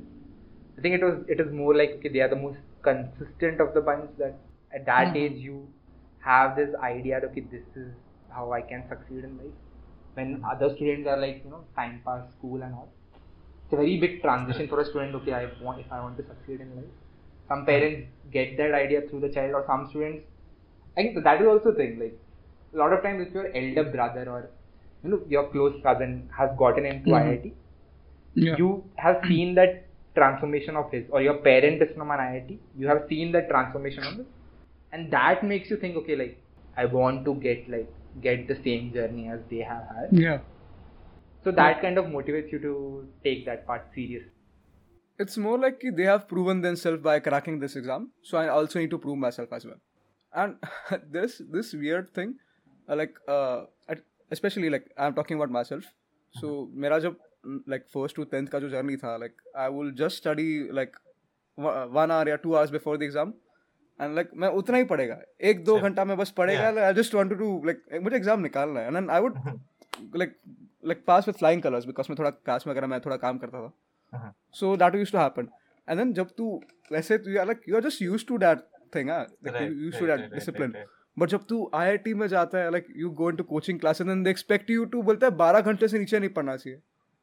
I 0.78 0.80
think 0.82 0.94
it 0.96 1.04
was 1.04 1.24
it 1.28 1.40
is 1.40 1.52
more 1.52 1.74
like 1.76 1.92
okay 1.98 2.08
they 2.08 2.20
are 2.20 2.28
the 2.28 2.40
most 2.44 2.58
consistent 2.82 3.60
of 3.60 3.74
the 3.74 3.80
bunch 3.88 4.10
that 4.18 4.38
at 4.74 4.86
that 4.86 5.08
Mhm. 5.08 5.20
age 5.22 5.38
you 5.48 5.58
have 6.30 6.56
this 6.56 6.74
idea 6.90 7.20
that 7.20 7.28
okay 7.30 7.44
this 7.54 7.76
is 7.84 7.90
how 8.36 8.46
I 8.58 8.62
can 8.72 8.84
succeed 8.92 9.24
in 9.28 9.36
life 9.42 9.58
when 10.14 10.32
other 10.54 10.70
students 10.76 11.08
are 11.14 11.18
like 11.26 11.42
you 11.44 11.50
know 11.54 11.62
time 11.76 12.00
pass 12.06 12.24
school 12.36 12.62
and 12.68 12.74
all 12.80 12.90
it's 13.64 13.72
a 13.72 13.76
very 13.82 13.98
big 14.04 14.20
transition 14.22 14.68
for 14.72 14.80
a 14.80 14.86
student 14.90 15.14
okay 15.20 15.34
I 15.40 15.44
want 15.66 15.80
if 15.86 15.92
I 15.92 16.00
want 16.06 16.16
to 16.22 16.26
succeed 16.32 16.60
in 16.66 16.74
life 16.80 16.92
some 17.48 17.64
parents 17.66 18.08
get 18.38 18.56
that 18.58 18.74
idea 18.82 19.02
through 19.08 19.20
the 19.26 19.32
child 19.38 19.54
or 19.60 19.64
some 19.66 19.88
students 19.90 20.24
I 20.96 21.02
think 21.02 21.22
that 21.24 21.40
is 21.42 21.46
also 21.54 21.70
a 21.70 21.74
thing 21.74 21.98
like 22.04 22.18
a 22.74 22.78
lot 22.82 22.92
of 22.92 23.02
times 23.02 23.26
if 23.26 23.34
your 23.34 23.48
elder 23.62 23.84
brother 23.96 24.24
or 24.36 24.40
you 25.02 25.10
know 25.10 25.20
your 25.36 25.44
close 25.50 25.76
cousin 25.88 26.14
has 26.38 26.50
gotten 26.64 26.86
into 26.92 27.10
Mhm. 27.10 27.22
IIT 27.22 27.52
Yeah. 28.33 28.55
you 28.57 28.83
have 28.95 29.21
seen 29.27 29.55
that 29.55 29.85
transformation 30.15 30.75
of 30.75 30.91
his 30.91 31.05
or 31.09 31.21
your 31.21 31.37
parent 31.37 31.81
is 31.81 31.93
from 31.95 32.11
an 32.11 32.19
IIT 32.19 32.57
you 32.77 32.87
have 32.87 33.05
seen 33.09 33.31
that 33.31 33.49
transformation 33.49 34.03
of 34.03 34.19
it 34.19 34.27
and 34.91 35.11
that 35.11 35.43
makes 35.43 35.69
you 35.69 35.77
think 35.77 35.95
okay 35.97 36.15
like 36.15 36.37
I 36.77 36.85
want 36.85 37.25
to 37.25 37.33
get 37.35 37.69
like 37.69 37.91
get 38.21 38.47
the 38.47 38.55
same 38.63 38.93
journey 38.93 39.27
as 39.29 39.39
they 39.49 39.59
have 39.59 39.83
had. 39.95 40.09
Yeah. 40.11 40.39
So 41.43 41.51
that 41.51 41.81
kind 41.81 41.97
of 41.97 42.05
motivates 42.05 42.51
you 42.51 42.59
to 42.59 43.07
take 43.23 43.45
that 43.45 43.65
part 43.65 43.85
serious. 43.95 44.23
It's 45.19 45.37
more 45.37 45.57
like 45.57 45.79
ki 45.79 45.91
they 45.99 46.03
have 46.03 46.27
proven 46.27 46.61
themselves 46.61 47.01
by 47.01 47.19
cracking 47.19 47.59
this 47.59 47.75
exam, 47.75 48.11
so 48.21 48.37
I 48.37 48.49
also 48.49 48.79
need 48.79 48.91
to 48.91 48.99
prove 49.05 49.17
myself 49.17 49.53
as 49.59 49.65
well. 49.65 49.79
And 50.33 50.55
this 51.17 51.41
this 51.55 51.73
weird 51.73 52.11
thing, 52.13 52.35
uh, 52.89 52.95
like 52.95 53.15
uh, 53.27 53.63
at, 53.89 54.03
especially 54.31 54.69
like 54.69 54.91
I'm 54.97 55.15
talking 55.15 55.37
about 55.37 55.55
myself. 55.59 55.89
So 56.41 56.69
मेरा 56.75 56.99
जब 56.99 57.15
like 57.72 57.86
first 57.92 58.16
to 58.16 58.24
tenth 58.26 58.50
का 58.50 58.58
जो 58.60 58.68
journey 58.70 58.96
था, 58.96 59.16
like 59.16 59.36
I 59.56 59.68
will 59.70 59.92
just 59.98 60.16
study 60.16 60.68
like 60.74 60.96
one 61.58 62.10
hour 62.10 62.28
या 62.28 62.36
two 62.36 62.54
hours 62.54 62.70
before 62.70 62.98
the 62.98 63.02
exam 63.02 63.32
and 64.00 64.14
like 64.14 64.30
मैं 64.36 64.48
उतना 64.58 64.76
ही 64.76 64.84
पढ़ेगा। 64.84 65.16
एक 65.50 65.64
दो 65.64 65.78
घंटा 65.80 66.04
में 66.04 66.16
बस 66.16 66.30
पढ़ेगा 66.36 66.86
I 66.86 66.94
just 66.94 67.14
want 67.14 67.30
to 67.30 67.36
do 67.36 67.62
like 67.66 67.82
मुझे 68.02 68.16
एग्ज़ाम 68.16 68.40
निकालना 68.40 68.80
है। 68.80 68.96
And 68.96 69.10
I 69.10 69.20
would 69.20 69.38
like 70.16 70.36
like 70.84 71.04
pass 71.06 71.26
with 71.28 71.36
flying 71.36 71.62
colours 71.62 71.84
because 71.86 72.06
मैं 72.10 72.18
थोड़ा 72.18 72.30
क्लास 72.30 72.66
में 72.66 72.74
अगर 72.74 72.86
मैं 72.86 73.00
थोड़ा 73.00 73.16
काम 73.16 73.38
करता 73.38 73.66
था. 73.66 74.32
So 74.54 74.76
that 74.76 74.94
use 74.94 75.12
to 75.12 75.18
happen 75.18 75.48
and 75.88 75.98
then 75.98 76.12
जब 76.14 76.30
तू 76.36 76.60
वैसे 76.92 77.18
तू 77.18 77.30
like 77.34 77.68
you 77.68 77.76
are 77.76 77.82
just 77.82 78.02
use 78.02 78.26
to 78.26 78.38
that 78.38 78.58
thing 78.94 79.10
use 79.10 79.98
to 79.98 80.06
that 80.06 80.32
discipline. 80.34 80.74
But 81.16 81.28
जब 81.28 81.44
तू 81.48 81.70
आईआईटी 81.74 82.14
में 82.14 82.26
जाता 82.28 82.58
है 82.58 82.70
like 82.70 82.86
you 82.96 83.10
go 83.20 83.30
into 83.30 83.44
coaching 83.44 83.80
classes 83.80 84.06
and 84.06 84.24
they 84.24 84.30
expect 84.30 84.70
you 84.70 84.84
to 84.86 85.02
बोलता 85.02 85.26
है 85.26 85.36
बारह 85.36 85.60
घंटे 85.60 85.88
से 85.88 85.98
नीचे 85.98 86.18
नहीं 86.18 86.30
पढ़ना 86.30 86.56
चाहिए। 86.56 86.80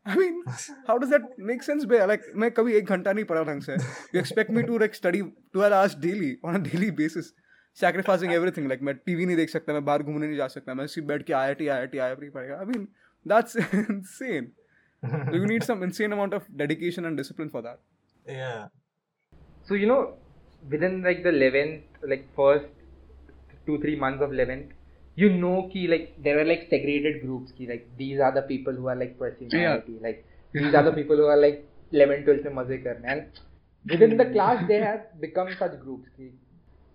I 0.09 0.17
mean 0.17 0.43
how 0.89 0.99
does 0.99 1.11
that 1.11 1.39
make 1.51 1.63
sense 1.63 1.85
bay 1.93 1.99
like 2.07 2.31
मैं 2.43 2.51
कभी 2.59 2.75
एक 2.77 2.91
घंटा 2.97 3.13
नहीं 3.13 3.25
पढ़ा 3.25 3.43
ढंग 3.53 3.63
से 3.63 3.75
you 3.75 4.21
expect 4.21 4.51
me 4.51 4.63
to 4.63 4.79
like 4.79 4.95
study 4.95 5.23
twelve 5.23 5.75
hours 5.75 5.97
daily 6.01 6.37
on 6.45 6.55
a 6.55 6.63
daily 6.69 6.91
basis 7.03 7.33
sacrificing 7.81 8.33
everything 8.33 8.69
like 8.69 8.83
मैं 8.89 8.95
टीवी 8.97 9.27
नहीं 9.27 9.37
देख 9.37 9.51
सकता 9.51 9.73
मैं 9.73 9.85
बाहर 9.85 10.03
घूमने 10.03 10.27
नहीं 10.27 10.37
जा 10.37 10.49
सकता 10.49 10.75
मैं 10.75 10.87
सिर्फ 10.97 11.07
बैठ 11.09 11.23
के 11.27 11.33
आई 11.33 11.49
I 11.49 11.55
T 11.55 11.69
I 11.69 11.81
I 11.81 11.87
T 11.87 11.99
I 11.99 12.15
पढ़ेगा 12.29 12.59
I 12.59 12.67
mean 12.67 12.89
that's 13.27 13.57
insane 13.57 14.53
you 15.33 15.47
need 15.49 15.65
some 15.65 15.83
insane 15.85 16.13
amount 16.17 16.35
of 16.37 16.45
dedication 16.59 17.07
and 17.09 17.19
discipline 17.21 17.49
for 17.55 17.61
that 17.65 17.81
yeah. 18.27 18.69
So 19.65 19.75
you 19.75 19.87
know, 19.87 20.15
within 20.63 21.03
like 21.03 21.23
the 21.23 21.31
eleventh, 21.31 21.83
like 22.03 22.25
first 22.37 22.67
two 23.67 23.79
three 23.81 23.97
months 23.97 24.23
of 24.23 24.33
eleventh, 24.33 24.73
you 25.19 25.29
know 25.31 25.69
ki 25.73 25.87
like 25.89 26.07
there 26.23 26.39
are 26.41 26.45
like 26.45 26.67
segregated 26.71 27.21
groups 27.23 27.53
ki 27.59 27.67
like 27.73 27.85
these 27.99 28.21
are 28.21 28.33
the 28.39 28.43
people 28.43 28.73
who 28.73 28.89
are 28.89 28.97
like 28.97 29.19
pursuing 29.19 29.51
Yeah. 29.53 29.77
IIT, 29.77 30.03
like 30.03 30.25
these 30.53 30.75
are 30.75 30.83
the 30.83 30.93
people 30.93 31.17
who 31.17 31.27
are 31.27 31.41
like 31.47 31.67
11 31.93 32.25
12 32.25 32.45
में 32.47 32.55
मजे 32.61 32.79
करने 32.87 33.11
and 33.15 33.41
within 33.93 34.17
the 34.17 34.27
class 34.37 34.65
they 34.69 34.81
have 34.81 35.03
become 35.21 35.51
such 35.59 35.79
groups 35.85 36.09
ki, 36.17 36.31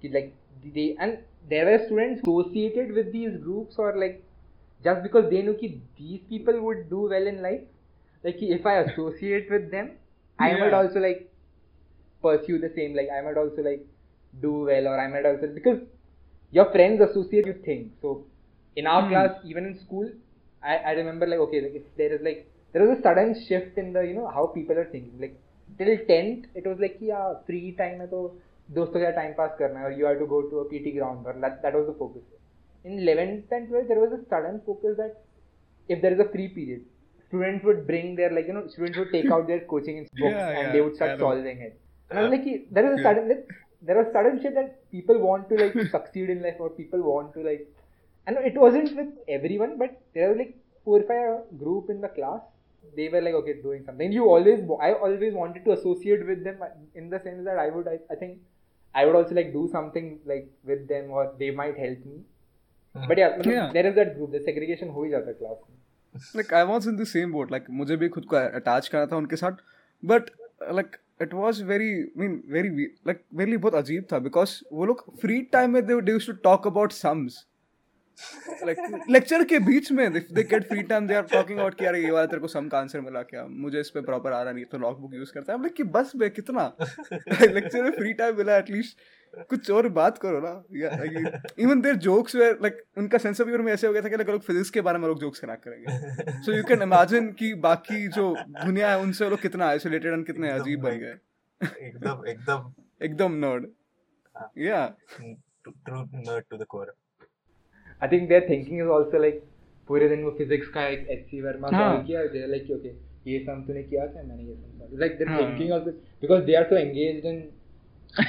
ki 0.01 0.09
like 0.09 0.33
they 0.77 0.95
and 0.99 1.19
there 1.49 1.65
were 1.71 1.79
students 1.85 2.21
associated 2.21 2.91
with 2.99 3.12
these 3.13 3.38
groups 3.47 3.77
or 3.77 3.95
like 4.03 4.23
just 4.83 5.03
because 5.03 5.29
they 5.31 5.41
knew 5.41 5.55
ki 5.63 5.71
these 6.01 6.21
people 6.33 6.62
would 6.67 6.89
do 6.89 7.01
well 7.15 7.27
in 7.33 7.41
life 7.41 7.62
like 8.23 8.38
ki 8.39 8.51
if 8.59 8.65
I 8.65 8.77
associate 8.85 9.49
with 9.57 9.71
them 9.71 9.91
I 10.39 10.53
might 10.53 10.71
Yeah. 10.71 10.79
also 10.83 10.99
like 11.07 11.25
pursue 12.21 12.59
the 12.59 12.69
same 12.75 12.95
like 12.95 13.09
i 13.17 13.21
might 13.21 13.38
also 13.38 13.62
like 13.67 13.85
do 14.41 14.51
well 14.69 14.88
or 14.91 14.99
i 14.99 15.07
might 15.07 15.25
also 15.25 15.47
because 15.57 15.79
your 16.53 16.65
friends 16.73 17.01
associate 17.07 17.45
you 17.51 17.55
think 17.67 17.91
so 18.01 18.12
in 18.75 18.88
our 18.88 19.07
Hmm. 19.07 19.09
class 19.09 19.31
even 19.43 19.65
in 19.65 19.75
school 19.79 20.09
I, 20.63 20.75
I 20.77 20.91
remember 20.91 21.25
like 21.27 21.39
okay 21.47 21.62
like 21.62 21.75
if 21.81 21.95
there 21.97 22.13
is 22.13 22.21
like 22.21 22.49
there 22.73 22.83
was 22.88 22.97
a 22.97 23.01
sudden 23.01 23.35
shift 23.47 23.77
in 23.77 23.93
the 23.93 24.01
you 24.01 24.13
know 24.13 24.27
how 24.27 24.47
people 24.47 24.77
are 24.77 24.89
thinking 24.91 25.19
like 25.19 25.35
till 25.77 25.93
10th 26.07 26.45
it 26.55 26.65
was 26.67 26.77
like 26.79 26.97
yeah 27.01 27.33
free 27.47 27.75
time 27.81 27.99
है 28.01 28.07
तो 28.13 28.21
दोस्तों 28.77 28.99
के 28.99 29.05
साथ 29.12 29.17
time 29.19 29.35
pass 29.39 29.55
करना 29.59 29.79
है 29.79 29.85
or 29.85 29.91
you 29.99 30.05
have 30.09 30.19
to 30.23 30.27
go 30.33 30.41
to 30.49 30.59
a 30.63 30.65
PT 30.71 30.93
ground 30.97 31.25
or 31.27 31.33
that, 31.45 31.62
that 31.63 31.73
was 31.79 31.88
the 31.88 31.97
focus 32.01 32.23
in 32.85 32.99
11th 32.99 33.51
and 33.57 33.69
12th 33.69 33.88
there 33.93 33.99
was 34.05 34.13
a 34.19 34.23
sudden 34.33 34.62
focus 34.65 34.97
that 34.97 35.15
if 35.88 36.01
there 36.01 36.13
is 36.13 36.19
a 36.19 36.29
free 36.33 36.47
period 36.57 36.85
students 37.27 37.63
would 37.65 37.85
bring 37.88 38.15
their 38.15 38.31
like 38.38 38.47
you 38.47 38.53
know 38.57 38.65
students 38.67 38.97
would 38.97 39.12
take 39.12 39.31
out 39.31 39.47
their 39.47 39.62
coaching 39.73 40.05
books 40.23 40.43
Yeah, 40.43 40.51
and 40.53 40.73
yeah, 40.73 40.75
they 40.75 40.81
would 40.81 40.95
I 41.01 41.15
start 41.15 41.17
know. 41.17 41.38
solving 41.38 41.62
it 41.62 41.79
and 42.09 42.19
I 42.19 42.23
was 42.23 42.31
like, 42.31 42.45
there 42.71 42.91
is 42.91 42.99
a 42.99 43.01
Yeah. 43.01 43.03
sudden, 43.03 43.29
like, 43.29 43.47
there 43.83 43.97
was 43.97 44.07
sudden 44.13 44.41
shit 44.41 44.55
that 44.55 44.71
people 44.91 45.19
want 45.19 45.49
to 45.49 45.55
like 45.63 45.75
succeed 45.91 46.29
in 46.29 46.41
life, 46.41 46.57
or 46.59 46.69
people 46.69 47.01
want 47.01 47.33
to 47.33 47.43
like. 47.49 47.67
I 48.27 48.31
know 48.31 48.41
it 48.41 48.57
wasn't 48.63 48.95
with 48.95 49.07
everyone, 49.27 49.77
but 49.77 49.99
there 50.13 50.29
was 50.29 50.38
like 50.38 50.55
four 50.85 50.99
or 50.99 51.03
five 51.12 51.59
group 51.59 51.89
in 51.89 52.01
the 52.01 52.09
class. 52.09 52.41
They 52.95 53.07
were 53.09 53.21
like, 53.21 53.33
okay, 53.39 53.53
doing 53.62 53.83
something. 53.85 54.12
You 54.12 54.25
always, 54.29 54.59
I 54.81 54.93
always 54.93 55.33
wanted 55.33 55.65
to 55.65 55.71
associate 55.73 56.25
with 56.27 56.43
them 56.43 56.57
in 56.95 57.09
the 57.09 57.19
sense 57.19 57.43
that 57.45 57.57
I 57.59 57.69
would, 57.69 57.88
I, 57.88 57.97
I 58.12 58.15
think, 58.15 58.39
I 58.95 59.05
would 59.05 59.15
also 59.15 59.35
like 59.35 59.51
do 59.53 59.67
something 59.71 60.19
like 60.25 60.49
with 60.63 60.88
them, 60.88 61.12
or 61.12 61.33
they 61.39 61.51
might 61.51 61.77
help 61.77 62.05
me. 62.05 62.21
Hmm. 62.95 63.07
But 63.07 63.17
yeah, 63.23 63.38
मतलब 63.39 63.53
Yeah. 63.55 63.71
there 63.73 63.85
is 63.88 63.95
that 63.95 64.15
group. 64.17 64.31
The 64.38 64.43
segregation 64.47 64.93
हो 64.95 65.03
ही 65.03 65.09
जाता 65.12 65.29
है 65.31 65.38
class 65.41 65.59
में. 65.69 65.75
like 66.35 66.53
I 66.59 66.63
was 66.69 66.88
in 66.91 66.95
the 67.01 67.05
same 67.15 67.33
boat 67.38 67.51
like 67.55 67.69
मुझे 67.81 67.95
भी 68.03 68.07
खुद 68.15 68.25
को 68.33 68.35
attach 68.62 68.88
करना 68.88 69.05
था 69.12 69.17
उनके 69.17 69.35
साथ 69.41 69.57
but 70.13 70.31
like 70.79 70.95
it 71.22 71.35
was 71.35 71.64
very 71.64 72.12
mean 72.16 72.42
very 72.48 72.68
like 72.85 73.22
very 73.35 73.57
बहुत 73.57 73.74
अजीब 73.74 74.07
था 74.12 74.18
बिकॉज़ 74.18 74.61
वो 74.72 74.87
लोग 74.87 75.20
फ्री 75.20 75.42
टाइम 75.42 75.70
में 75.70 75.87
they 75.87 76.12
use 76.12 76.27
to 76.27 76.33
talk 76.33 76.66
about 76.66 76.92
sums 76.92 77.46
lecture 79.11 79.44
के 79.44 79.59
बीच 79.59 79.92
में 79.92 80.12
they 80.12 80.42
get 80.42 80.68
free 80.68 80.83
time 80.83 81.07
they 81.07 81.14
are 81.14 81.22
talking 81.22 81.59
out 81.59 81.74
किया 81.74 81.90
ये 81.90 82.11
वाला 82.11 82.27
तेरे 82.27 82.40
को 82.40 82.48
सम 82.48 82.68
का 82.68 82.79
आंसर 82.79 83.00
मिला 83.00 83.22
क्या? 83.22 83.46
मुझे 83.46 83.81
इस 83.81 83.90
पर 83.90 84.00
प्रॉपर 84.00 84.33
आ 84.33 84.42
रहा 84.42 84.53
नहीं 84.53 84.64
तो 84.64 84.79
लॉक 84.79 84.98
बुक 84.98 85.14
यूज़ 85.14 85.33
करता 85.33 85.53
है. 85.53 85.68
कि 85.68 85.83
बस 85.83 86.12
बे 86.16 86.29
कितना? 86.29 86.77
लेक्चर 87.42 87.83
में 87.83 87.90
फ्री 87.90 88.12
टाइम 88.12 88.37
मिला 88.37 88.57
एटलीस्ट 88.57 88.98
कुछ 89.50 89.70
और 89.70 89.88
बात 89.98 90.18
करो 90.18 90.40
ना। 90.40 90.52
Even 91.62 91.80
their 91.80 91.94
jokes 92.06 92.36
were 92.36 92.58
like 92.62 92.82
उनका 92.98 93.18
सेंस 93.18 93.40
ऑफ़ 93.40 93.48
ह्यूमर 93.48 93.64
में 93.64 93.72
ऐसे 93.72 93.86
हो 93.86 93.92
गया 93.92 94.02
था 94.02 94.08
कि 94.08 94.32
लोग 94.32 94.42
फिजिक्स 94.42 94.70
के 94.70 94.80
बारे 94.80 94.98
में 94.98 95.06
लोग 95.08 95.20
जोक्स 95.20 95.40
क्रैक 95.40 95.60
करेंगे। 95.64 96.40
सो 96.42 96.56
यू 96.56 96.64
कैन 96.64 96.82
इमेजिन 96.82 97.30
कि 97.38 97.52
बाकी 97.62 98.06
जो 98.08 98.34
दुनिया 98.40 98.90
है 98.90 98.98
उनसे 99.00 99.30
लोग 99.30 99.40
कितना 99.42 99.68
आइसोलेटेड 99.68 100.12
एंड 100.12 100.26
कितने 100.26 100.50
अजीब 100.50 100.82
बन 100.82 100.98
गए। 100.98 101.14
एकदम 101.86 102.28
एकदम। 102.28 102.72
एकदम 103.04 103.32
nerd 103.46 103.66
yeah 104.58 104.86
true 105.14 105.96
nerd 105.96 106.44
to 106.50 106.56
the 106.56 106.64
core 106.68 106.94
I 108.02 108.06
think 108.08 108.24
their 108.30 108.44
thinking 108.46 108.80
is 108.84 108.88
also 108.94 109.18
like 109.20 109.36
पूरे 109.88 110.08
दिन 110.08 110.22
वो 110.24 110.30
फिजिक्स 110.38 110.68
का 110.74 110.86
एक 110.88 111.06
एच 111.10 111.26
सी 111.26 111.40
वर्मा 111.42 111.68
हाँ. 111.72 111.90
सॉल्व 111.90 112.06
किया 112.06 112.22
दे 112.32 112.46
लाइक 112.46 112.70
ओके 112.70 112.88
ये 113.30 113.38
सम 113.44 113.62
तूने 113.66 113.82
किया 113.82 114.06
क्या? 114.06 114.22
मैंने 114.22 114.42
ये 114.44 114.54
सम 114.54 114.98
लाइक 115.00 115.16
देयर 115.18 115.30
हाँ. 115.30 115.38
Thinking 115.40 115.72
also 115.72 115.90
because 116.22 116.42
they 116.44 116.54
are 116.56 116.64
so 116.64 116.76
engaged 116.76 117.26
in 117.26 117.40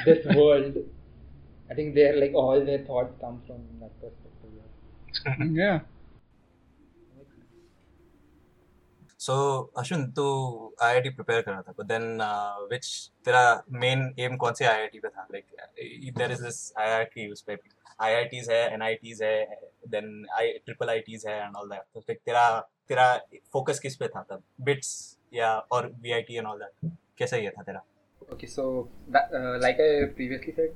this 0.06 0.28
world 0.28 0.78
I 1.72 1.76
think 1.78 1.94
they 1.96 2.08
are 2.08 2.16
like 2.16 2.36
all 2.36 2.66
their 2.66 2.86
thoughts 2.90 3.20
come 3.22 3.38
from 3.46 3.60
that 3.82 3.92
perspective 4.02 5.60
या 5.60 5.80
सो 9.20 9.36
तू 10.16 10.26
आईआईटी 10.84 11.10
प्रिपेयर 11.10 11.42
कर 11.42 11.52
रहा 11.52 11.62
था 11.62 11.74
बट 11.80 11.86
देन 11.88 12.04
व्हिच 12.70 12.88
तेरा 13.26 13.64
main 13.84 14.14
aim 14.20 14.36
कौन 14.38 14.54
से 14.54 14.66
IIT 14.66 15.00
पे 15.00 15.08
था? 15.08 15.28
Like 15.32 15.46
there 16.18 16.32
is 16.32 16.44
this 16.44 16.58
IIT 16.80 17.32
उस 17.32 17.42
पे 17.42 17.58
आईआईटीज 18.02 18.50
है 18.52 18.62
एनआईटीज 18.74 19.24
है 19.24 19.46
देन 19.90 20.26
आई 20.38 20.52
ट्रिपल 20.66 20.90
आईटीज 20.90 21.28
है 21.28 21.36
एंड 21.42 21.56
ऑल 21.56 21.70
दैट 21.70 21.82
तो 21.94 22.00
like, 22.00 22.22
तेरा 22.26 22.60
तेरा 22.90 23.16
फोकस 23.54 23.80
किस 23.80 23.96
पे 23.96 24.08
था? 24.08 24.22
तब 24.30 24.44
बिट्स 24.62 24.92
या 25.34 25.58
और 25.72 25.92
वीआईटी 26.02 26.36
एंड 26.36 26.48
ऑल 26.48 26.60
दैट 26.60 26.92
कैसा 27.18 27.38
ये 27.38 27.50
था 27.58 27.64
तेरा? 27.64 27.82
Okay, 28.34 28.48
so 28.52 28.64
that, 29.16 29.34
uh, 29.40 29.58
like 29.64 29.80
I 29.80 29.88
previously 30.20 30.54
said, 30.60 30.72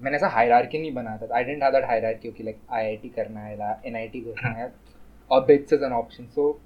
मैंने 0.00 0.16
ऐसा 0.16 0.28
हायरार्की 0.28 0.78
नहीं 0.78 0.92
बनाया 0.94 1.18
था। 1.18 1.34
I 1.36 1.44
didn't 1.44 1.62
have 1.62 1.72
that 1.72 1.84
hierarchy 1.84 2.28
okay 2.28 2.44
like 2.44 2.58
IIT 2.70 3.08
करना 3.08 3.40
है 3.40 3.56
ला 3.58 3.70
एनआईटी 3.86 4.20
करना 4.20 4.50
है। 4.58 4.72
और 5.30 5.44
BITS 5.46 5.72
is 5.72 5.84
an 5.84 5.92
option 5.92 6.26
so 6.34 6.60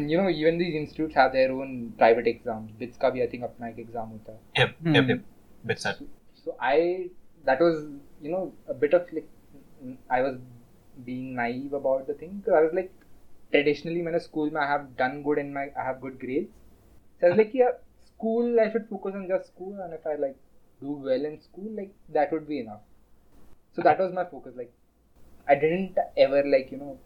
you 0.00 0.20
know 0.20 0.28
even 0.28 0.58
these 0.58 0.74
institutes 0.74 1.16
have 1.18 1.28
their 1.30 1.50
own 1.52 1.74
private 1.98 2.26
exam 2.28 2.66
BITS 2.78 2.96
का 2.98 3.10
भी 3.10 3.20
आई 3.20 3.26
थिंक 3.32 3.44
अपना 3.44 3.68
एक 3.68 3.78
एग्ज़ाम 3.78 4.08
होता 4.08 4.32
है। 4.32 4.38
So 6.36 6.56
I 6.62 6.92
that 7.46 7.62
was 7.62 7.74
you 8.24 8.30
know 8.30 8.44
bit 8.80 8.94
of 8.94 9.14
like 9.14 9.28
I 10.12 10.22
was 10.22 10.34
being 11.04 11.34
naive 11.36 11.76
about 11.76 12.10
the 12.10 12.16
thing 12.22 12.48
I 12.48 12.62
was 12.62 12.74
like 12.74 12.90
traditionally 13.50 14.02
मैंने 14.02 14.18
school 14.20 14.50
में 14.54 14.60
I 14.60 14.68
have 14.68 14.86
done 14.98 15.20
good 15.22 15.38
in 15.38 15.52
my 15.52 15.72
I 15.76 15.86
have 15.86 15.98
good 16.00 16.18
grades 16.20 17.36
like 17.36 17.52
school 18.06 18.60
I 18.60 18.70
should 18.70 18.86
focus 18.88 19.14
on 19.14 19.26
just 19.28 19.46
school 19.46 19.80
and 19.80 19.94
if 19.94 20.08
I 20.08 20.16
like 20.16 20.36
do 20.80 20.92
well 21.08 21.24
in 21.30 21.40
school 21.40 21.70
like 21.80 21.92
that 22.18 22.32
would 22.32 22.46
be 22.48 22.58
enough 22.60 22.80
so 23.76 23.82
that 23.82 23.98
was 23.98 24.12
my 24.12 24.24
focus 24.24 24.54
like 24.56 24.72
I 25.48 25.54
didn't 25.54 25.98
ever 26.16 26.42
like 26.54 26.70
you 26.72 26.78
know 26.78 26.98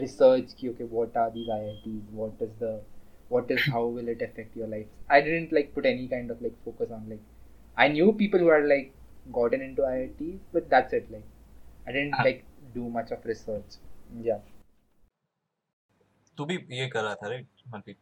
research 0.00 0.56
ki, 0.56 0.70
okay 0.70 0.84
what 0.84 1.16
are 1.16 1.30
these 1.30 1.48
IITs 1.48 2.10
what 2.12 2.32
is 2.40 2.50
the 2.58 2.80
what 3.28 3.50
is 3.50 3.60
how 3.72 3.84
will 3.86 4.08
it 4.08 4.22
affect 4.22 4.56
your 4.56 4.66
life 4.68 4.86
I 5.08 5.20
didn't 5.20 5.52
like 5.52 5.74
put 5.74 5.86
any 5.86 6.08
kind 6.08 6.30
of 6.30 6.42
like 6.42 6.56
focus 6.64 6.90
on 6.90 7.08
like 7.08 7.20
I 7.76 7.88
knew 7.88 8.12
people 8.12 8.40
who 8.40 8.48
had 8.48 8.64
like 8.66 8.92
gotten 9.32 9.60
into 9.62 9.82
IITs, 9.82 10.38
but 10.52 10.68
that's 10.70 10.92
it. 10.92 11.10
Like, 11.10 11.24
I 11.86 11.92
didn't 11.92 12.14
Ah. 12.18 12.22
like 12.22 12.44
do 12.74 12.88
much 12.88 13.10
of 13.10 13.24
research. 13.24 13.78
Yeah. 14.22 14.40
तू 16.38 16.44
भी 16.44 16.54
ये 16.78 16.86
कर 16.92 17.02
रहा 17.02 17.14
था 17.14 17.28
right 17.28 17.46
Manpreet 17.72 17.96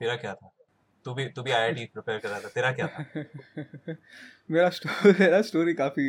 तेरा 0.00 0.16
क्या 0.22 0.34
था 0.34 0.50
तू 1.08 1.14
भी 1.14 1.24
तू 1.30 1.42
भी 1.42 1.50
आईआईटी 1.52 1.84
प्रिपेयर 1.92 2.18
कर 2.18 2.28
रहा 2.28 2.40
था 2.40 2.48
तेरा 2.50 2.72
क्या 2.72 2.86
था 2.88 3.94
मेरा 4.50 4.68
स्टोरी 4.70 5.12
मेरा 5.20 5.40
स्टोरी 5.42 5.74
काफ़ी 5.74 6.08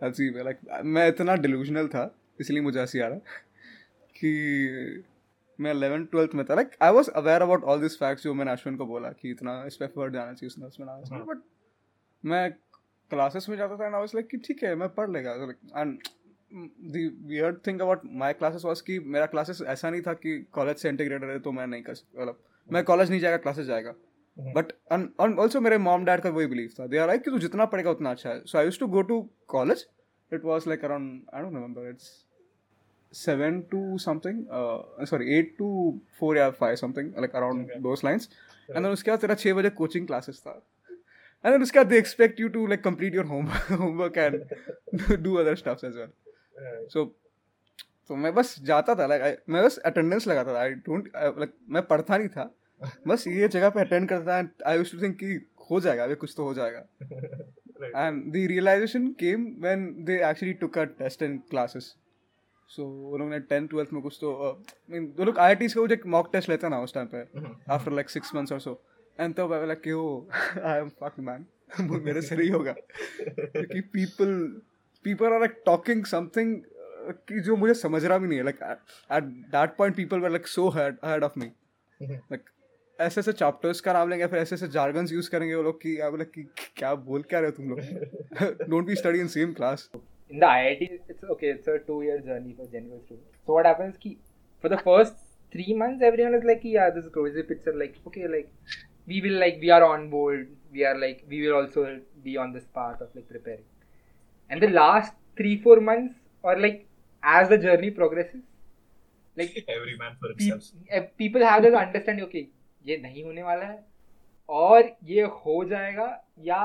अजीब 0.00 0.36
है 0.36 0.44
लाइक 0.44 0.58
मैं 0.88 1.06
इतना 1.08 1.34
डिलूजनल 1.38 1.88
था 1.88 2.02
इसलिए 2.40 2.60
मुझे 2.62 2.80
हँसी 2.80 3.00
आ 3.00 3.06
रहा 3.06 3.18
कि 4.16 4.30
मैं 5.58 5.72
11 5.74 6.04
ट्वेल्थ 6.10 6.34
में 6.34 6.44
था 6.44 6.54
like 6.54 6.76
I 6.82 6.92
was 6.92 7.08
aware 7.16 7.42
about 7.42 7.64
all 7.64 7.80
this 7.80 7.98
facts 7.98 8.24
जो 8.24 8.34
मैंने 8.34 8.50
अश्विन 8.50 8.76
को 8.76 8.86
बोला 8.86 9.08
कि 9.12 9.30
इतना 9.30 9.62
इस 9.66 9.76
पे 9.76 9.84
एफर्ट 9.84 10.12
जाना 10.12 10.32
चाहिए 10.32 10.46
उसने 10.46 10.66
उसमें 10.66 10.86
हाँ। 10.86 11.24
बट 11.24 11.42
मैं 12.24 12.50
क्लासेस 13.10 13.48
में 13.48 13.56
जाता 13.56 13.76
था 13.76 13.86
एंड 13.86 13.94
आई 13.94 14.00
वाज 14.00 14.14
लाइक 14.14 14.28
कि 14.28 14.36
ठीक 14.38 14.62
है 14.64 14.74
मैं 14.74 14.88
पढ़ 14.90 15.10
लेगा 15.10 15.32
and 15.76 15.98
the 16.52 17.08
weird 17.26 17.58
thing 17.66 17.80
about 17.80 18.02
my 18.16 18.32
classes 18.34 18.64
was 18.64 18.80
कि 18.80 18.98
मेरा 19.08 19.26
क्लासेस 19.28 19.62
ऐसा 19.68 19.90
नहीं 19.90 20.02
था 20.02 20.14
कि 20.16 20.38
कॉलेज 20.52 20.76
से 20.76 20.88
इंटीग्रेटेड 20.88 21.30
है 21.30 21.38
तो 21.40 21.52
मैं 21.52 21.66
नहीं 21.66 21.82
कर 21.82 21.94
सकता 21.94 22.20
मतलब 22.20 22.42
मैं 22.68 22.84
कॉलेज 22.84 23.10
नहीं 23.10 23.20
जाएगा 23.20 23.36
क्लासेस 23.38 23.66
जाएगा 23.66 23.90
हम्म। 23.90 24.09
बट 24.38 24.72
ऑल्सो 25.40 25.60
मेरे 25.60 25.78
मॉम 25.78 26.04
डैड 26.04 26.20
का 26.20 26.30
वही 26.30 26.46
बिलीव 26.46 26.70
था 26.78 26.86
दे 26.86 26.98
आर 26.98 27.06
लाइक 27.08 27.22
कि 27.24 27.30
तू 27.30 27.38
जितना 27.38 27.64
पढ़ेगा 27.74 27.90
उतना 27.90 28.10
अच्छा 28.10 28.30
है 28.30 28.40
so 28.46 28.58
I 28.58 28.64
use 28.64 28.78
to 28.80 28.86
go 28.96 29.02
to 29.12 29.20
college 29.48 29.86
it 30.32 30.44
was 30.44 30.68
like 30.68 30.84
around 30.84 31.22
I 31.34 31.42
don't 31.42 31.54
remember 31.54 31.88
it's 31.90 32.10
seven 33.12 33.54
to 33.70 33.78
something 34.02 34.36
uh 34.56 35.04
sorry 35.10 35.24
eight 35.36 35.48
to 35.60 35.68
four 36.18 36.28
या 36.36 36.44
five 36.58 36.74
something 36.80 37.06
like 37.22 37.32
around 37.40 37.62
Okay. 37.64 37.78
those 37.86 38.02
lines 38.08 38.26
and 38.68 38.84
then 38.84 38.92
उसके 38.92 39.10
बाद 39.10 39.20
तेरा 39.20 39.34
छः 39.34 39.54
बजे 39.54 39.70
coaching 39.80 40.06
classes 40.10 40.38
था 40.44 40.52
and 41.44 41.52
then 41.54 41.62
उसके 41.62 41.78
बाद 41.78 41.90
they 41.92 41.98
expect 42.02 42.38
you 42.42 42.50
to 42.56 42.66
like 42.72 42.84
complete 42.84 43.16
your 43.18 43.24
home 43.30 43.48
homework 43.80 44.20
and 44.26 45.18
do 45.24 45.34
other 45.44 45.56
stuff 45.62 45.82
as 45.90 45.98
well 46.02 46.12
Uh, 46.60 46.78
so 46.92 47.06
तो 48.08 48.16
मैं 48.16 48.32
बस 48.34 48.54
जाता 48.64 48.94
था 48.94 49.06
लाइक 49.06 49.42
मैं 49.48 49.62
बस 49.64 49.78
अटेंडेंस 49.86 50.26
लगाता 50.26 50.54
था 50.54 50.60
आई 50.60 50.70
डोंट 50.88 51.08
लाइक 51.16 51.52
मैं 51.76 51.82
पढ़ता 51.86 52.16
नहीं 52.16 52.28
था 52.28 52.50
बस 53.08 53.26
ये 53.28 53.48
जगह 53.48 53.70
पे 53.70 53.80
अटेंड 53.80 54.08
करता 54.08 54.36
है 54.36 54.50
आई 54.66 54.76
यूज्ड 54.76 54.92
टू 54.92 55.02
थिंक 55.02 55.16
कि 55.16 55.40
हो 55.70 55.80
जाएगा 55.80 56.04
अभी 56.04 56.14
कुछ 56.14 56.34
तो 56.36 56.44
हो 56.44 56.54
जाएगा। 56.54 56.86
And 57.98 58.32
the 58.32 58.40
realization 58.48 59.04
came 59.20 59.44
when 59.64 59.84
they 60.08 60.16
actually 60.28 60.54
took 60.62 60.74
a 60.76 60.86
test 60.96 61.22
in 61.26 61.36
classes. 61.52 61.86
So 62.70 62.86
उन्होंने 63.14 63.38
टेंथ 63.40 63.68
ट्वेल्थ 63.68 63.92
में 63.92 64.00
कुछ 64.02 64.18
तो 64.20 64.32
uh, 64.32 64.50
I 64.88 64.94
mean, 64.94 65.06
वो 65.18 65.24
लोग 65.24 65.38
आई 65.38 65.54
आई 65.54 65.68
का 65.68 65.80
वो 65.80 65.86
जो 65.88 65.96
मॉक 66.06 66.28
टेस्ट 66.32 66.48
लेते 66.48 66.68
ना 66.68 66.80
उस 66.80 66.94
टाइम 66.94 67.06
पे. 67.14 67.22
आफ्टर 67.72 67.92
लाइक 67.92 68.10
सिक्स 68.10 68.34
मंथ्स 68.34 68.52
और 68.52 68.60
सो 68.60 68.80
एंड 69.20 69.34
तो 69.34 69.48
मैं 69.48 69.66
like 69.66 69.88
oh 69.96 70.28
I 70.64 70.78
am 70.78 70.88
fuck 71.00 71.14
man 71.20 71.46
मेरे 71.80 72.22
से 72.22 72.36
नहीं 72.36 72.50
होगा. 72.50 72.72
क्योंकि 72.72 73.80
people 73.80 74.36
people 75.04 75.32
are 75.32 75.38
like 75.40 75.62
talking 75.66 76.04
something 76.04 76.56
कि 77.28 77.40
जो 77.40 77.56
मुझे 77.56 77.74
समझ 77.74 78.04
रहा 78.04 78.18
भी 78.18 78.28
नहीं 78.28 78.38
है. 78.38 78.44
Like 78.44 78.62
at 79.12 79.24
that 79.56 79.76
point 79.76 79.96
people 79.96 80.20
were 80.20 80.30
like 80.30 80.46
so 80.46 80.68
head 80.76 81.24
of 81.24 81.38
me. 81.40 81.52
Like 82.02 82.50
ऐसे 83.06 83.20
ऐसे 83.20 83.32
चैप्टर्स 83.32 83.80
का 83.80 83.92
नाम 83.92 84.08
लेंगे 84.10 84.26
फिर 84.26 84.38
ऐसे 84.38 84.54
ऐसे 84.54 84.68
जार्गन्स 84.76 85.12
यूज़ 85.12 85.30
करेंगे 85.30 85.54
वो 85.54 85.62
लोग 85.62 85.80
कि 85.82 85.98
आप 86.08 86.16
लाइक 86.18 86.30
कि 86.34 86.42
क्या 86.76 86.94
बोल 87.08 87.22
क्या 87.30 87.40
रहे 87.40 87.50
हो 87.50 87.56
तुम 87.56 87.68
लोग 87.70 88.68
don't 88.70 88.86
be 88.86 88.94
study 89.02 89.20
in 89.20 89.28
same 89.38 89.52
class 89.60 89.88
in 90.30 90.38
the 90.42 90.46
IIT, 90.46 90.86
it's 91.12 91.24
okay. 91.34 91.48
It's 91.52 91.68
a 91.70 91.72
two-year 91.86 92.16
journey 92.26 92.52
for 92.58 92.66
general 92.72 92.98
students. 93.04 93.38
So 93.46 93.54
what 93.54 93.66
happens? 93.68 93.96
Ki, 94.02 94.10
for 94.64 94.68
the 94.72 94.76
first 94.82 95.16
three 95.54 95.74
months, 95.80 96.04
everyone 96.08 96.36
is 96.38 96.44
like, 96.50 96.60
yeah, 96.72 96.90
this 96.98 97.08
is 97.08 97.16
rosy 97.16 97.42
picture. 97.48 97.74
Like, 97.80 97.96
okay, 98.10 98.28
like 98.34 98.76
we 99.12 99.18
will 99.24 99.34
like 99.44 99.58
we 99.64 99.72
are 99.76 99.80
on 99.86 100.04
board. 100.12 100.44
We 100.76 100.84
are 100.90 100.92
like 101.00 101.24
we 101.32 101.40
will 101.46 101.56
also 101.60 101.86
be 102.28 102.36
on 102.44 102.52
this 102.58 102.68
path 102.78 103.02
of 103.06 103.18
like 103.20 103.26
preparing. 103.32 103.64
And 104.50 104.66
the 104.66 104.70
last 104.76 105.18
three 105.40 105.56
four 105.66 105.76
months, 105.88 106.14
or 106.44 106.56
like 106.66 106.78
as 107.22 107.52
the 107.54 107.58
journey 107.66 107.90
progresses, 107.98 108.46
like 109.42 109.58
Every 109.78 109.98
man 110.04 110.16
for 110.22 110.32
himself. 110.34 110.70
eh, 111.00 111.02
people 111.24 111.48
have 111.50 111.66
this 111.68 111.80
understanding. 111.82 112.30
Okay, 112.30 112.44
ये 112.86 112.96
नहीं 113.02 113.24
होने 113.24 113.42
वाला 113.42 113.66
है 113.66 113.78
और 114.48 114.90
ये 115.04 115.22
हो 115.44 115.64
जाएगा 115.70 116.06
या 116.44 116.60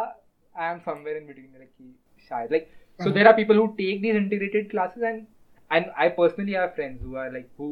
I 0.56 0.72
am 0.74 0.80
somewhere 0.86 1.18
in 1.18 1.28
between 1.28 1.52
like 1.58 1.70
कि 1.70 1.96
शायद 2.30 2.52
like 2.52 2.72
so 3.04 3.12
there 3.16 3.28
are 3.30 3.36
people 3.38 3.58
who 3.60 3.64
take 3.78 3.98
these 4.04 4.18
integrated 4.18 4.68
classes 4.74 5.04
and 5.08 5.26
and 5.78 5.88
I 6.04 6.06
personally 6.20 6.54
have 6.58 6.70
friends 6.76 7.02
who 7.08 7.16
are 7.24 7.26
like 7.34 7.48
who 7.62 7.70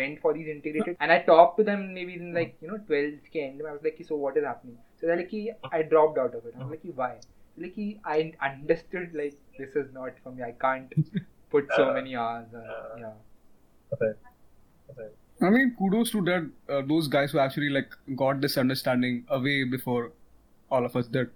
went 0.00 0.20
for 0.24 0.32
these 0.36 0.50
integrated 0.52 1.00
and 1.00 1.14
I 1.14 1.18
talked 1.30 1.56
to 1.60 1.64
them 1.68 1.82
maybe 1.94 2.14
in 2.18 2.28
like 2.36 2.52
you 2.64 2.68
know 2.70 2.78
12th 2.90 3.30
ke 3.32 3.42
end 3.46 3.64
I 3.70 3.72
was 3.78 3.88
like 3.88 3.98
so 4.10 4.18
what 4.26 4.38
is 4.42 4.46
happening 4.50 4.76
so 5.00 5.08
they're 5.08 5.16
like 5.22 5.34
I 5.78 5.82
dropped 5.94 6.20
out 6.24 6.36
of 6.40 6.46
it 6.50 6.54
I 6.58 6.62
was 6.64 6.70
like 6.76 6.86
why 7.02 7.10
like 7.64 7.80
I 8.14 8.18
understood 8.50 9.18
like 9.22 9.34
this 9.58 9.74
is 9.82 9.90
not 9.98 10.22
for 10.22 10.36
me 10.38 10.46
I 10.50 10.52
can't 10.66 10.94
put 11.56 11.74
so 11.80 11.88
Uh, 11.88 11.94
many 11.98 12.14
hours 12.26 12.54
uh, 12.54 12.66
uh, 12.76 12.96
yeah. 13.04 13.16
I 15.41 15.49
mean, 15.49 15.75
kudos 15.79 16.11
to 16.11 16.21
that 16.23 16.49
uh, 16.69 16.81
those 16.91 17.07
guys 17.07 17.31
who 17.31 17.39
actually 17.39 17.69
like 17.69 17.89
got 18.15 18.41
this 18.41 18.57
understanding 18.57 19.25
away 19.29 19.63
before 19.65 20.11
all 20.71 20.85
of 20.85 20.95
us 20.95 21.07
did. 21.07 21.29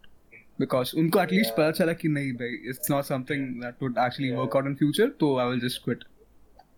Because 0.62 0.94
उनको 1.02 1.20
at 1.22 1.32
least 1.32 1.52
Yeah. 1.52 1.58
पता 1.58 1.72
चला 1.80 1.94
कि 2.00 2.10
नहीं 2.14 2.32
भाई 2.40 2.58
it's 2.72 2.90
not 2.94 3.06
something 3.10 3.44
that 3.66 3.84
would 3.86 3.98
actually 4.06 4.30
Yeah. 4.32 4.40
work 4.44 4.56
out 4.62 4.70
in 4.72 4.76
future 4.82 5.08
तो 5.24 5.30
I 5.44 5.46
will 5.52 5.62
just 5.68 5.84
quit. 5.84 6.08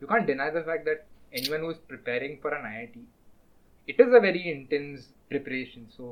you 0.01 0.07
can't 0.11 0.27
deny 0.27 0.45
the 0.53 0.61
fact 0.67 0.85
that 0.89 1.01
anyone 1.39 1.63
who's 1.65 1.79
preparing 1.89 2.31
for 2.43 2.51
an 2.59 2.63
IIT, 2.69 3.01
it 3.87 3.99
is 4.05 4.13
a 4.19 4.21
very 4.23 4.39
intense 4.51 5.03
preparation. 5.33 5.83
So 5.97 6.07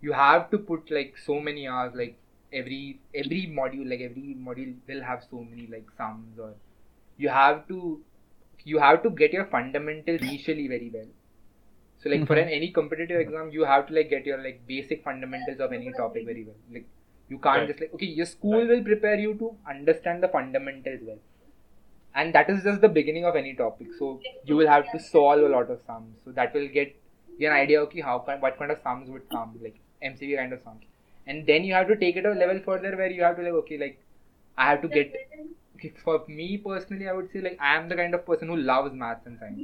you 0.00 0.12
have 0.12 0.44
to 0.52 0.58
put 0.68 0.90
like 0.96 1.16
so 1.24 1.38
many 1.48 1.66
hours, 1.68 1.96
like 2.02 2.14
every 2.52 3.00
every 3.22 3.40
module, 3.58 3.88
like 3.94 4.04
every 4.08 4.36
module 4.48 4.74
will 4.92 5.02
have 5.08 5.24
so 5.30 5.42
many 5.48 5.66
like 5.74 5.90
sums, 6.02 6.38
or 6.38 6.52
you 7.24 7.28
have 7.38 7.66
to 7.72 7.80
you 8.63 8.79
have 8.79 9.03
to 9.03 9.09
get 9.09 9.33
your 9.33 9.45
fundamentals 9.45 10.21
initially 10.21 10.67
very 10.67 10.91
well. 10.93 11.07
So 12.03 12.09
like 12.09 12.25
for 12.27 12.35
mm-hmm. 12.35 12.47
an, 12.47 12.53
any 12.53 12.71
competitive 12.71 13.19
exam, 13.19 13.49
you 13.51 13.65
have 13.65 13.87
to 13.87 13.93
like 13.93 14.09
get 14.09 14.25
your 14.25 14.41
like 14.41 14.65
basic 14.67 15.03
fundamentals 15.03 15.59
of 15.59 15.73
any 15.73 15.91
topic 15.93 16.25
very 16.25 16.45
well. 16.45 16.55
Like 16.71 16.87
you 17.29 17.39
can't 17.39 17.59
Right. 17.59 17.67
just 17.67 17.81
like 17.81 17.93
okay, 17.93 18.05
your 18.05 18.25
school 18.25 18.59
Right. 18.59 18.69
will 18.69 18.83
prepare 18.83 19.19
you 19.19 19.35
to 19.35 19.55
understand 19.69 20.23
the 20.23 20.29
fundamentals 20.29 21.01
well 21.03 21.19
and 22.15 22.33
that 22.33 22.49
is 22.49 22.63
just 22.63 22.81
the 22.81 22.89
beginning 22.89 23.25
of 23.25 23.35
any 23.35 23.53
topic 23.55 23.87
so 23.97 24.19
you 24.45 24.55
will 24.55 24.67
have 24.67 24.91
to 24.91 24.99
solve 24.99 25.41
a 25.41 25.49
lot 25.55 25.69
of 25.69 25.79
sums 25.85 26.17
so 26.23 26.31
that 26.31 26.53
will 26.53 26.67
get 26.67 26.95
you 27.37 27.47
an 27.47 27.53
idea 27.53 27.79
okay 27.81 28.01
how 28.01 28.19
kind 28.27 28.41
what 28.41 28.57
kind 28.57 28.71
of 28.71 28.79
sums 28.83 29.09
would 29.09 29.27
come 29.29 29.55
like 29.61 29.79
mcq 30.03 30.37
kind 30.37 30.53
of 30.53 30.61
sums 30.63 30.83
and 31.27 31.45
then 31.45 31.63
you 31.63 31.73
have 31.73 31.87
to 31.87 31.95
take 31.95 32.15
it 32.15 32.25
a 32.25 32.33
level 32.33 32.59
further 32.65 32.95
where 32.97 33.11
you 33.11 33.21
have 33.23 33.35
to 33.37 33.43
like 33.43 33.59
okay 33.61 33.77
like 33.77 33.99
i 34.57 34.69
have 34.69 34.81
to 34.81 34.87
get 34.87 35.07
okay, 35.07 35.45
for 36.03 36.15
me 36.27 36.57
personally 36.57 37.07
i 37.07 37.13
would 37.13 37.29
say 37.31 37.41
like 37.41 37.57
i 37.59 37.75
am 37.77 37.89
the 37.89 37.95
kind 38.01 38.13
of 38.15 38.25
person 38.25 38.47
who 38.49 38.57
loves 38.57 38.93
maths 38.93 39.25
and 39.25 39.39
science. 39.39 39.61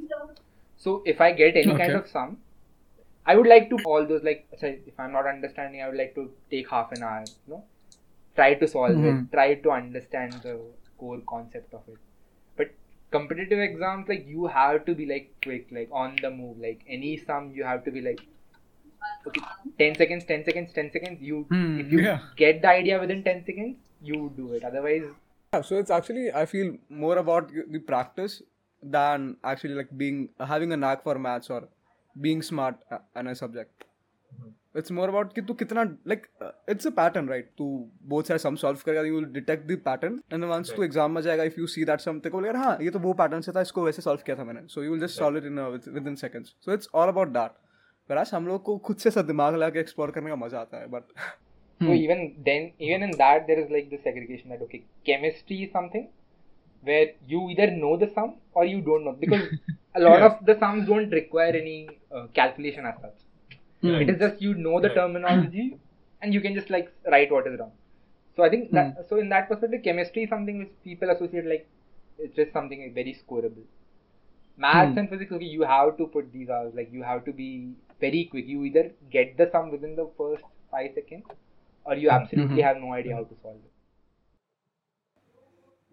So 0.77 1.01
if 1.05 1.21
i 1.21 1.31
get 1.31 1.55
any 1.57 1.75
kind 1.75 1.95
of 1.95 2.07
sum 2.07 2.37
i 3.25 3.35
would 3.37 3.47
like 3.51 3.69
to 3.69 3.77
all 3.83 4.05
those 4.07 4.23
like 4.23 4.47
sorry, 4.59 4.81
if 4.87 4.99
i'm 4.99 5.11
not 5.13 5.27
understanding 5.27 5.81
i 5.81 5.87
would 5.87 5.97
like 5.97 6.13
to 6.15 6.23
take 6.51 6.69
half 6.69 6.91
an 6.91 7.03
hour 7.03 7.23
you 7.47 7.53
know 7.53 7.63
try 8.35 8.53
to 8.55 8.67
solve 8.67 9.03
Mhm. 9.03 9.11
it 9.11 9.31
try 9.31 9.47
to 9.55 9.71
understand 9.71 10.41
the 10.43 10.59
core 10.97 11.21
concept 11.29 11.73
of 11.73 11.83
it. 11.89 11.99
But 12.57 12.71
competitive 13.11 13.59
exams 13.59 14.07
like 14.09 14.25
you 14.27 14.47
have 14.47 14.85
to 14.85 14.95
be 14.95 15.05
like 15.05 15.33
quick 15.43 15.67
like 15.71 15.89
on 15.91 16.15
the 16.21 16.31
move 16.31 16.57
like 16.59 16.81
any 16.87 17.17
sum 17.17 17.51
you 17.53 17.63
have 17.63 17.83
to 17.85 17.91
be 17.91 18.01
like 18.01 18.21
okay 19.27 19.41
10 19.79 19.95
seconds 20.01 20.23
10 20.25 20.43
seconds 20.45 20.71
10 20.73 20.91
seconds 20.91 21.21
you 21.29 21.39
Hmm, 21.49 21.79
if 21.83 21.91
you 21.91 21.99
yeah. 21.99 22.19
get 22.37 22.61
the 22.61 22.69
idea 22.69 22.99
within 22.99 23.23
10 23.23 23.43
seconds 23.45 23.77
you 24.01 24.31
do 24.37 24.53
it. 24.53 24.63
Otherwise 24.63 25.03
Yeah, 25.53 25.61
so 25.61 25.77
it's 25.77 25.91
actually 25.91 26.31
I 26.33 26.45
feel 26.45 26.75
more 26.89 27.17
about 27.17 27.51
the 27.71 27.79
practice 27.79 28.41
than 28.83 29.37
actually 29.43 29.73
like 29.75 29.97
being 29.97 30.29
having 30.39 30.73
a 30.73 30.77
knack 30.77 31.03
for 31.03 31.17
maths 31.17 31.49
or 31.49 31.67
being 32.19 32.41
smart 32.41 32.75
uh, 32.91 32.99
in 33.15 33.27
a 33.27 33.35
subject. 33.35 33.85
It's 34.75 34.91
more 34.91 35.07
about 35.09 35.33
कि 35.35 35.41
तू 35.47 35.53
कितना 35.53 35.83
like 36.05 36.27
uh, 36.41 36.51
it's 36.67 36.85
a 36.85 36.91
pattern 36.91 37.27
right 37.33 37.45
तू 37.57 37.67
both 38.13 38.27
sides 38.31 38.45
sum 38.45 38.57
solve 38.63 38.83
करेगा 38.85 39.05
you 39.07 39.13
will 39.17 39.29
detect 39.37 39.67
the 39.67 39.77
pattern 39.85 40.17
and 40.31 40.43
then 40.43 40.49
once 40.53 40.71
तू 40.71 40.81
Right. 40.81 40.89
exam 40.89 41.15
में 41.17 41.21
जाएगा 41.21 41.43
if 41.51 41.57
you 41.61 41.67
see 41.75 41.85
that 41.91 42.03
sum 42.07 42.19
तेरे 42.23 42.31
को 42.31 42.39
लगेगा 42.41 42.59
हाँ 42.59 42.77
ये 42.81 42.89
तो 42.91 42.99
वो 42.99 43.13
pattern 43.21 43.45
से 43.45 43.51
था 43.55 43.61
इसको 43.69 43.85
वैसे 43.85 44.01
solve 44.01 44.23
किया 44.23 44.35
था 44.39 44.43
मैंने 44.49 44.65
so 44.75 44.83
you 44.87 44.91
will 44.95 45.05
just 45.05 45.21
solve 45.23 45.39
it 45.41 45.47
in 45.51 45.61
a, 45.65 45.69
within 45.99 46.17
seconds 46.23 46.53
so 46.65 46.77
it's 46.77 46.91
all 46.93 47.13
about 47.15 47.33
that 47.39 47.55
whereas 48.09 48.33
हम 48.33 48.47
लोग 48.47 48.63
को 48.63 48.77
खुद 48.89 48.97
से 49.05 49.11
सब 49.11 49.27
दिमाग 49.27 49.55
लगा 49.55 49.69
के 49.77 49.83
explore 49.83 50.11
करने 50.15 50.29
का 50.29 50.35
मज़ा 50.45 50.59
आता 50.59 50.81
है 50.81 50.87
but 51.83 51.87
so 51.87 51.93
even 51.93 52.19
then 52.45 52.71
even 52.79 53.03
in 53.03 53.11
that 53.17 53.47
there 53.47 53.59
is 53.63 53.69
like 53.75 53.89
the 53.89 53.99
segregation 54.05 54.49
that 54.49 54.61
okay 54.65 54.81
chemistry 55.09 55.57
is 55.65 55.71
something 55.71 56.05
where 56.81 57.07
you 57.27 57.49
either 57.51 57.67
know 57.71 57.95
the 57.97 58.09
sum 58.15 58.35
or 58.53 58.65
you 58.65 58.81
don't 58.81 59.05
know 59.05 59.13
because 59.25 59.45
a 59.95 59.99
lot 60.07 60.21
Yeah. 60.21 60.27
of 60.27 60.45
the 60.49 60.57
sums 60.59 60.87
don't 60.87 61.09
require 61.19 61.53
any 61.63 61.99
uh, 62.15 62.27
calculation 62.41 62.85
as 62.91 62.95
such 63.01 63.19
Hmm. 63.81 63.95
it 64.03 64.09
is 64.13 64.19
just 64.19 64.41
you 64.41 64.53
know 64.65 64.79
the 64.81 64.89
Right. 64.89 64.97
terminology 64.99 65.65
and 66.21 66.33
you 66.33 66.41
can 66.41 66.55
just 66.59 66.69
like 66.75 66.91
write 67.13 67.31
what 67.35 67.47
is 67.51 67.59
wrong 67.59 67.73
so 68.35 68.43
i 68.45 68.49
think 68.53 68.71
that 68.77 68.95
so 69.09 69.17
in 69.23 69.29
that 69.35 69.47
perspective 69.49 69.83
chemistry 69.87 70.23
is 70.25 70.29
something 70.35 70.59
which 70.63 70.73
people 70.89 71.09
associate 71.15 71.45
like 71.53 71.67
it's 72.19 72.35
just 72.41 72.53
something 72.57 72.81
like 72.83 72.93
very 73.01 73.13
scoreable 73.21 73.65
maths 74.65 74.95
Hmm. 74.95 74.99
and 75.01 75.09
physics 75.09 75.31
okay 75.31 75.51
you 75.57 75.63
have 75.71 75.97
to 75.97 76.07
put 76.15 76.31
these 76.33 76.49
hours 76.49 76.73
like 76.79 76.91
you 76.91 77.03
have 77.03 77.23
to 77.25 77.33
be 77.33 77.49
very 77.99 78.25
quick 78.31 78.47
you 78.47 78.63
either 78.69 78.85
get 79.17 79.37
the 79.37 79.49
sum 79.51 79.71
within 79.71 79.95
the 79.95 80.07
first 80.17 80.43
five 80.71 80.91
seconds 80.95 81.25
or 81.85 81.95
you 82.01 82.09
absolutely 82.11 82.57
Mhm. 82.57 82.67
have 82.67 82.77
no 82.83 82.93
idea 82.97 83.15
how 83.15 83.23
to 83.31 83.35
solve 83.41 83.57
it 83.57 83.71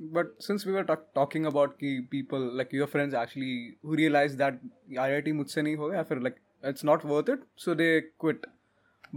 But 0.00 0.30
since 0.44 0.64
we 0.68 0.72
were 0.72 0.82
talk- 0.86 1.04
talking 1.16 1.44
about 1.48 1.74
कि 1.80 1.90
people 2.12 2.46
like 2.60 2.72
your 2.76 2.86
friends 2.92 3.16
actually 3.18 3.52
who 3.82 3.98
realize 4.00 4.32
that 4.40 4.56
IIT 5.02 5.32
मुझसे 5.40 5.62
नहीं 5.62 5.76
होगा 5.82 5.96
या 5.96 6.02
फिर 6.08 6.22
like 6.26 6.40
it's 6.70 6.86
not 6.88 7.04
worth 7.10 7.28
it, 7.34 7.44
so 7.64 7.74
they 7.80 7.90
quit. 8.24 8.48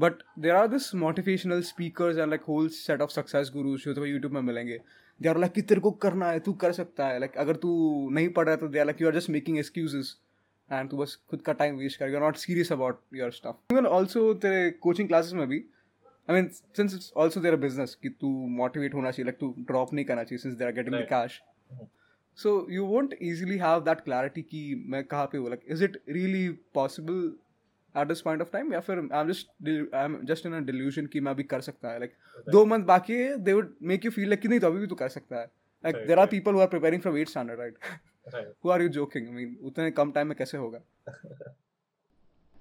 But 0.04 0.22
there 0.46 0.58
are 0.60 0.68
this 0.74 0.90
motivational 1.06 1.64
speakers 1.70 2.20
and 2.24 2.36
like 2.36 2.46
whole 2.52 2.70
set 2.78 3.04
of 3.06 3.16
success 3.16 3.52
gurus 3.56 3.84
जो 3.86 3.94
तुम्हें 3.94 4.12
YouTube 4.14 4.34
में 4.34 4.42
मिलेंगे 4.52 4.80
दे 5.20 5.30
are 5.30 5.38
like 5.40 5.52
कि 5.54 5.62
तेरे 5.72 5.82
को 5.82 5.92
करना 6.06 6.30
है 6.32 6.40
तू 6.48 6.54
कर 6.66 6.72
सकता 6.80 7.08
है 7.08 7.20
लाइक 7.20 7.38
अगर 7.46 7.56
तू 7.66 7.70
नहीं 8.18 8.30
पढ़ 8.38 8.46
रहा 8.46 8.56
है 8.56 8.60
तो 8.62 8.68
they 8.68 8.80
are 8.80 8.86
like 8.86 9.02
you 9.02 9.08
are 9.08 9.16
just 9.16 9.30
making 9.38 9.58
excuses 9.58 10.16
and 10.70 10.90
तू 10.90 10.98
बस 10.98 11.16
खुद 11.30 11.42
का 11.50 11.54
टाइम 11.62 11.78
वेस्ट 11.78 12.00
कर 12.00 12.10
you 12.10 12.16
are 12.16 12.22
not 12.22 12.36
serious 12.46 12.72
about 12.72 13.00
your 13.22 13.32
stuff 13.32 13.74
even 13.74 13.86
also 14.00 14.34
तेरे 14.46 14.70
कोचिंग 14.88 15.08
क्लासेस 15.08 15.34
में 15.42 15.48
भी 15.48 15.64
I 16.30 16.42
mean 16.42 16.48
since 16.78 16.94
it's 16.96 17.12
also 17.24 17.42
their 17.42 17.56
business 17.66 17.96
कि 18.04 18.10
तू 18.22 18.30
मोटिवेट 18.62 18.94
होना 18.94 19.12
चाहिए 19.12 19.26
लाइक 19.26 19.38
तू 19.40 19.54
ड्रॉप 19.72 19.94
नहीं 19.94 20.06
करना 20.06 20.24
चाहिए 20.24 20.42
since 20.44 20.56
they 20.58 20.66
are 20.66 20.72
getting 20.82 20.96
the. 20.96 21.06
Cash 21.10 21.42
so 22.38 22.52
you 22.76 22.86
won't 22.88 23.14
easily 23.26 23.58
have 23.60 23.84
that 23.88 24.00
clarity 24.06 24.42
कि 24.48 24.62
मैं 24.94 25.04
कहाँ 25.12 25.26
पे 25.34 25.38
हूँ 25.38 25.50
like 25.52 25.62
is 25.76 25.84
it 25.88 25.94
really 26.16 26.42
possible 26.78 27.20
at 28.02 28.10
this 28.12 28.24
point 28.26 28.44
of 28.46 28.50
time 28.56 28.74
या 28.74 28.80
फिर 28.88 29.02
I'm 29.20 29.30
just 29.30 29.54
I'm 30.00 30.18
just 30.32 30.48
in 30.50 30.58
a 30.58 30.60
delusion 30.70 31.08
कि 31.14 31.20
मैं 31.28 31.32
अभी 31.32 31.44
कर 31.54 31.62
सकता 31.68 31.92
है 31.94 32.00
like 32.02 32.18
दो 32.56 32.64
month 32.72 32.86
बाकी 32.90 33.20
है 33.22 33.38
they 33.46 33.56
would 33.60 33.70
make 33.92 34.08
you 34.08 34.12
feel 34.18 34.34
like 34.34 34.42
कि 34.42 34.48
नहीं 34.48 34.60
तो 34.60 34.68
अभी 34.68 34.80
भी 34.80 34.88
तू 34.88 34.96
कर 35.04 35.10
सकता 35.18 35.40
है 35.40 35.46
like 35.46 35.96
Right, 35.96 36.08
there 36.10 36.18
are 36.18 36.26
right. 36.26 36.34
people 36.36 36.58
who 36.58 36.66
are 36.66 36.70
preparing 36.74 37.06
from 37.08 37.22
8th 37.22 37.34
standard 37.36 37.64
right 37.66 37.80
Right. 38.36 38.52
who 38.66 38.74
are 38.76 38.82
you 38.86 38.92
joking 39.00 39.32
I 39.32 39.38
mean 39.40 39.56
उतने 39.72 39.90
कम 40.02 40.12
टाइम 40.12 40.28
में 40.28 40.36
कैसे 40.38 40.58
होगा 40.58 40.84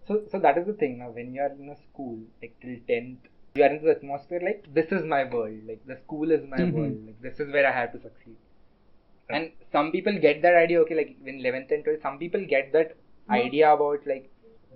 So, 0.08 0.14
so 0.30 0.38
that 0.46 0.58
is 0.60 0.66
the 0.66 0.72
thing 0.80 0.96
now. 0.98 1.10
When 1.18 1.28
you 1.34 1.42
are 1.42 1.52
in 1.58 1.68
a 1.74 1.76
school, 1.76 2.16
like 2.42 2.56
till 2.62 2.80
tenth, 2.88 3.28
you 3.54 3.62
are 3.64 3.68
in 3.74 3.82
the 3.84 3.90
atmosphere 3.90 4.40
like 4.44 4.64
this 4.74 4.90
is 4.92 5.04
my 5.04 5.24
world. 5.24 5.60
Like 5.66 5.80
the 5.86 5.96
school 6.04 6.32
is 6.36 6.42
my 6.54 6.60
Mhm. 6.64 6.72
world. 6.78 6.98
Like 7.06 7.20
this 7.26 7.40
is 7.44 7.52
where 7.56 7.66
I 7.70 7.72
have 7.78 7.92
to 7.92 8.00
succeed. 8.06 8.36
And 9.30 9.52
some 9.72 9.90
people 9.92 10.18
get 10.26 10.42
that 10.42 10.56
idea. 10.62 10.80
Okay, 10.82 10.96
like 11.00 11.12
in 11.32 11.40
eleventh 11.40 11.70
and 11.76 11.84
twelfth, 11.84 12.02
some 12.08 12.18
people 12.24 12.46
get 12.54 12.72
that 12.78 12.96
idea 13.40 13.72
about 13.72 14.06
like 14.12 14.30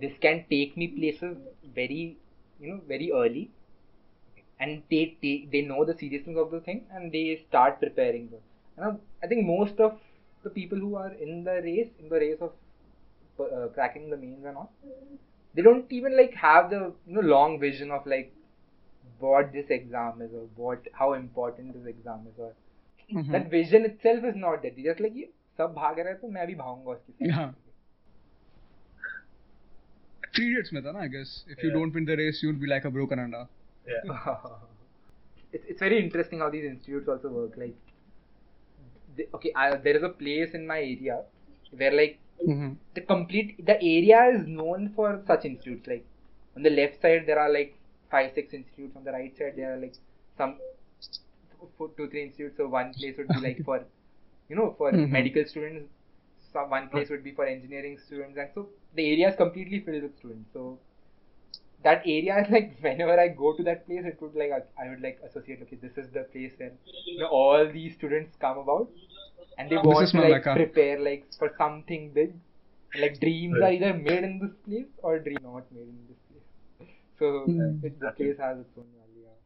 this 0.05 0.19
can 0.27 0.45
take 0.57 0.77
me 0.77 0.89
places 1.01 1.37
very, 1.81 2.03
you 2.61 2.69
know, 2.73 2.81
very 2.95 3.11
early, 3.13 3.51
and 4.61 4.83
they 4.91 5.17
they, 5.23 5.47
they 5.53 5.61
know 5.63 5.85
the 5.85 5.95
seriousness 5.95 6.37
of 6.37 6.51
the 6.51 6.61
thing 6.61 6.85
and 6.93 7.13
they 7.13 7.37
start 7.49 7.81
preparing 7.81 8.29
for. 8.29 8.41
And 8.77 8.85
I, 8.87 9.25
I 9.25 9.29
think 9.29 9.47
most 9.47 9.81
of 9.81 9.99
the 10.43 10.51
people 10.51 10.79
who 10.79 10.97
are 10.97 11.13
in 11.13 11.45
the 11.45 11.61
race, 11.63 11.89
in 11.99 12.09
the 12.09 12.19
race 12.21 12.39
of 12.41 12.53
uh, 13.41 13.69
cracking 13.69 14.11
the 14.11 14.17
mains 14.17 14.45
and 14.45 14.57
all, 14.57 14.73
they 15.55 15.63
don't 15.63 15.87
even 15.91 16.17
like 16.17 16.35
have 16.35 16.71
the 16.71 16.93
you 17.07 17.15
know 17.15 17.21
long 17.21 17.59
vision 17.61 17.91
of 17.91 18.07
like 18.07 18.33
what 19.20 19.52
this 19.54 19.70
exam 19.70 20.22
is 20.22 20.34
or 20.34 20.46
what 20.56 20.88
how 20.94 21.14
important 21.14 21.74
this 21.74 21.86
exam 21.96 22.28
is 22.32 22.40
or 22.40 22.54
Mhm. 23.12 23.32
that 23.32 23.50
vision 23.50 23.86
itself 23.86 24.24
is 24.30 24.36
not 24.36 24.62
there. 24.62 24.72
They 24.76 24.84
just 24.84 25.04
like 25.06 25.16
ये 25.16 25.30
सब 25.58 25.74
भाग 25.74 26.00
रहे 26.00 26.14
हैं 26.14 26.20
तो 26.22 26.28
मैं 26.38 26.48
भी 26.48 26.56
भागूंगा 26.56 26.92
उसके 26.92 27.14
साथ. 27.14 27.28
Yeah. 27.28 27.54
Three 30.36 30.48
idiots 30.52 30.74
में 30.74 30.82
था 30.84 30.92
ना 30.92 31.02
I 31.06 31.10
guess 31.16 31.34
if 31.56 31.64
you 31.64 31.70
Yeah. 31.70 31.80
don't 31.80 32.00
win 32.00 32.06
the 32.12 32.18
race 32.22 32.42
you'll 32.44 32.62
be 32.66 32.70
like 32.74 32.88
a 32.90 32.94
broken 32.98 33.20
anda 33.26 33.42
Yeah. 33.88 34.14
it's, 35.54 35.66
it's 35.74 35.80
very 35.80 36.00
interesting 36.04 36.40
how 36.40 36.50
these 36.50 36.66
institutes 36.70 37.08
also 37.08 37.30
work. 37.30 37.58
Like, 37.58 37.76
they, 39.18 39.28
okay, 39.36 39.52
I, 39.56 39.76
there 39.76 39.98
is 39.98 40.04
a 40.04 40.10
place 40.10 40.56
in 40.60 40.66
my 40.66 40.80
area 40.80 41.20
where 41.82 41.92
like 41.92 42.20
mm-hmm. 42.48 42.74
the 42.96 43.02
complete 43.02 43.54
the 43.66 43.76
area 43.92 44.24
is 44.36 44.48
known 44.48 44.92
for 44.96 45.22
such 45.28 45.46
institutes. 45.46 45.88
Like 45.88 46.06
on 46.56 46.64
the 46.64 46.70
left 46.70 47.02
side 47.02 47.26
there 47.28 47.40
are 47.40 47.52
like 47.52 47.76
five 48.11 48.33
six 48.35 48.53
institutes. 48.55 48.97
On 48.97 49.05
the 49.05 49.13
right 49.13 49.37
side 49.37 49.55
there 49.57 49.75
are 49.75 49.79
like 49.79 49.95
some 50.37 50.59
four, 51.77 51.89
two 51.97 52.09
three 52.09 52.25
institutes. 52.25 52.57
So 52.57 52.69
one 52.69 52.95
place 52.95 53.17
would 53.19 53.29
be 53.29 53.41
like 53.41 53.65
for 53.69 53.85
you 54.49 54.57
know 54.57 54.75
for 54.79 54.93
Mhm. 54.93 55.11
medical 55.11 55.45
students. 55.45 55.89
Some 56.53 56.71
one 56.71 56.89
place 56.89 57.11
would 57.11 57.23
be 57.25 57.33
for 57.33 57.45
engineering 57.47 57.99
students, 58.07 58.39
and 58.39 58.49
so 58.55 58.69
the 58.95 59.07
area 59.13 59.29
is 59.31 59.37
completely 59.37 59.81
filled 59.81 60.03
with 60.03 60.17
students. 60.19 60.51
So 60.53 60.79
that 61.83 62.03
area 62.07 62.39
is 62.43 62.51
like 62.57 62.79
whenever 62.81 63.19
I 63.21 63.29
go 63.29 63.57
to 63.57 63.63
that 63.65 63.87
place, 63.87 64.05
it 64.05 64.21
would 64.21 64.35
like 64.35 64.53
I, 64.53 64.89
would 64.89 65.01
like 65.03 65.21
associate. 65.25 65.63
Okay, 65.63 65.77
this 65.77 65.97
is 65.97 66.11
the 66.13 66.25
place 66.25 66.53
where 66.57 66.73
you 67.07 67.19
know, 67.21 67.29
all 67.29 67.71
these 67.73 67.95
students 67.95 68.37
come 68.41 68.59
about, 68.59 68.89
and 69.59 69.71
they 69.71 69.77
This 69.77 69.85
want 69.85 70.11
to 70.13 70.21
like 70.21 70.43
prepare 70.45 70.99
like 71.01 71.27
for 71.39 71.53
something 71.59 72.11
big. 72.13 72.35
Like 72.95 73.21
dreams 73.21 73.55
are 73.61 73.71
either 73.73 73.93
made 73.95 74.25
in 74.25 74.39
this 74.39 74.55
place 74.65 74.87
or 75.03 75.19
dream 75.19 75.39
not 75.43 75.71
made 75.71 75.83
in 75.83 75.99
this 76.09 76.17
place. 76.17 76.28
So 77.20 77.32
Hmm. 77.46 77.86
it, 77.88 78.00
the 78.00 78.08
Okay. 78.08 78.24
place 78.24 78.38
has 78.46 78.60
its 78.66 78.78
own 78.78 78.88
value. 79.00 79.24
yeah. 79.26 79.40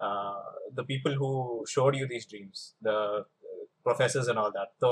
uh, 0.00 0.42
the 0.74 0.84
people 0.84 1.14
who 1.14 1.64
showed 1.68 1.96
you 1.96 2.06
these 2.06 2.26
dreams, 2.26 2.74
the 2.82 2.92
uh, 2.92 3.22
professors 3.84 4.28
and 4.28 4.38
all 4.38 4.52
that. 4.52 4.68
So, 4.80 4.90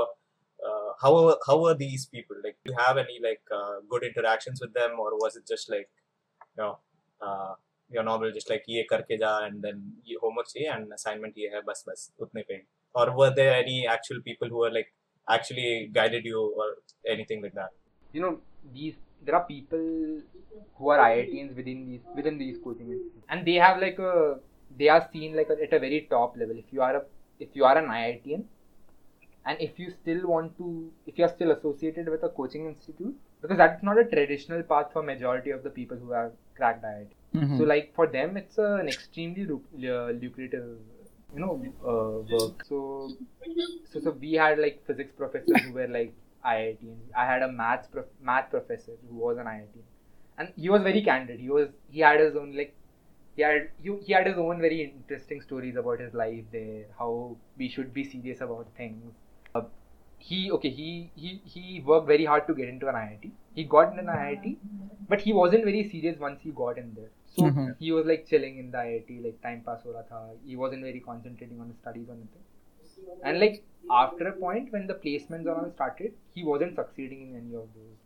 uh, 0.68 0.90
how 1.02 1.12
are- 1.16 1.38
how 1.46 1.59
are 1.66 1.74
these 1.74 2.07
people? 2.07 2.37
Like, 2.44 2.57
do 2.64 2.72
you 2.72 2.79
have 2.79 2.96
any 3.05 3.18
like 3.29 3.42
uh, 3.61 3.76
good 3.92 4.05
interactions 4.11 4.61
with 4.61 4.72
them, 4.74 4.98
or 5.05 5.11
was 5.24 5.37
it 5.37 5.46
just 5.46 5.70
like, 5.74 5.88
you 6.57 6.62
know, 6.62 6.79
uh, 7.20 7.55
your 7.96 8.02
normal 8.02 8.33
just 8.33 8.50
like 8.50 8.64
ये 8.68 8.83
करके 8.92 9.16
जा 9.18 9.33
and 9.48 9.62
then 9.66 9.83
ये 10.09 10.16
homework 10.22 10.46
चाहिए 10.52 10.70
and 10.76 10.92
assignment 10.98 11.37
ये 11.38 11.50
है 11.55 11.61
बस 11.68 11.85
बस 11.88 12.11
उतने 12.26 12.42
पे 12.48 12.61
or 13.00 13.05
were 13.20 13.33
there 13.38 13.52
any 13.59 13.76
actual 13.94 14.20
people 14.29 14.48
who 14.55 14.59
were 14.64 14.72
like 14.79 14.88
actually 15.37 15.68
guided 15.98 16.24
you 16.24 16.40
or 16.62 16.66
anything 17.14 17.42
like 17.42 17.55
that? 17.61 17.70
You 18.14 18.22
know 18.24 18.33
these 18.79 18.96
there 19.25 19.36
are 19.36 19.43
people 19.45 20.21
who 20.75 20.89
are 20.89 20.99
IITians 20.99 21.55
within 21.55 21.86
these 21.86 22.01
within 22.15 22.38
these 22.38 22.57
coaching 22.63 22.91
institutes, 22.91 23.25
and 23.29 23.45
they 23.45 23.55
have 23.55 23.81
like 23.81 23.99
a 23.99 24.39
they 24.77 24.89
are 24.89 25.07
seen 25.12 25.36
like 25.36 25.49
a, 25.49 25.62
at 25.63 25.73
a 25.73 25.79
very 25.79 26.07
top 26.10 26.38
level. 26.38 26.57
If 26.57 26.65
you 26.71 26.81
are 26.81 26.95
a 26.97 27.03
if 27.39 27.49
you 27.53 27.65
are 27.65 27.77
an 27.77 27.86
IITian, 27.86 28.43
and 29.45 29.62
if 29.62 29.79
you 29.79 29.91
still 29.91 30.27
want 30.27 30.57
to 30.57 30.91
if 31.05 31.17
you 31.17 31.25
are 31.25 31.34
still 31.36 31.51
associated 31.51 32.10
with 32.10 32.23
a 32.23 32.29
coaching 32.29 32.67
institute, 32.67 33.15
because 33.41 33.57
that's 33.57 33.84
not 33.84 33.97
a 33.97 34.05
traditional 34.05 34.63
path 34.63 34.88
for 34.93 35.03
majority 35.03 35.51
of 35.51 35.63
the 35.63 35.69
people 35.69 35.97
who 35.97 36.12
have 36.12 36.31
cracked 36.55 36.84
IIT. 36.84 37.10
Mm-hmm. 37.36 37.57
So 37.57 37.63
like 37.63 37.93
for 37.95 38.07
them, 38.07 38.38
it's 38.38 38.57
an 38.57 38.88
extremely 38.88 39.45
luc- 39.45 39.71
lucrative, 39.73 40.77
you 41.34 41.39
know, 41.39 41.62
uh, 41.86 42.21
work. 42.34 42.65
So, 42.67 43.10
so 43.91 43.99
so 43.99 44.12
we 44.12 44.34
had 44.34 44.60
like 44.60 44.84
physics 44.86 45.13
professors 45.17 45.62
who 45.65 45.73
were 45.73 45.88
like 45.88 46.13
IITians. 46.43 47.12
I 47.15 47.25
had 47.25 47.41
a 47.43 47.51
maths 47.51 47.88
prof- 47.88 48.15
math 48.21 48.49
professor 48.49 48.93
who 49.10 49.15
was 49.15 49.38
an 49.38 49.47
IIT, 49.47 49.84
and 50.38 50.54
he 50.56 50.69
was 50.69 50.82
very 50.84 51.01
candid. 51.01 51.39
He 51.39 51.49
was 51.49 51.69
he 51.89 51.99
had 52.01 52.19
his 52.19 52.36
own 52.36 52.56
like 52.56 52.75
he 53.36 53.41
had 53.43 53.69
he, 53.82 53.95
he 54.06 54.13
had 54.13 54.27
his 54.27 54.38
own 54.38 54.60
very 54.62 54.82
interesting 54.84 55.41
stories 55.41 55.75
about 55.75 55.99
his 55.99 56.13
life 56.13 56.43
there. 56.51 56.86
How 56.99 57.38
we 57.58 57.69
should 57.69 57.93
be 57.93 58.04
serious 58.04 58.41
about 58.41 58.67
things. 58.77 59.13
Uh, 59.56 59.63
he 60.19 60.51
okay 60.51 60.69
he 60.69 61.12
he 61.15 61.41
he 61.54 61.82
worked 61.91 62.08
very 62.08 62.25
hard 62.25 62.47
to 62.47 62.54
get 62.54 62.69
into 62.69 62.88
an 62.88 62.95
IIT. 62.95 63.32
He 63.54 63.63
got 63.65 63.93
in 63.93 63.99
an 63.99 64.10
IIT, 64.10 64.58
but 65.10 65.21
he 65.21 65.34
wasn't 65.34 65.65
very 65.65 65.84
serious 65.89 66.17
once 66.19 66.41
he 66.41 66.51
got 66.51 66.77
in 66.77 66.93
there. 66.95 67.12
So 67.36 67.51
Mhm. 67.51 67.75
he 67.80 67.91
was 67.91 68.06
like 68.06 68.25
chilling 68.27 68.58
in 68.60 68.71
the 68.71 68.77
IIT, 68.86 69.19
like 69.27 69.41
time 69.41 69.62
pass 69.69 69.84
ho 69.84 69.95
raha 69.97 70.08
tha. 70.10 70.38
He 70.45 70.56
wasn't 70.65 70.84
very 70.91 71.01
concentrating 71.12 71.60
on 71.62 71.69
his 71.73 71.77
studies 71.86 72.10
or 72.10 72.13
anything. 72.19 72.45
And 73.23 73.39
like 73.39 73.63
after 73.89 74.27
a 74.27 74.33
point 74.33 74.71
when 74.71 74.87
the 74.87 74.93
placements 74.95 75.47
and 75.47 75.49
all 75.49 75.71
started, 75.75 76.13
he 76.33 76.43
wasn't 76.43 76.75
succeeding 76.75 77.21
in 77.29 77.35
any 77.37 77.55
of 77.55 77.67
those. 77.75 77.97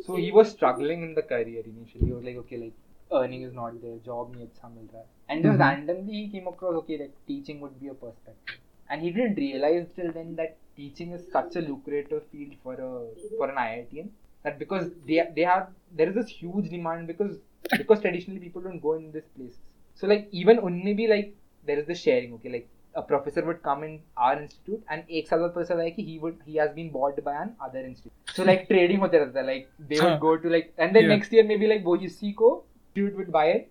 So 0.00 0.16
he 0.16 0.30
was 0.32 0.50
struggling 0.50 1.02
in 1.02 1.14
the 1.14 1.22
career 1.22 1.62
initially. 1.64 2.06
He 2.06 2.12
was 2.12 2.24
like, 2.24 2.36
okay, 2.36 2.56
like 2.58 2.72
earning 3.12 3.42
is 3.42 3.52
not 3.54 3.80
there, 3.82 3.96
job 4.04 4.34
nahi 4.34 4.48
acha 4.48 4.70
mil 4.74 4.84
raha. 4.94 5.04
And 5.28 5.42
just 5.42 5.58
Mhm. 5.58 5.64
randomly 5.64 6.12
he 6.20 6.28
came 6.34 6.46
across, 6.52 6.74
okay, 6.82 6.98
like 7.02 7.14
teaching 7.26 7.60
would 7.60 7.78
be 7.80 7.88
a 7.88 7.94
perspective. 7.94 8.58
And 8.90 9.02
he 9.02 9.10
didn't 9.10 9.36
realize 9.36 9.86
till 9.96 10.12
then 10.12 10.34
that 10.36 10.56
teaching 10.76 11.12
is 11.12 11.26
such 11.36 11.56
a 11.56 11.60
lucrative 11.60 12.24
field 12.32 12.54
for 12.62 12.74
a 12.88 12.92
for 13.38 13.48
an 13.50 13.56
IITian 13.56 14.10
that 14.42 14.58
because 14.58 14.90
they 15.10 15.18
they 15.36 15.46
have 15.52 15.68
there 16.00 16.08
is 16.10 16.14
this 16.20 16.28
huge 16.42 16.68
demand 16.76 17.06
because 17.12 17.38
because 17.82 18.00
traditionally 18.00 18.40
people 18.40 18.62
don't 18.62 18.80
go 18.88 18.94
in 18.94 19.10
this 19.12 19.28
place. 19.36 19.58
So 19.94 20.06
like 20.06 20.28
even 20.32 20.58
only 20.58 20.94
be 20.94 21.06
like 21.06 21.34
there 21.64 21.78
is 21.78 21.86
the 21.86 21.94
sharing. 21.94 22.34
Okay, 22.34 22.50
like 22.58 22.68
a 22.95 23.01
professor 23.09 23.41
would 23.47 23.59
come 23.65 23.83
in 23.87 23.91
our 24.27 24.35
institute 24.41 24.93
and 24.93 25.09
एक 25.17 25.27
साल 25.27 25.39
बाद 25.39 25.51
पता 25.55 25.63
चला 25.73 25.83
है 25.83 25.91
कि 25.97 26.05
he 26.07 26.15
would 26.23 26.39
he 26.51 26.55
has 26.61 26.71
been 26.77 26.87
bought 26.95 27.19
by 27.27 27.35
an 27.41 27.51
other 27.67 27.83
institute. 27.89 28.35
So 28.37 28.45
like 28.49 28.65
trading 28.71 28.99
होते 29.03 29.19
रहता 29.23 29.39
है 29.39 29.45
like 29.49 29.67
they 29.91 29.99
would 30.05 30.19
go 30.25 30.31
to 30.45 30.53
like 30.55 30.71
and 30.85 30.97
then 30.97 31.05
Yeah. 31.07 31.13
next 31.15 31.35
year 31.37 31.45
maybe 31.51 31.69
like 31.73 31.83
वो 31.85 31.95
इसी 32.09 32.31
को 32.41 32.49
institute 32.87 33.19
would 33.21 33.31
buy 33.37 33.45
it 33.57 33.69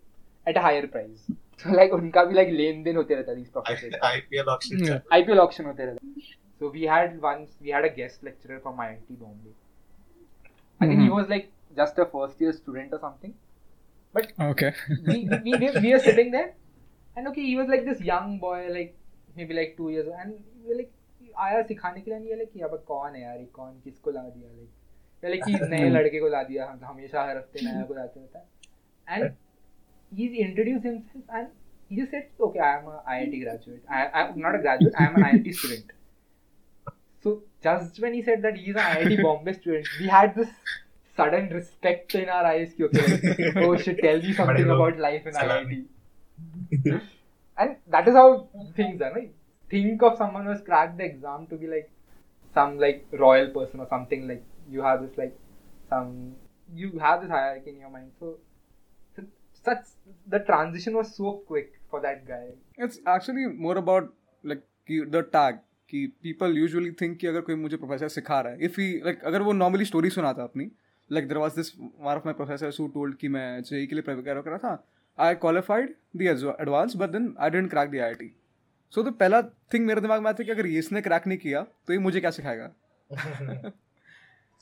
at 0.52 0.60
a 0.62 0.64
higher 0.68 0.86
price. 0.96 1.24
So 1.62 1.74
like 1.80 1.94
उनका 1.98 2.24
भी 2.24 2.34
like 2.40 2.52
लेन 2.60 2.82
then 2.82 2.96
होते 2.96 3.14
रहता 3.14 3.32
है 3.32 3.38
these 3.38 3.50
professors. 3.56 3.96
I, 4.10 4.12
IPL 4.20 4.52
auctions. 4.56 4.88
Yeah. 4.88 5.00
IPL 5.18 5.42
auction 5.46 5.66
होते 5.72 5.84
रहता 5.90 6.06
है. 6.06 6.36
So 6.60 6.70
we 6.76 6.86
had 6.92 7.18
once 7.24 7.56
we 7.66 7.74
had 7.78 7.88
a 7.88 7.92
guest 7.96 8.24
lecturer 8.28 8.60
from 8.66 8.80
IIT 8.86 9.18
Bombay. 9.24 9.56
I 10.80 10.86
think 10.86 11.00
he 11.00 11.08
Mhm. 11.08 11.16
was 11.16 11.28
like 11.34 11.50
just 11.82 11.98
a 11.98 12.06
first 12.14 12.40
year 12.46 12.52
student 12.60 12.92
or 12.98 13.00
something. 13.04 13.34
But 14.16 14.30
okay 14.40 14.68
we, 15.06 15.16
we, 15.28 15.38
we, 15.46 15.58
we, 15.62 15.68
we 15.82 15.92
were 15.94 15.98
sitting 16.04 16.30
there 16.34 16.46
and 17.16 17.28
okay 17.30 17.42
he 17.48 17.56
was 17.56 17.68
like 17.74 17.84
this 17.88 18.00
young 18.00 18.38
boy 18.44 18.56
like 18.76 18.94
maybe 19.35 19.53
like 19.53 19.75
two 19.77 19.89
years 19.89 20.07
old 20.07 20.15
and 20.25 20.33
we 20.61 20.69
were 20.69 20.77
like 20.81 20.91
आया 21.43 21.61
सिखाने 21.67 22.01
के 22.01 22.11
लिए 22.11 22.19
नहीं 22.19 22.35
like 22.37 22.63
अब 22.63 22.83
कौन 22.87 23.15
है 23.15 23.21
यार 23.21 23.37
ये 23.37 23.45
कौन 23.53 23.79
किसको 23.83 24.11
ला 24.11 24.21
दिया 24.21 24.49
लाइक 24.49 25.29
लाइक 25.29 25.43
कि 25.45 25.69
नए 25.69 25.89
लड़के 25.89 26.19
को 26.19 26.27
ला 26.29 26.41
दिया 26.49 26.65
हम 26.71 26.79
हमेशा 26.85 27.23
हर 27.29 27.37
हफ़्ते 27.37 27.65
नया 27.65 27.83
को 27.85 27.93
लाते 27.93 28.19
रहता 28.19 28.39
है 29.09 29.17
and 29.17 29.31
he 30.17 30.25
introduced 30.45 30.83
himself 30.87 31.31
and 31.37 31.47
he 31.89 31.95
just 31.99 32.11
said 32.15 32.25
okay 32.47 32.59
I 32.65 32.73
am 32.73 32.89
a 32.89 32.97
IIT 33.13 33.39
graduate 33.43 33.81
I, 33.99 34.01
I'm 34.19 34.39
not 34.43 34.57
a 34.57 34.59
graduate 34.65 34.99
I 34.99 35.05
am 35.05 35.15
an 35.21 35.25
IIT 35.29 35.55
student 35.61 35.95
so 37.23 37.33
just 37.67 37.99
when 38.05 38.13
he 38.13 38.21
said 38.27 38.43
that 38.43 38.59
he 38.63 38.69
is 38.73 38.77
an 38.83 38.99
IIT 38.99 39.23
Bombay 39.23 39.55
student 39.57 39.89
we 40.01 40.11
had 40.17 40.35
this 40.35 40.53
sudden 41.17 41.49
respect 41.55 42.15
in 42.21 42.29
our 42.35 42.45
eyes 42.51 42.77
ki, 42.77 42.83
okay 42.83 43.07
like, 43.07 43.57
oh 43.65 43.75
shit 43.87 44.05
tell 44.05 44.21
me 44.27 44.37
something 44.41 44.61
Bade 44.61 44.71
log. 44.73 44.79
about 44.81 45.03
life 45.07 45.25
in 45.33 45.33
Salami. 45.41 45.81
IIT 46.71 47.01
and 47.57 47.75
that 47.87 48.07
is 48.07 48.13
how 48.13 48.47
things 48.75 49.01
are 49.01 49.13
right 49.13 49.33
think 49.69 50.01
of 50.03 50.17
someone 50.17 50.45
who's 50.45 50.61
cracked 50.61 50.97
the 50.97 51.05
exam 51.05 51.45
to 51.47 51.55
be 51.55 51.67
like 51.67 51.89
some 52.53 52.77
like 52.77 53.05
royal 53.11 53.49
person 53.49 53.79
or 53.79 53.87
something 53.89 54.27
like 54.27 54.43
you 54.69 54.81
have 54.81 55.01
this 55.01 55.17
like 55.17 55.37
some 55.89 56.35
you 56.73 56.99
have 56.99 57.21
this 57.21 57.29
hierarchy 57.29 57.69
in 57.71 57.79
your 57.79 57.89
mind. 57.89 58.11
So, 58.19 58.37
such 59.65 59.85
the 60.27 60.39
transition 60.39 60.95
was 60.95 61.15
so 61.15 61.43
quick 61.47 61.73
for 61.89 62.01
that 62.01 62.27
guy. 62.27 62.49
It's 62.77 62.99
actually 63.05 63.47
more 63.47 63.77
about 63.77 64.09
like 64.43 64.63
the 64.87 65.23
tag 65.23 65.59
कि 65.89 66.11
people 66.23 66.57
usually 66.57 66.91
think 67.01 67.17
कि 67.19 67.27
अगर 67.27 67.41
कोई 67.47 67.55
मुझे 67.55 67.77
professor 67.77 68.07
सिखा 68.09 68.39
रहा 68.41 68.53
है 68.53 68.69
if 68.69 68.79
he 68.81 68.87
like 69.07 69.23
अगर 69.31 69.41
वो 69.41 69.53
normally 69.53 69.87
story 69.91 70.09
सुनाता 70.15 70.43
अपनी 70.43 70.69
like 71.09 71.27
there 71.29 71.39
was 71.39 71.55
this 71.55 71.71
one 72.07 72.17
of 72.17 72.25
my 72.29 72.33
professors 72.39 72.79
who 72.81 72.87
told 72.95 73.17
कि 73.21 73.27
मैं 73.35 73.61
जेई 73.69 73.87
के 73.87 73.95
लिए 73.95 74.03
प्रिपेयर 74.09 74.41
कर 74.41 74.49
रहा 74.49 74.57
था 74.57 74.83
I 75.17 75.33
qualified 75.35 75.89
the 76.13 76.27
advanced 76.59 76.97
but 76.97 77.11
then 77.11 77.35
I 77.39 77.49
didn't 77.49 77.69
crack 77.69 77.91
the 77.91 77.99
IIT 77.99 78.29
सो 78.93 79.03
तो 79.03 79.11
पहला 79.11 79.41
थिंग 79.73 79.85
मेरे 79.85 80.01
दिमाग 80.01 80.21
में 80.21 80.29
आता 80.29 80.43
है 80.43 80.45
कि 80.45 80.51
अगर 80.51 80.67
ये 80.67 80.79
इसने 80.79 81.01
क्रैक 81.01 81.27
नहीं 81.27 81.37
किया 81.37 81.61
तो 81.87 81.93
ये 81.93 81.99
मुझे 81.99 82.19
क्या 82.19 82.31
सिखाएगा? 82.31 82.65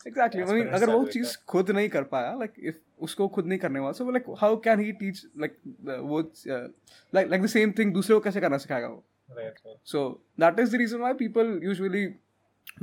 एग्जैक्टली 0.08 0.42
आई 0.42 0.54
मीन 0.54 0.68
अगर 0.68 0.90
वो 0.90 1.04
चीज़ 1.06 1.38
खुद 1.48 1.72
नहीं 1.72 1.90
कर 1.90 2.04
पाया 2.14 2.34
लाइक 2.36 2.54
इफ़ 2.60 2.76
उसको 3.08 3.28
खुद 3.28 3.48
नहीं 3.48 3.60
करने 3.60 3.80
वाला 3.80 3.92
so 3.92 4.12
like 4.12 4.26
how 4.42 4.58
can 4.68 4.80
he 4.80 4.92
teach 5.02 5.26
like 5.40 5.58
वो 6.02 6.22
like 7.16 7.30
like 7.30 7.42
the 7.44 7.48
same 7.48 7.72
thing 7.80 7.94
दूसरे 7.94 8.16
को 8.16 8.22
कैसे 8.22 8.42
करना 8.42 8.58
सिखाएगा 8.58 8.88
वो? 8.88 9.04
So 9.86 10.08
that 10.40 10.60
is 10.60 10.72
the 10.72 10.80
reason 10.80 10.98
why 10.98 11.14
people 11.24 11.60
usually 11.64 12.06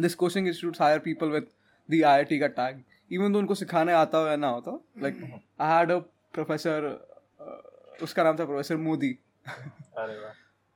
this 0.01 0.15
coaching 0.15 0.49
institutes 0.49 0.83
hire 0.83 0.99
people 0.99 1.31
with 1.31 1.47
the 1.89 1.95
IIT 1.95 2.39
का 2.39 2.47
टैग 2.61 2.83
इवन 3.11 3.33
तो 3.33 3.39
उनको 3.39 3.55
सिखाने 3.55 3.93
आता 3.93 4.19
हो 4.19 4.27
या 4.29 4.37
ना 4.37 4.49
होता 4.49 4.81
like 5.03 5.23
I 5.61 5.79
had 5.79 5.91
a 5.91 5.99
professor 6.35 6.95
उसका 8.03 8.25
नाम 8.25 8.37
था 8.39 8.45
professor 8.45 8.77
Modi. 8.77 9.17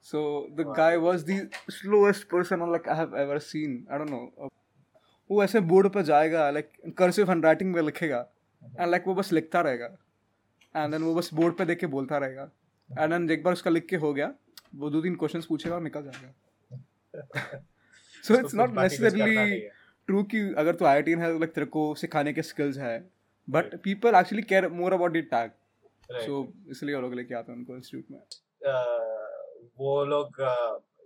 So 0.07 0.21
the 0.59 0.65
wow. 0.65 0.73
guy 0.77 0.95
was 0.99 1.25
the 1.27 1.35
slowest 1.71 2.29
person 2.29 2.63
like 2.71 2.87
I 2.89 2.95
have 3.01 3.13
ever 3.15 3.39
seen. 3.49 3.75
I 3.91 3.99
don't 3.99 4.11
know. 4.13 4.49
वो 5.31 5.43
ऐसे 5.45 5.61
बोर्ड 5.73 5.89
पर 5.93 6.03
जाएगा 6.03 6.49
लाइक 6.51 6.71
कर्सिव 6.99 7.31
हैंडराइटिंग 7.31 7.75
में 7.75 7.83
लिखेगा 7.83 8.19
एंड 8.63 8.91
लाइक 8.91 9.07
वो 9.07 9.15
बस 9.15 9.33
लिखता 9.33 9.61
रहेगा। 9.61 9.87
एंड 10.75 10.93
देन 10.93 11.03
वो 11.03 11.15
बस 11.15 11.31
बोर्ड 11.35 11.57
पे 11.57 11.65
देख 11.65 11.79
के 11.79 11.87
बोलता 11.95 12.19
रहेगा। 12.19 12.51
एंड 12.91 13.13
देन 13.13 13.31
एक 13.31 13.43
बार 13.45 13.53
उसका 13.53 13.71
लिख 13.71 13.87
के 13.87 13.97
हो 13.97 14.13
गया। 14.15 14.33
वो 14.75 14.91
दो 14.91 15.01
तीन 15.03 15.15
क्वेश्चंस 15.17 15.47
पूछेगा 15.47 15.75
और 15.75 15.83
निकल 15.83 16.03
जाएगा। 16.05 17.63
So 18.25 18.35
it's 18.35 18.55
not 18.55 18.75
necessarily 18.79 19.59
true 20.09 20.23
कि 20.25 20.41
अगर 20.59 20.75
तो 20.75 20.85
आई 20.85 21.03
है 21.09 21.39
लाइक 21.39 21.53
तेरे 21.55 21.67
को 21.67 21.95
सिखाने 21.95 22.33
के 22.33 22.43
स्किल्स 22.43 22.79
है। 22.79 22.99
But 23.49 23.75
people 23.83 24.15
actually 24.15 24.43
care 24.43 24.69
more 24.73 24.93
about 24.93 25.17
it 25.17 25.31
tag 25.31 25.51
so 26.15 26.47
इसलिए 26.71 26.95
वो 26.95 27.01
लोग 27.01 27.15
लेके 27.15 27.35
आते 27.35 27.53
हैं 27.53 27.59
उनको 27.59 27.77
इंस्टीट्यूट 27.77 28.11
में। 28.11 28.19
वो 29.79 30.05
लोग 30.05 30.41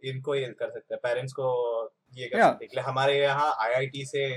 इनको 0.04 0.34
ये 0.34 0.46
कर 0.59 0.70
सकते 0.70 0.94
हैं। 0.94 1.00
पेरेंट्स 1.02 1.32
को 1.32 1.46
ये 2.14 2.28
कर 2.28 2.42
सकते 2.42 2.66
हैं 2.66 2.84
हमारे 2.84 3.18
यहाँ 3.20 3.54
आईआईटी 3.61 4.04
से 4.07 4.28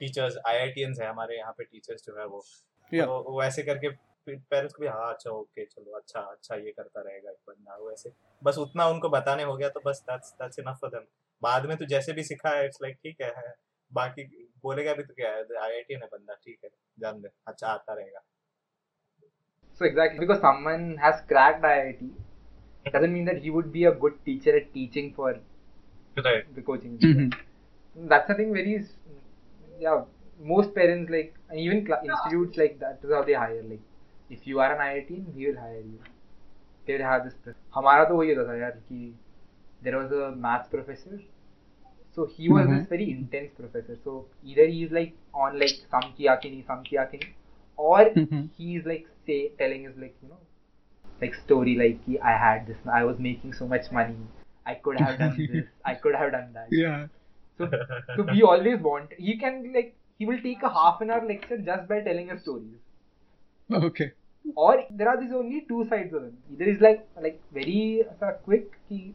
टीचर्स 0.00 0.36
आईआईटीएंस 0.46 0.98
है 1.00 1.08
हमारे 1.08 1.36
यहाँ 1.36 1.52
पे 1.58 1.64
टीचर्स 1.64 2.04
जो 2.06 2.18
है 2.18 2.26
वो। 2.26 2.42
तो 2.92 3.22
वो 3.30 3.42
ऐसे 3.42 3.62
करके 3.62 3.88
पेरेंट्स 4.26 4.74
को 4.74 4.82
भी 4.82 4.88
हाँ 4.88 5.12
अच्छा 5.12 5.30
ओके 5.30 5.64
चलो 5.64 5.96
अच्छा 5.96 6.20
अच्छा 6.20 6.56
ये 6.56 6.70
करता 6.72 7.00
रहेगा 7.00 7.30
एक 7.30 7.36
बंदा 7.48 7.76
वो 7.76 7.90
ऐसे। 7.92 8.12
बस 8.42 8.58
उतना 8.58 8.86
उनको 8.88 9.08
बताने 9.08 9.42
हो 9.42 9.56
गया 9.56 9.68
तो 9.68 9.80
बस 9.86 10.02
that's 10.10 10.32
that's 10.40 10.58
enough 10.58 10.78
for 10.80 10.90
them 10.90 11.06
बाद 11.42 11.66
में 11.66 11.76
तो 11.76 11.84
जैसे 11.86 12.12
भी 12.12 12.22
सिखा 12.24 12.50
है 12.50 12.64
इट्स 12.66 12.78
लाइक 12.82 12.96
ठीक 13.02 13.20
है, 13.22 13.32
बाकी 13.92 14.22
बोलेगा 14.62 14.94
भी 14.94 15.02
तो 15.02 15.14
क्या 15.14 15.30
है 15.30 15.42
आईआईटी 15.62 15.94
है 15.94 16.06
बंदा 16.12 16.34
ठीक 16.34 16.58
है 16.64 16.70
जान 16.98 17.20
दे 17.20 17.28
अच्छा 17.46 17.66
आता 17.68 17.94
रहेगा। 17.94 18.20
so 19.79 19.85
exactly 19.85 20.19
because 20.19 20.41
someone 20.41 20.97
has 20.97 21.21
cracked 21.27 21.63
IIT 21.63 22.09
doesn't 22.91 23.13
mean 23.13 23.25
that 23.25 23.37
he 23.37 23.49
would 23.49 23.71
be 23.71 23.85
a 23.85 23.91
good 23.91 24.13
teacher 24.25 24.55
at 24.55 24.73
teaching 24.73 25.13
for 25.15 25.35
right. 26.23 26.55
the 26.55 26.61
coaching. 26.61 26.97
Mm-hmm. 26.97 28.07
That's 28.07 28.27
the 28.27 28.33
thing. 28.35 28.53
Very, 28.53 28.85
yeah. 29.79 30.01
Most 30.41 30.73
parents 30.73 31.11
like, 31.11 31.33
and 31.49 31.59
even 31.59 31.85
cl- 31.85 32.01
institutes 32.03 32.57
like 32.57 32.79
that 32.79 32.99
is 33.03 33.11
how 33.11 33.23
they 33.23 33.33
hire. 33.33 33.63
Like, 33.63 33.81
if 34.29 34.45
you 34.47 34.59
are 34.59 34.73
an 34.73 34.79
IIT, 34.79 35.35
he 35.35 35.47
will 35.47 35.59
hire 35.59 35.79
you. 35.79 35.99
They 36.87 36.93
will 36.93 37.03
have 37.03 37.25
this. 37.25 37.55
हमारा 37.75 38.05
तो 38.09 38.15
वही 38.17 38.33
होता 38.33 38.47
था 38.47 38.57
यार 38.57 38.79
कि 38.91 39.13
there 39.83 39.97
was 39.97 40.11
a 40.11 40.35
maths 40.35 40.69
professor. 40.69 41.19
So 42.15 42.25
he 42.25 42.49
was 42.49 42.65
mm-hmm. 42.65 42.77
this 42.77 42.87
very 42.87 43.11
intense 43.11 43.51
professor. 43.57 43.97
So 44.03 44.25
either 44.43 44.65
he 44.65 44.83
is 44.83 44.91
like 44.91 45.13
on 45.33 45.59
like 45.59 45.75
some 45.91 46.13
किया 46.17 46.35
कि 46.43 46.49
नहीं, 46.49 46.63
some 46.67 46.83
किया 46.89 47.03
कि 47.11 47.17
नहीं, 47.17 47.33
or 47.77 47.99
mm-hmm. 48.05 48.45
he 48.57 48.75
is 48.77 48.85
like 48.85 49.07
say 49.26 49.52
telling 49.58 49.86
us 49.86 49.94
like 49.96 50.16
you 50.22 50.28
know 50.28 50.38
like 51.20 51.34
story 51.34 51.76
like 51.82 52.22
I 52.22 52.32
had 52.46 52.66
this 52.66 52.76
I 52.92 53.04
was 53.04 53.18
making 53.18 53.52
so 53.54 53.66
much 53.66 53.90
money. 53.92 54.16
I 54.66 54.74
could 54.74 54.98
have 54.98 55.18
done 55.18 55.48
this. 55.52 55.66
I 55.84 55.94
could 55.94 56.14
have 56.14 56.32
done 56.32 56.52
that. 56.54 56.68
Yeah. 56.70 57.06
So 57.58 57.70
so 58.16 58.26
we 58.32 58.42
always 58.42 58.80
want 58.80 59.12
he 59.18 59.36
can 59.38 59.72
like 59.74 59.94
he 60.18 60.26
will 60.26 60.40
take 60.40 60.62
a 60.62 60.68
half 60.68 61.00
an 61.00 61.10
hour 61.10 61.26
lecture 61.26 61.58
just 61.58 61.88
by 61.88 62.00
telling 62.00 62.30
us 62.30 62.42
stories. 62.42 62.80
Okay. 63.72 64.12
Or 64.54 64.84
there 64.90 65.08
are 65.08 65.20
these 65.20 65.32
only 65.32 65.64
two 65.68 65.86
sides 65.88 66.12
of 66.12 66.22
him. 66.24 66.36
Either 66.52 66.70
he's 66.70 66.80
like 66.80 67.06
like 67.20 67.40
very 67.52 68.04
uh, 68.22 68.32
quick 68.44 68.78
he 68.88 69.14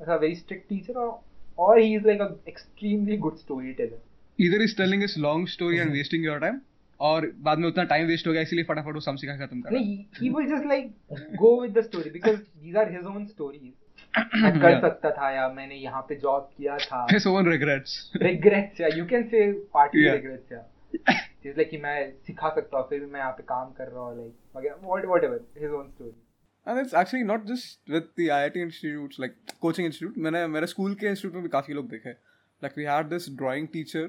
is 0.00 0.08
a 0.08 0.18
very 0.18 0.34
strict 0.34 0.68
teacher 0.68 0.98
or 0.98 1.20
or 1.56 1.78
he 1.78 1.94
is 1.94 2.04
like 2.04 2.20
a 2.20 2.34
extremely 2.46 3.16
good 3.16 3.38
storyteller. 3.38 3.98
Either 4.38 4.60
he's 4.60 4.74
telling 4.74 5.04
us 5.04 5.16
long 5.16 5.46
story 5.46 5.78
and 5.78 5.92
wasting 5.92 6.22
your 6.22 6.40
time 6.40 6.62
और 7.00 7.30
बाद 7.40 7.58
में 7.58 7.68
उतना 7.68 7.84
time 7.84 8.06
waste 8.06 8.26
हो 8.26 8.32
गया 8.32 8.42
इसलिए 8.42 8.64
फटाफट 8.64 8.94
वो 8.94 9.00
सम 9.00 9.16
खत्म 9.16 9.60
कर। 9.60 9.76
He 9.76 10.28
will 10.30 10.46
just 10.48 10.66
like 10.66 10.92
go 11.36 11.60
with 11.62 11.78
the 11.78 11.82
story 11.84 12.10
because 12.10 12.36
these 12.36 12.76
are 12.76 12.92
his 12.92 13.06
own 13.06 13.26
stories 13.26 13.72
मैं 14.42 14.52
कर 14.60 14.80
सकता 14.80 15.10
था 15.10 15.30
या 15.30 15.48
मैंने 15.52 15.74
यहाँ 15.76 16.02
पे 16.08 16.14
जॉब 16.16 16.50
किया 16.56 16.76
था। 16.78 17.06
हिज 17.12 17.26
ओन 17.26 17.50
रिग्रेट्स 17.50 18.12
रिग्रेट्स 18.22 18.80
या 18.80 18.88
you 18.96 19.04
can 19.06 19.28
say 19.28 19.50
party 19.74 20.08
regrets 20.10 20.52
या। 20.52 20.64
इज़ 21.46 21.56
लाइक 21.56 21.70
मैं 21.82 22.10
सिखा 22.26 22.48
सकता 22.54 22.78
हूँ 22.78 22.86
फिर 22.88 23.06
मैं 23.06 23.20
यहाँ 23.20 23.32
पे 23.32 23.42
काम 23.48 23.72
कर 23.78 23.88
रहा 23.88 24.02
हूँ 24.02 24.16
like 24.18 24.72
what 24.84 25.04
whatever 25.06 25.40
his 25.62 25.70
own 25.70 25.88
story 25.88 26.14
and 26.66 26.78
it's 26.80 26.94
actually 26.94 27.24
not 27.26 27.44
just 27.46 27.90
with 27.90 28.02
the 28.02 28.28
IIT 28.30 28.60
institutes 28.62 29.20
like 29.20 29.34
coaching 29.60 29.86
institute 29.86 30.18
मैंने 30.24 30.46
मेरे 30.48 30.66
स्कूल 30.66 30.94
के 30.94 31.06
इंस्टीट्यूट 31.06 31.34
में 31.34 31.42
भी 31.42 31.48
काफ़ी 31.48 31.74
लोग 31.74 31.88
देखे। 31.90 32.10
Like 32.10 32.78
we 32.78 32.84
had 32.84 33.08
this 33.08 33.28
drawing 33.38 33.66
teacher 33.72 34.08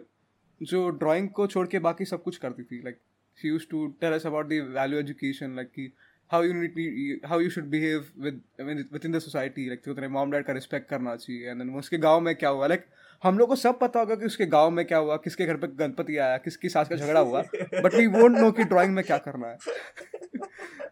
जो 0.62 0.90
ड्राइंग 0.90 1.30
को 1.30 1.48
छोड़ 1.48 1.68
के 1.68 1.80
बाकी 1.80 2.06
सब 2.06 2.24
कुछ 2.24 2.38
करती 2.38 2.64
थी 2.64 2.82
like 2.84 2.98
she 3.38 3.48
use 3.48 3.68
to 3.72 3.86
tell 4.02 4.14
us 4.14 4.26
about 4.28 4.50
the 4.50 4.68
value 4.76 5.00
education 5.00 5.56
like 5.56 5.70
कि 5.76 5.92
how 6.32 6.44
you 6.44 7.18
how 7.28 7.40
you 7.40 7.50
should 7.50 7.66
behave 7.70 8.06
with 8.20 8.42
with 8.62 9.06
in 9.06 9.12
the 9.12 9.20
society 9.20 9.68
like 9.68 9.84
तो 9.86 9.94
तेरे 9.94 10.08
मॉम 10.18 10.32
डैड 10.32 10.46
का 10.46 10.54
रिस्पेक्ट 10.54 10.90
करना 10.90 11.16
चाहिए 11.16 11.50
एंड 11.50 11.62
देन 11.62 11.76
उसके 11.78 11.98
गाँव 12.08 12.22
में 12.22 12.36
क्या 12.36 12.50
हुआ 12.50 12.68
लाइक 12.68 12.86
हम 13.24 13.38
लोग 13.38 13.50
को 13.50 13.56
सब 13.56 13.78
पता 13.80 14.00
होगा 14.00 14.16
कि 14.16 14.26
उसके 14.26 14.46
गाँव 14.46 14.70
में 14.72 14.86
क्या 14.86 14.98
हुआ, 14.98 15.16
किसके 15.18 15.46
घर 15.46 15.58
पे 15.58 15.68
गणपति 15.68 16.18
आया, 16.18 16.38
किसकी 16.38 16.70
सास 16.70 16.90
का 16.90 16.96
झगड़ा 16.96 17.20
हुआ 17.20 17.42
बट 17.42 17.94
वी 17.96 18.06
वोंट 18.08 18.38
नो 18.38 18.52
कि 18.52 18.64
ड्राइंग 18.64 18.94
में 18.94 19.04
क्या 19.04 19.18
करना 19.18 19.48
है। 19.48 19.58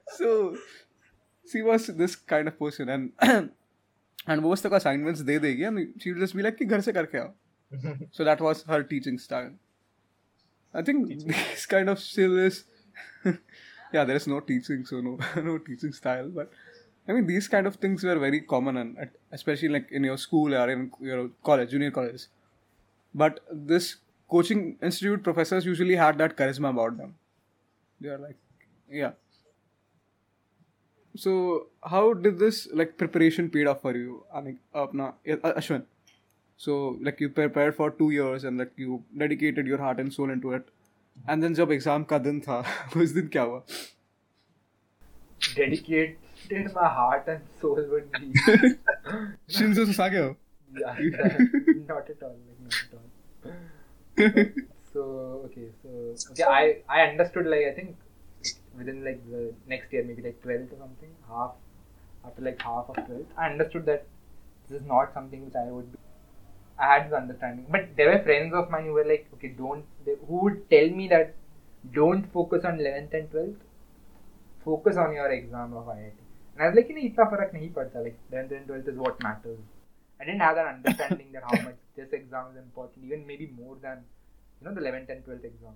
So 0.09 0.55
she 1.47 1.61
was 1.61 1.91
this 1.91 2.15
kind 2.15 2.47
of 2.47 2.55
person 2.59 2.89
and 2.89 3.09
and 4.29 4.41
वो 4.41 4.53
उस 4.53 4.63
तक 4.63 4.73
असाइनमेंट्स 4.73 5.21
दे 5.21 5.37
देगी 5.39 5.63
and 5.63 5.79
she 6.03 6.13
just 6.21 6.35
be 6.35 6.41
like 6.41 6.55
कि 6.55 6.65
घर 6.65 6.81
से 6.81 6.91
करके 6.93 7.17
आओ। 7.17 7.33
So 8.11 8.23
that 8.23 8.41
was 8.41 8.63
her 8.63 8.83
teaching 8.83 9.17
style. 9.17 9.51
I 10.73 10.81
think 10.81 11.07
teaching. 11.07 11.27
this 11.27 11.65
kind 11.65 11.89
of 11.89 11.99
still 11.99 12.37
is. 12.37 12.63
yeah, 13.93 14.03
there 14.03 14.15
is 14.15 14.27
no 14.27 14.39
teaching, 14.39 14.85
so 14.85 15.01
no 15.01 15.17
no 15.41 15.57
teaching 15.57 15.93
style. 15.93 16.29
But 16.29 16.51
I 17.07 17.13
mean, 17.13 17.27
these 17.27 17.47
kind 17.47 17.67
of 17.67 17.75
things 17.75 18.03
were 18.03 18.17
very 18.17 18.41
common, 18.41 18.77
and 18.77 19.09
especially 19.31 19.69
like 19.69 19.91
in 19.91 20.03
your 20.03 20.17
school 20.17 20.55
or 20.55 20.69
in 20.69 20.91
your 20.99 21.29
college, 21.43 21.71
junior 21.71 21.91
college. 21.91 22.27
But 23.13 23.39
this 23.51 23.97
coaching 24.29 24.77
institute 24.81 25.23
professors 25.23 25.65
usually 25.65 25.95
had 25.95 26.17
that 26.17 26.35
charisma 26.35 26.69
about 26.69 26.97
them. 26.97 27.15
They 28.01 28.09
are 28.09 28.17
like, 28.17 28.37
yeah. 28.89 29.11
So 31.15 31.67
how 31.83 32.13
did 32.13 32.39
this 32.39 32.67
like 32.73 32.97
preparation 32.97 33.49
paid 33.49 33.67
off 33.67 33.81
for 33.81 33.95
you? 33.95 34.25
I 34.33 34.41
mean, 34.41 34.59
uh, 34.73 34.87
Ashwin 34.87 35.83
So 36.56 36.98
like 37.00 37.20
you 37.20 37.28
prepared 37.28 37.76
for 37.76 37.90
two 37.90 38.10
years 38.10 38.44
and 38.44 38.58
like 38.58 38.72
you 38.76 39.04
dedicated 39.16 39.66
your 39.66 39.78
heart 39.78 40.00
and 40.00 40.12
soul 40.12 40.30
into 40.30 40.52
it. 40.52 40.68
And 41.26 41.42
then 41.42 41.54
जब 41.54 41.70
exam 41.76 42.04
का 42.12 42.18
दिन 42.24 42.40
था 42.46 42.58
उस 42.96 43.12
दिन 43.12 43.28
क्या 43.36 43.42
हुआ? 43.42 43.62
Dedicated 45.54 46.74
my 46.74 46.88
heart 46.98 47.28
and 47.28 47.40
soul 47.60 47.80
would 47.92 48.10
be. 48.12 48.32
Shinzo 49.58 49.86
Sasage 49.90 50.18
हो? 50.22 50.36
Yeah, 50.80 50.98
not 51.88 52.10
at 52.10 52.22
all. 52.22 52.36
Like 52.48 52.60
not 52.64 52.74
at 52.82 52.98
all. 52.98 53.08
so 54.92 55.02
okay, 55.46 55.68
so 55.82 56.32
okay, 56.32 56.44
I 56.44 56.76
I 56.88 57.08
understood 57.08 57.46
like 57.46 57.66
I 57.70 57.72
think 57.78 57.96
within 58.76 59.04
like 59.04 59.22
the 59.30 59.54
next 59.66 59.92
year 59.92 60.04
maybe 60.04 60.22
like 60.22 60.42
12th 60.42 60.72
or 60.74 60.78
something 60.78 61.14
half 61.28 61.54
after 62.24 62.42
like 62.42 62.60
half 62.62 62.90
of 62.90 62.96
12th 62.96 63.32
I 63.36 63.50
understood 63.50 63.86
that 63.86 64.06
this 64.68 64.80
is 64.80 64.86
not 64.86 65.14
something 65.14 65.44
which 65.44 65.56
I 65.62 65.64
would 65.70 65.90
do 65.92 65.98
I 66.79 66.93
had 66.93 67.07
this 67.07 67.13
understanding. 67.13 67.65
But 67.69 67.95
there 67.95 68.11
were 68.11 68.23
friends 68.23 68.53
of 68.53 68.69
mine 68.69 68.85
who 68.85 68.93
were 68.93 69.05
like, 69.05 69.27
okay, 69.35 69.49
don't, 69.49 69.85
they, 70.05 70.13
who 70.27 70.43
would 70.43 70.69
tell 70.69 70.89
me 70.89 71.07
that 71.09 71.35
don't 71.93 72.31
focus 72.31 72.65
on 72.65 72.77
11th 72.77 73.13
and 73.13 73.31
12th, 73.31 73.55
focus 74.65 74.97
on 74.97 75.13
your 75.13 75.31
exam 75.31 75.73
of 75.73 75.85
IIT. 75.85 76.13
And 76.55 76.63
I 76.63 76.67
was 76.67 76.75
like, 76.75 76.89
you 76.89 76.95
know, 76.95 77.01
itna 77.01 77.31
farak 77.31 77.53
nahi 77.53 77.73
padta. 77.73 77.99
Like 78.01 78.19
11th 78.31 78.57
and 78.57 78.67
12th 78.67 78.87
is 78.89 78.97
what 78.97 79.21
matters. 79.21 79.59
I 80.19 80.25
didn't 80.25 80.41
have 80.41 80.55
that 80.55 80.67
understanding 80.67 81.31
that 81.33 81.43
how 81.43 81.61
much 81.63 81.75
this 81.95 82.13
exam 82.13 82.45
is 82.51 82.57
important, 82.57 83.05
even 83.05 83.25
maybe 83.27 83.51
more 83.55 83.77
than 83.81 84.03
you 84.61 84.67
know 84.67 84.73
the 84.73 84.81
11th 84.81 85.09
and 85.09 85.25
12th 85.25 85.45
exam. 85.45 85.75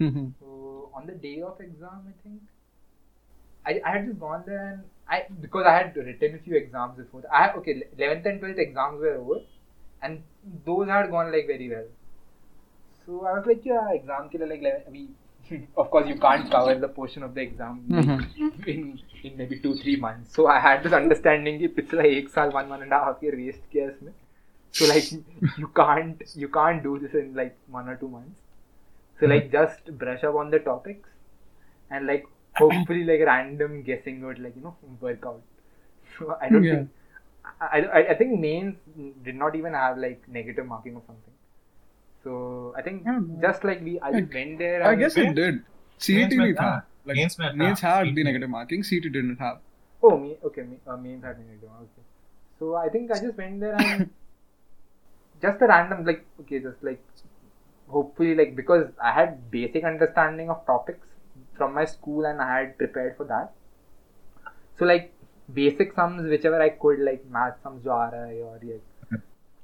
Mm-hmm. 0.00 0.28
So 0.40 0.90
on 0.94 1.06
the 1.06 1.12
day 1.12 1.42
of 1.42 1.60
exam, 1.60 2.06
I 2.08 2.14
think 2.22 2.40
I, 3.66 3.80
I 3.84 3.98
had 3.98 4.06
just 4.06 4.18
gone 4.18 4.44
there 4.46 4.72
and 4.72 4.82
I 5.08 5.26
because 5.40 5.66
I 5.66 5.74
had 5.76 5.96
written 5.96 6.34
a 6.34 6.38
few 6.38 6.56
exams 6.56 6.96
before. 6.96 7.22
I 7.32 7.50
okay, 7.52 7.82
11th 7.98 8.26
and 8.26 8.40
12th 8.40 8.58
exams 8.58 9.00
were 9.00 9.16
over, 9.16 9.40
and 10.01 10.23
those 10.65 10.87
had 10.87 11.09
gone 11.11 11.31
like 11.31 11.47
very 11.47 11.69
well. 11.69 11.87
So 13.05 13.25
I 13.25 13.33
was 13.37 13.45
like, 13.45 13.65
yeah, 13.65 13.91
exam 13.93 14.29
ke 14.29 14.39
liye, 14.41 14.49
like 14.49 14.61
11, 14.61 14.91
we 14.91 15.03
of 15.77 15.89
course 15.91 16.07
you 16.07 16.15
can't 16.19 16.49
cover 16.51 16.75
the 16.79 16.87
portion 16.89 17.23
of 17.23 17.33
the 17.35 17.41
exam 17.41 17.77
Mm-hmm. 17.89 18.69
in 18.73 18.99
in 19.23 19.37
maybe 19.37 19.59
two 19.59 19.75
three 19.83 19.95
months. 20.05 20.33
So 20.33 20.47
I 20.47 20.59
had 20.65 20.83
this 20.83 20.93
understanding 20.99 21.59
कि 21.59 21.67
पिछला 21.79 22.03
एक 22.17 22.29
साल 22.29 22.51
one 22.57 22.69
one 22.75 22.81
and 22.87 22.93
a 22.97 22.99
half 23.05 23.23
year 23.27 23.35
waste 23.41 23.63
किया 23.73 23.87
इसमें. 23.89 24.13
So 24.79 24.85
like 24.93 25.11
you 25.63 25.69
can't 25.81 26.23
you 26.43 26.49
can't 26.59 26.83
do 26.87 26.97
this 27.05 27.15
in 27.21 27.33
like 27.41 27.55
one 27.77 27.89
or 27.89 27.95
two 28.03 28.09
months. 28.09 28.41
So 29.19 29.27
like 29.33 29.51
just 29.51 29.91
brush 30.03 30.23
up 30.31 30.35
on 30.43 30.51
the 30.51 30.59
topics 30.59 31.09
and 31.91 32.07
like 32.07 32.27
hopefully 32.63 33.03
like 33.11 33.25
random 33.31 33.81
guessing 33.83 34.21
would 34.25 34.39
like 34.39 34.55
you 34.55 34.63
know 34.63 34.75
work 35.01 35.25
out. 35.25 35.41
So 36.17 36.37
I 36.41 36.49
don't 36.49 36.63
Yeah. 36.63 36.75
think 36.75 36.89
I, 37.60 38.06
I, 38.10 38.14
think 38.14 38.38
mains 38.38 38.76
did 39.24 39.34
not 39.34 39.56
even 39.56 39.72
have 39.72 39.98
like 39.98 40.22
negative 40.28 40.66
marking 40.66 40.94
or 40.96 41.02
something. 41.06 41.34
So 42.22 42.74
I 42.76 42.82
think 42.82 43.04
just 43.40 43.64
like 43.64 43.82
we, 43.82 43.98
I 44.00 44.10
went 44.10 44.58
there. 44.58 44.84
I 44.84 44.94
guess 44.94 45.16
it 45.16 45.34
did. 45.34 45.62
CET 45.98 46.30
we 46.30 46.54
have. 46.58 46.84
Like, 47.04 47.16
mains, 47.16 47.80
had 47.80 48.14
the 48.14 48.24
negative 48.24 48.48
marking. 48.48 48.82
CET 48.82 49.02
didn't 49.02 49.36
have. 49.38 49.58
Oh, 50.02 50.16
me. 50.16 50.36
Okay, 50.44 50.62
me, 50.62 50.76
uh, 50.86 50.96
mains 50.96 51.24
had 51.24 51.38
negative. 51.38 51.68
Okay. 51.68 52.02
So 52.58 52.76
I 52.76 52.88
think 52.88 53.10
I 53.10 53.18
just 53.20 53.36
went 53.36 53.60
there 53.60 53.74
and 53.74 54.10
just 55.42 55.60
a 55.62 55.66
random 55.66 56.04
like 56.04 56.24
okay, 56.42 56.60
just 56.60 56.82
like 56.82 57.02
hopefully 57.88 58.34
like 58.34 58.54
because 58.54 58.86
I 59.02 59.12
had 59.12 59.50
basic 59.50 59.84
understanding 59.84 60.48
of 60.48 60.64
topics 60.66 61.06
from 61.56 61.74
my 61.74 61.84
school 61.84 62.24
and 62.24 62.40
I 62.40 62.58
had 62.58 62.78
prepared 62.78 63.16
for 63.16 63.24
that. 63.24 63.52
So 64.78 64.84
like 64.84 65.12
basic 65.54 65.94
sums 65.94 66.28
whichever 66.28 66.60
I 66.60 66.70
could 66.70 67.00
like 67.00 67.24
math 67.36 67.62
sums 67.62 67.84
जो 67.84 67.90
आ 67.90 68.08
रहा 68.08 68.24
है 68.24 68.42
और 68.42 68.64
ये 68.64 68.80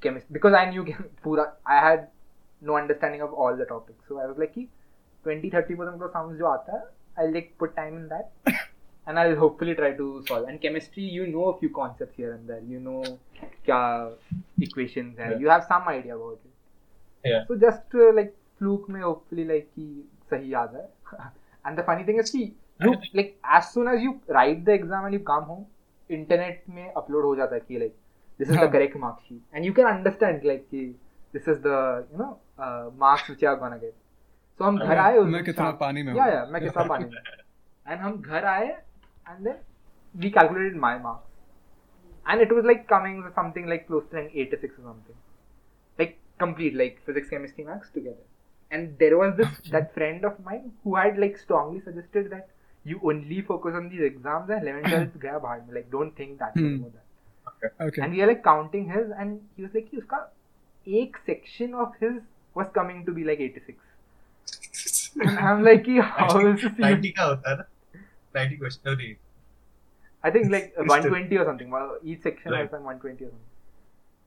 chemistry 0.03 0.39
because 0.39 0.55
I 0.55 0.65
knew 0.71 0.85
पूरा 1.25 1.47
I 1.67 1.81
had 1.89 2.09
no 2.63 2.77
understanding 2.77 3.23
of 3.23 3.33
all 3.33 3.57
the 3.57 3.65
topics. 3.65 4.09
So 4.09 4.19
I 4.19 4.27
was 4.27 4.39
like 4.39 4.55
कि 4.55 4.67
20 5.27 5.51
30 5.55 5.79
percent 5.81 6.01
का 6.03 6.13
sums 6.17 6.39
जो 6.39 6.47
आता 6.47 6.77
है 6.77 6.85
I'll 7.19 7.33
like 7.35 7.55
put 7.59 7.77
time 7.77 7.97
in 7.97 8.09
that 8.09 8.59
and 9.07 9.19
I'll 9.19 9.37
hopefully 9.37 9.75
try 9.75 9.93
to 9.93 10.25
solve. 10.29 10.49
And 10.49 10.61
chemistry, 10.61 11.05
you 11.05 11.27
know 11.27 11.47
a 11.51 11.59
few 11.59 11.71
concepts 11.71 12.17
here 12.17 12.33
and 12.33 12.49
there. 12.49 12.63
You 12.75 12.81
know 12.81 13.03
क्या 13.67 13.81
equations 14.67 15.19
है. 15.19 15.31
Yeah. 15.31 15.39
You 15.39 15.51
have 15.55 15.65
some 15.73 15.89
idea 15.95 16.17
about 16.17 16.39
it. 16.45 17.31
Yeah. 17.33 17.47
So 17.49 17.57
just 17.57 17.95
uh, 17.95 18.13
like 18.21 18.35
fluke 18.59 18.89
में 18.89 19.01
hopefully 19.03 19.45
like 19.53 19.69
कि 19.79 19.89
सही 20.33 20.53
याद 20.53 20.75
है. 20.77 20.87
and 21.65 21.79
the 21.79 21.85
funny 21.91 22.05
thing 22.05 22.21
is 22.25 22.31
कि 22.31 22.45
you 22.85 22.95
like 23.15 23.37
as 23.59 23.73
soon 23.73 23.89
as 23.89 24.03
you 24.03 24.21
write 24.29 24.65
the 24.65 24.73
exam 24.73 25.07
and 25.07 25.15
you 25.15 25.21
come 25.21 25.45
home, 25.45 25.67
internet 26.11 26.63
में 26.69 26.93
upload 26.93 27.25
हो 27.25 27.35
जाता 27.37 27.55
है 27.55 27.61
कि 27.69 27.79
like 27.79 27.97
this 28.41 28.51
is 28.51 28.59
the 28.59 28.71
correct 28.73 28.97
marks 28.97 29.31
he 29.31 29.41
and 29.55 29.65
you 29.65 29.73
can 29.73 29.87
understand 29.87 30.45
like 30.47 30.67
कि 30.71 30.85
this 31.35 31.49
is 31.49 31.59
the 31.67 32.09
you 32.13 32.19
know 32.19 32.31
marks 32.99 33.31
which 33.31 33.45
are 33.45 33.57
gonna 33.61 33.77
get 33.77 33.95
so 34.61 34.65
हम 34.65 34.79
घर 34.79 34.99
आए 34.99 35.19
मैं 35.37 35.45
कितना 35.45 35.71
पानी 35.81 36.03
में 36.03 36.15
या 36.15 36.27
या 36.27 36.45
मैं 36.53 36.63
कितना 36.63 36.85
पानी 36.85 37.05
में 37.05 37.21
एंड 37.87 38.01
हम 38.01 38.21
घर 38.21 38.45
आए 38.45 38.67
and 38.67 39.45
then 39.45 39.59
we 40.15 40.31
calculated 40.31 40.77
my 40.81 40.99
marks 41.03 42.31
and 42.31 42.43
it 42.43 42.53
was 42.53 42.65
like 42.67 42.89
coming 42.89 43.25
something 43.37 43.69
like 43.69 43.87
close 43.87 44.03
to 44.13 44.19
86 44.19 44.79
or 44.79 44.83
something. 44.83 45.17
Like 45.99 46.19
complete 46.39 46.75
like 46.75 47.01
physics 47.05 47.31
chemistry 47.31 47.65
maths 47.65 47.91
together. 47.91 48.25
And 48.73 48.99
there 48.99 49.19
was 49.19 49.37
this 49.37 49.49
that 49.71 49.95
friend 49.95 50.25
of 50.25 50.39
mine 50.41 50.73
who 50.85 50.97
had 50.97 51.19
like 51.19 51.39
strongly 51.39 51.81
suggested 51.81 52.31
that 52.31 52.49
you 52.85 53.01
only 53.03 53.43
focus 53.43 53.75
on 53.75 53.89
these 53.89 54.01
exams 54.01 54.51
and 54.51 54.63
11 54.63 54.91
12 54.91 55.21
grab 55.21 55.43
bahar 55.43 55.63
like 55.77 55.91
don't 55.91 56.17
think 56.17 56.39
that 56.39 56.53
hmm. 56.55 56.75
about 56.77 56.93
that 56.95 57.07
okay. 57.49 57.85
okay. 57.87 58.03
And 58.03 58.13
we 58.13 58.23
are 58.23 58.29
like 58.29 58.43
counting 58.45 58.89
his 58.91 59.11
and 59.19 59.41
he 59.57 59.63
was 59.63 59.75
like 59.75 59.91
uska 60.01 60.21
ek 61.01 61.21
section 61.27 61.75
of 61.75 61.93
his 62.01 62.19
was 62.55 62.69
coming 62.75 63.05
to 63.07 63.13
be 63.13 63.25
like 63.25 63.41
86 63.41 63.79
i'm 65.47 65.65
like 65.65 65.85
ki 65.85 65.99
how 65.99 66.29
90, 66.29 66.51
is 66.51 66.63
this 66.63 66.79
90 66.79 67.15
90 68.35 68.57
question 68.57 69.17
i 70.23 70.31
think 70.31 70.51
like 70.51 70.73
120 70.77 71.37
or 71.37 71.45
something 71.45 71.73
each 72.05 72.23
section 72.23 72.53
right. 72.53 72.63
was 72.63 72.73
like 72.73 72.85
120 72.85 73.25
or 73.25 73.29
something. 73.29 73.45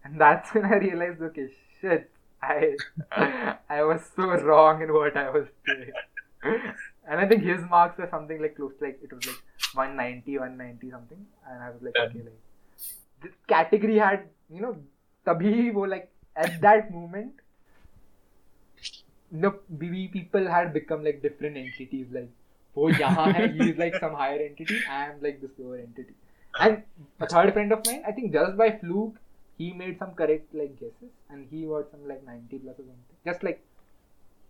And 0.03 0.19
that's 0.19 0.53
when 0.53 0.65
i 0.65 0.77
realized 0.83 1.21
okay 1.21 1.49
shit 1.79 2.09
i 2.41 2.75
i 3.69 3.83
was 3.83 4.01
so 4.15 4.29
wrong 4.49 4.81
in 4.81 4.93
what 4.93 5.15
i 5.15 5.29
was 5.29 5.47
doing 5.65 5.91
and 7.11 7.19
I 7.19 7.27
think 7.27 7.43
his 7.43 7.63
marks 7.69 7.97
were 8.01 8.07
something 8.09 8.41
like 8.41 8.55
close 8.55 8.73
to 8.79 8.85
like 8.85 8.99
it 9.03 9.13
was 9.13 9.25
like 9.27 9.41
190, 9.73 10.37
190 10.37 10.91
something, 10.91 11.25
and 11.47 11.63
I 11.63 11.69
was 11.69 11.81
like, 11.81 11.97
okay, 12.03 12.19
like 12.19 12.39
this 13.23 13.33
category 13.47 13.97
had 13.97 14.29
you 14.49 14.61
know, 14.61 14.75
tabhi 15.27 15.73
wo 15.73 15.81
like 15.93 16.09
at 16.35 16.61
that 16.61 16.91
moment, 16.91 17.33
the 19.31 19.51
BB 19.81 20.11
people 20.13 20.47
had 20.47 20.73
become 20.73 21.03
like 21.03 21.21
different 21.21 21.57
entities. 21.57 22.07
Like, 22.11 22.29
wo 22.75 22.89
yahan 22.89 23.35
hai, 23.39 23.47
he 23.47 23.69
is 23.71 23.77
like 23.77 23.95
some 23.95 24.13
higher 24.13 24.39
entity, 24.45 24.79
I 24.89 25.05
am 25.07 25.21
like 25.21 25.41
this 25.41 25.51
lower 25.57 25.77
entity. 25.77 26.15
And 26.59 26.83
a 27.19 27.27
third 27.27 27.53
friend 27.53 27.71
of 27.71 27.85
mine, 27.85 28.03
I 28.07 28.11
think 28.11 28.33
just 28.33 28.57
by 28.57 28.71
fluke, 28.77 29.15
he 29.57 29.71
made 29.73 29.99
some 29.99 30.13
correct 30.21 30.53
like 30.61 30.79
guesses, 30.79 31.13
and 31.29 31.47
he 31.49 31.65
got 31.65 31.91
some 31.91 32.07
like 32.07 32.25
90 32.25 32.59
plus 32.59 32.75
or 32.75 32.87
something. 32.91 33.17
Just 33.25 33.43
like 33.43 33.61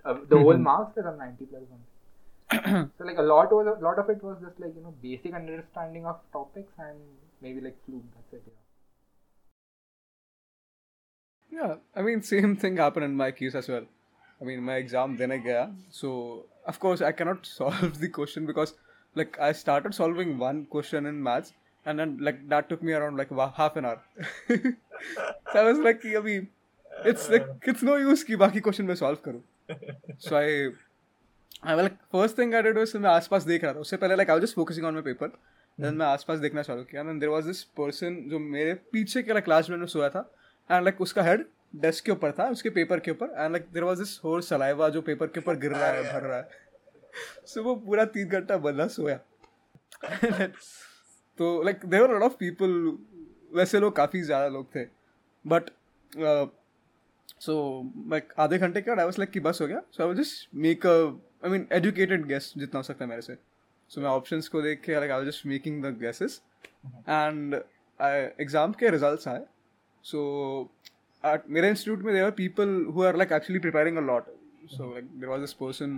uh, 0.05 0.14
the 0.14 0.20
mm-hmm. 0.20 0.43
whole 0.43 0.57
marks 0.57 0.95
were 0.95 1.03
some 1.03 1.18
90 1.18 1.45
plus 1.45 1.62
or 1.62 1.70
something. 1.70 1.90
so 2.97 3.05
like 3.09 3.17
a 3.17 3.27
lot 3.33 3.51
was 3.51 3.67
a 3.67 3.83
lot 3.83 3.99
of 3.99 4.09
it 4.09 4.23
was 4.23 4.37
just 4.41 4.59
like 4.59 4.73
you 4.75 4.81
know 4.81 4.93
basic 5.01 5.33
understanding 5.33 6.05
of 6.05 6.19
topics 6.33 6.73
and 6.77 6.97
maybe 7.41 7.61
like 7.61 7.77
fluke 7.85 8.03
that's 8.15 8.33
it 8.33 8.43
yeah. 11.51 11.59
Yeah 11.59 11.75
i 11.95 12.01
mean 12.01 12.21
same 12.33 12.55
thing 12.55 12.77
happened 12.77 13.05
in 13.05 13.15
my 13.15 13.31
case 13.31 13.55
as 13.55 13.67
well. 13.67 13.87
I 14.41 14.43
mean 14.43 14.63
my 14.63 14.75
exam 14.81 15.17
then 15.17 15.31
i 15.31 15.37
gaya 15.37 15.65
so 15.91 16.11
of 16.65 16.79
course 16.79 17.01
i 17.01 17.11
cannot 17.11 17.45
solve 17.55 17.99
the 18.03 18.09
question 18.19 18.45
because 18.45 18.73
like 19.15 19.37
i 19.39 19.51
started 19.51 19.93
solving 19.93 20.37
one 20.37 20.65
question 20.75 21.05
in 21.05 21.21
maths 21.27 21.53
and 21.85 21.99
then 21.99 22.17
like 22.21 22.47
that 22.49 22.69
took 22.69 22.83
me 22.83 22.93
around 22.93 23.17
like 23.17 23.29
half 23.55 23.75
an 23.75 23.85
hour. 23.85 24.01
So 25.51 25.59
i 25.59 25.63
was 25.63 25.79
like 25.79 26.03
abhi, 26.03 26.47
it's 27.03 27.27
like 27.29 27.47
it's 27.63 27.81
no 27.81 27.95
use 27.95 28.23
ki 28.23 28.35
baki 28.41 28.61
question 28.61 28.85
mein 28.85 28.97
solve 28.97 29.21
karu. 29.23 29.41
So 30.19 30.37
i 30.37 30.69
Was 31.64 31.78
like, 31.78 31.97
first 32.12 32.36
thing 32.36 32.53
I 32.55 32.62
did 32.62 32.76
was 32.76 32.95
मैं 32.95 33.09
आसपास 33.09 33.43
देख 33.43 33.64
रहा 33.64 33.74
था. 33.74 33.80
उससे 33.80 33.97
पहले, 33.97 34.26
I 34.26 34.28
was 34.28 34.41
just 34.41 34.55
focusing 34.55 34.86
on 34.86 34.95
my 34.95 35.01
paper. 35.01 35.30
Then 35.78 35.93
मैं 35.93 36.05
आसपास 36.05 36.39
देखना 36.39 36.62
चालू 36.62 36.84
किया. 36.84 37.03
Then 37.03 37.20
there 37.20 37.32
was 37.32 37.45
this 37.45 37.64
person 37.80 38.22
जो 38.30 38.39
मेरे 38.39 38.74
पीछे 38.93 39.24
के 39.24 39.32
like 39.32 39.43
क्लास 39.45 39.70
में 39.70 39.86
सोया 39.86 40.09
था. 40.09 40.30
एंड 40.70 40.84
लाइक 40.84 41.01
उसका 41.01 41.24
हेड 41.24 41.45
डेस्क 41.76 42.05
के 42.05 42.12
ऊपर 42.12 42.32
था 42.32 42.49
उसके 42.49 42.70
पेपर 42.70 42.99
के 42.99 43.12
ऊपर 43.12 43.34
and 43.38 43.51
like 43.51 43.66
there 43.74 43.84
was 43.84 43.97
this 43.97 44.20
whole 44.24 44.41
saliva 44.41 44.89
जो 44.89 45.01
पेपर 45.01 45.28
के 45.28 45.39
ऊपर 45.39 45.55
गिर 45.59 45.72
रहा 45.72 45.88
है 45.88 46.03
भर 46.14 46.22
रहा 46.22 46.38
है 46.38 46.49
सो 47.45 47.64
वो 47.64 47.76
पूरा 47.76 48.05
तीन 48.16 48.30
घंटा 48.30 48.57
बंदा 48.66 48.88
सोया 48.88 49.20
तो 51.39 51.62
like 51.64 51.86
there 51.86 52.12
lot 52.12 52.24
of 52.24 52.34
people 52.39 52.72
वैसे 53.55 53.80
लोग 53.80 53.95
काफ़ी 53.95 54.22
ज़्यादा 54.22 54.47
लोग 54.47 54.76
थे 54.76 54.86
बट 55.45 55.70
सो 57.41 57.55
लाइक 58.12 58.34
आधे 58.39 58.57
घंटे 58.57 58.82
के 58.82 58.91
आई 58.91 59.05
वाज 59.05 59.20
लाइक 59.20 59.32
कि 59.32 59.39
बस 59.39 59.62
हो 59.62 59.68
गया 59.68 59.82
so 59.91 60.03
I 60.03 60.07
was 60.07 60.18
just 60.18 60.47
make 60.55 60.86
a 60.86 60.95
I 61.45 61.51
mean 61.51 61.67
educated 61.73 62.25
guess 62.27 62.53
जितना 62.57 62.79
हो 62.79 62.83
सकता 62.83 63.03
है 63.03 63.09
मेरे 63.09 63.21
से। 63.21 63.37
सो 63.91 64.01
मैं 64.01 64.09
ऑप्शंस 64.09 64.47
को 64.47 64.61
देख 64.61 64.81
के 64.81 64.99
like 64.99 65.11
I 65.11 65.25
just 65.25 65.45
making 65.45 65.83
the 65.85 65.97
guesses 66.01 66.41
and 67.09 67.61
exam 67.99 68.73
के 68.73 68.89
रिजल्ट्स 68.89 69.27
आए। 69.27 69.45
So 70.03 70.21
at 71.23 71.43
मेरे 71.55 71.67
इंस्टीट्यूट 71.69 72.03
में 72.03 72.13
there 72.13 72.23
were 72.25 72.35
people 72.37 72.71
who 72.93 73.03
are 73.07 73.11
like 73.21 73.33
actually 73.35 73.59
preparing 73.65 73.97
a 74.01 74.03
lot. 74.05 74.29
So 74.75 74.87
like 74.91 75.09
there 75.19 75.29
was 75.31 75.41
this 75.41 75.53
person 75.59 75.91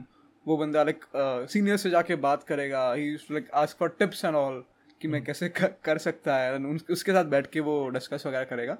वो 0.45 0.57
बंदा 0.57 0.83
लाइक 0.83 1.05
सीनियर 1.51 1.77
से 1.77 1.89
जाके 1.89 2.15
बात 2.25 2.43
करेगा। 2.43 2.81
He 2.95 3.05
used 3.05 3.29
to 3.29 3.35
like 3.37 3.47
ask 3.61 3.83
for 3.83 3.89
tips 4.01 4.23
and 4.29 4.39
all 4.39 4.59
कि 5.01 5.07
मैं 5.07 5.23
कैसे 5.23 5.49
कर, 5.49 5.73
कर 5.85 5.97
सकता 5.97 6.35
है। 6.37 6.59
उसके 6.91 7.11
साथ 7.11 7.25
बैठ 7.35 7.47
के 7.51 7.59
वो 7.59 7.77
डिस्कस 7.89 8.25
वगैरह 8.27 8.43
करेगा। 8.45 8.77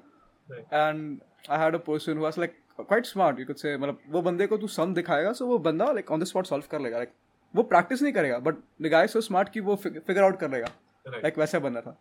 And 0.72 1.20
I 1.50 1.58
had 1.58 1.74
a 1.74 1.78
person 1.86 2.16
who 2.16 2.22
was 2.22 2.38
like 2.38 2.56
quite 2.80 3.06
smart 3.06 3.38
you 3.40 3.46
could 3.46 3.56
say 3.56 3.76
मतलब 3.76 3.98
वो 4.10 4.22
बंदे 4.22 4.46
को 4.46 4.56
तू 4.58 4.66
सम 4.68 4.94
दिखाएगा 4.94 5.32
सो 5.32 5.46
वो 5.46 5.58
बंदा 5.68 5.90
like 5.92 6.10
on 6.10 6.20
the 6.20 6.24
spot 6.24 6.46
solve 6.46 6.64
कर 6.70 6.80
लेगा. 6.80 6.96
लाइक 6.96 7.12
वो 7.54 7.62
प्रैक्टिस 7.62 8.02
नहीं 8.02 8.12
करेगा 8.12 8.38
but 8.38 8.56
the 8.82 8.86
guy 8.92 9.06
so 9.08 9.20
smart 9.20 9.48
कि 9.48 9.60
वो 9.60 9.76
फिगर 9.76 10.22
आउट 10.22 10.38
कर 10.40 10.50
लेगा. 10.50 10.72
लाइक 11.06 11.38
वैसा 11.38 11.58
बंदा 11.58 11.80
था. 11.80 11.96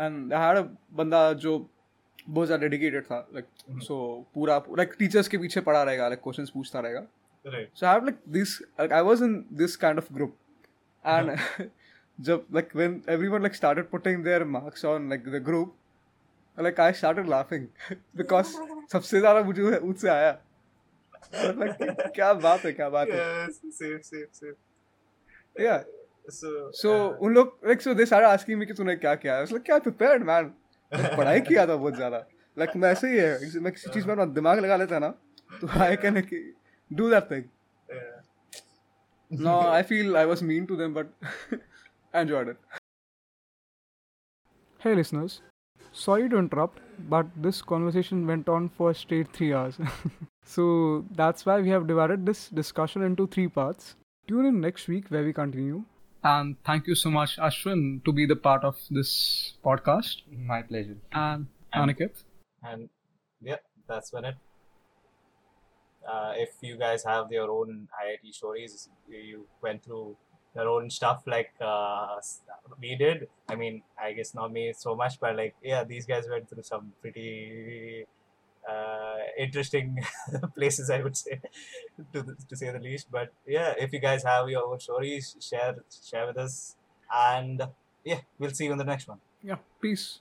एंड 0.00 0.32
आई 0.32 0.56
अ 0.56 0.66
बंदा 1.02 1.32
जो 1.46 1.58
बहुत 2.28 2.46
ज़्यादा 2.46 2.60
डेडिकेटेड 2.60 3.04
था 3.04 3.26
लाइक 3.34 3.80
सो 3.82 3.96
पूरा 4.34 4.62
लाइक 4.78 4.94
टीचर्स 4.98 5.28
के 5.28 5.38
पीछे 5.38 5.60
पड़ा 5.70 5.82
रहेगा 5.82 6.08
लाइक 6.08 6.20
क्वेश्चंस 6.22 6.50
पूछता 6.50 6.80
रहेगा. 6.80 7.06
Right. 7.44 7.68
So 7.72 7.86
I 7.86 7.92
have 7.92 8.04
like 8.04 8.18
this, 8.26 8.50
like 8.78 8.92
I 8.92 9.00
was 9.00 9.22
in 9.22 9.34
this 9.50 9.74
kind 9.74 10.00
of 10.00 10.08
group, 10.16 10.32
and 11.04 11.30
जब 12.18 12.42
like 12.56 12.74
when 12.80 12.96
everyone 13.08 13.42
like 13.42 13.54
started 13.54 13.86
putting 13.90 14.24
their 14.26 14.44
marks 14.56 14.84
on 14.84 15.06
like 15.08 15.24
the 15.34 15.40
group, 15.40 15.70
like 16.66 16.82
I 16.86 16.88
started 16.98 17.30
laughing. 17.34 17.64
Because 18.22 18.52
सबसे 18.90 19.20
ज़्यादा 19.20 19.42
मुझे 19.42 19.62
उससे 19.90 20.08
आया। 20.08 20.32
मतलब 21.34 22.10
क्या 22.14 22.32
बात 22.34 22.64
है 22.64 22.72
क्या 22.72 22.88
बात 22.90 23.08
है। 23.10 23.46
सो 26.72 26.90
उन 27.22 27.34
लोग 27.34 27.58
लाइक 27.66 27.80
सो 27.82 27.94
दे 27.94 28.06
सारे 28.06 28.26
आस्किंग 28.26 28.58
मी 28.58 28.66
कि 28.66 28.74
तूने 28.74 28.96
क्या 28.96 29.14
किया? 29.14 29.36
है 29.36 29.42
मतलब 29.42 29.62
क्या 29.62 29.78
प्रिपेयर्ड 29.78 30.22
मैन 30.26 30.52
पढ़ाई 30.92 31.40
किया 31.40 31.66
था 31.66 31.76
बहुत 31.76 31.94
ज़्यादा। 31.96 32.18
लाइक 32.56 32.76
मैं 32.76 32.90
ऐसे 32.92 33.08
ही 33.08 33.18
है 33.18 33.60
मैं 33.60 33.72
किसी 33.72 33.90
चीज़ 33.90 34.06
में 34.06 34.12
अपना 34.12 34.24
दिमाग 34.34 34.58
लगा 34.58 34.76
लेता 34.76 34.98
ना 34.98 35.08
तो 35.50 35.68
I 35.82 35.96
can 35.96 36.22
do 36.90 37.10
that 37.10 37.30
thing 37.30 37.44
no 39.30 39.58
I 39.60 39.82
feel 39.82 40.16
I 40.16 40.24
was 40.24 40.42
mean 40.42 40.64
to 40.66 40.76
them 40.76 40.94
but 40.94 41.06
enjoyed 42.14 42.48
it 42.48 42.56
hey 44.80 44.94
listeners 44.94 45.40
sorry 45.94 46.28
to 46.28 46.38
interrupt 46.38 46.80
but 47.08 47.26
this 47.36 47.62
conversation 47.62 48.26
went 48.26 48.48
on 48.48 48.68
for 48.68 48.92
straight 48.94 49.32
three 49.32 49.52
hours. 49.54 49.78
so 50.44 51.04
that's 51.12 51.46
why 51.46 51.60
we 51.60 51.68
have 51.70 51.86
divided 51.86 52.26
this 52.26 52.48
discussion 52.48 53.02
into 53.02 53.26
three 53.26 53.48
parts. 53.48 53.96
Tune 54.28 54.46
in 54.46 54.60
next 54.60 54.88
week 54.88 55.08
where 55.08 55.24
we 55.24 55.32
continue. 55.32 55.84
And 56.22 56.56
thank 56.64 56.86
you 56.86 56.94
so 56.94 57.10
much, 57.10 57.36
Ashwin, 57.38 58.04
to 58.04 58.12
be 58.12 58.26
the 58.26 58.36
part 58.36 58.62
of 58.64 58.76
this 58.90 59.54
podcast. 59.64 60.22
My 60.30 60.62
pleasure. 60.62 60.98
And 61.12 61.46
And- 61.72 61.90
Aniket. 61.90 62.22
and 62.62 62.88
yeah, 63.40 63.56
that's 63.88 64.12
when 64.12 64.24
it. 64.26 64.34
Uh, 66.06 66.32
if 66.36 66.50
you 66.62 66.76
guys 66.76 67.04
have 67.04 67.30
your 67.30 67.50
own 67.50 67.88
IIT 68.02 68.32
stories, 68.34 68.88
you 69.08 69.46
went 69.62 69.84
through 69.84 70.16
your 70.54 70.68
own 70.68 70.90
stuff 70.90 71.22
like 71.26 71.52
uh, 71.60 72.16
we 72.80 72.96
did. 72.96 73.28
I 73.48 73.54
mean, 73.54 73.82
I 74.00 74.12
guess 74.12 74.34
not 74.34 74.52
me 74.52 74.72
so 74.76 74.94
much, 74.94 75.20
but 75.20 75.36
like 75.36 75.54
yeah, 75.62 75.84
these 75.84 76.06
guys 76.06 76.24
went 76.28 76.48
through 76.48 76.62
some 76.62 76.92
pretty 77.00 78.06
uh, 78.68 79.16
interesting 79.38 79.98
places, 80.54 80.90
I 80.90 81.02
would 81.02 81.16
say, 81.16 81.40
to 82.12 82.22
the, 82.22 82.36
to 82.48 82.56
say 82.56 82.70
the 82.70 82.78
least. 82.78 83.08
But 83.10 83.32
yeah, 83.46 83.74
if 83.78 83.92
you 83.92 84.00
guys 84.00 84.22
have 84.24 84.48
your 84.48 84.66
own 84.66 84.80
stories, 84.80 85.36
share 85.40 85.76
share 86.04 86.26
with 86.26 86.38
us, 86.38 86.76
and 87.12 87.62
yeah, 88.04 88.20
we'll 88.38 88.50
see 88.50 88.64
you 88.64 88.72
in 88.72 88.78
the 88.78 88.84
next 88.84 89.08
one. 89.08 89.20
Yeah, 89.42 89.56
peace. 89.80 90.20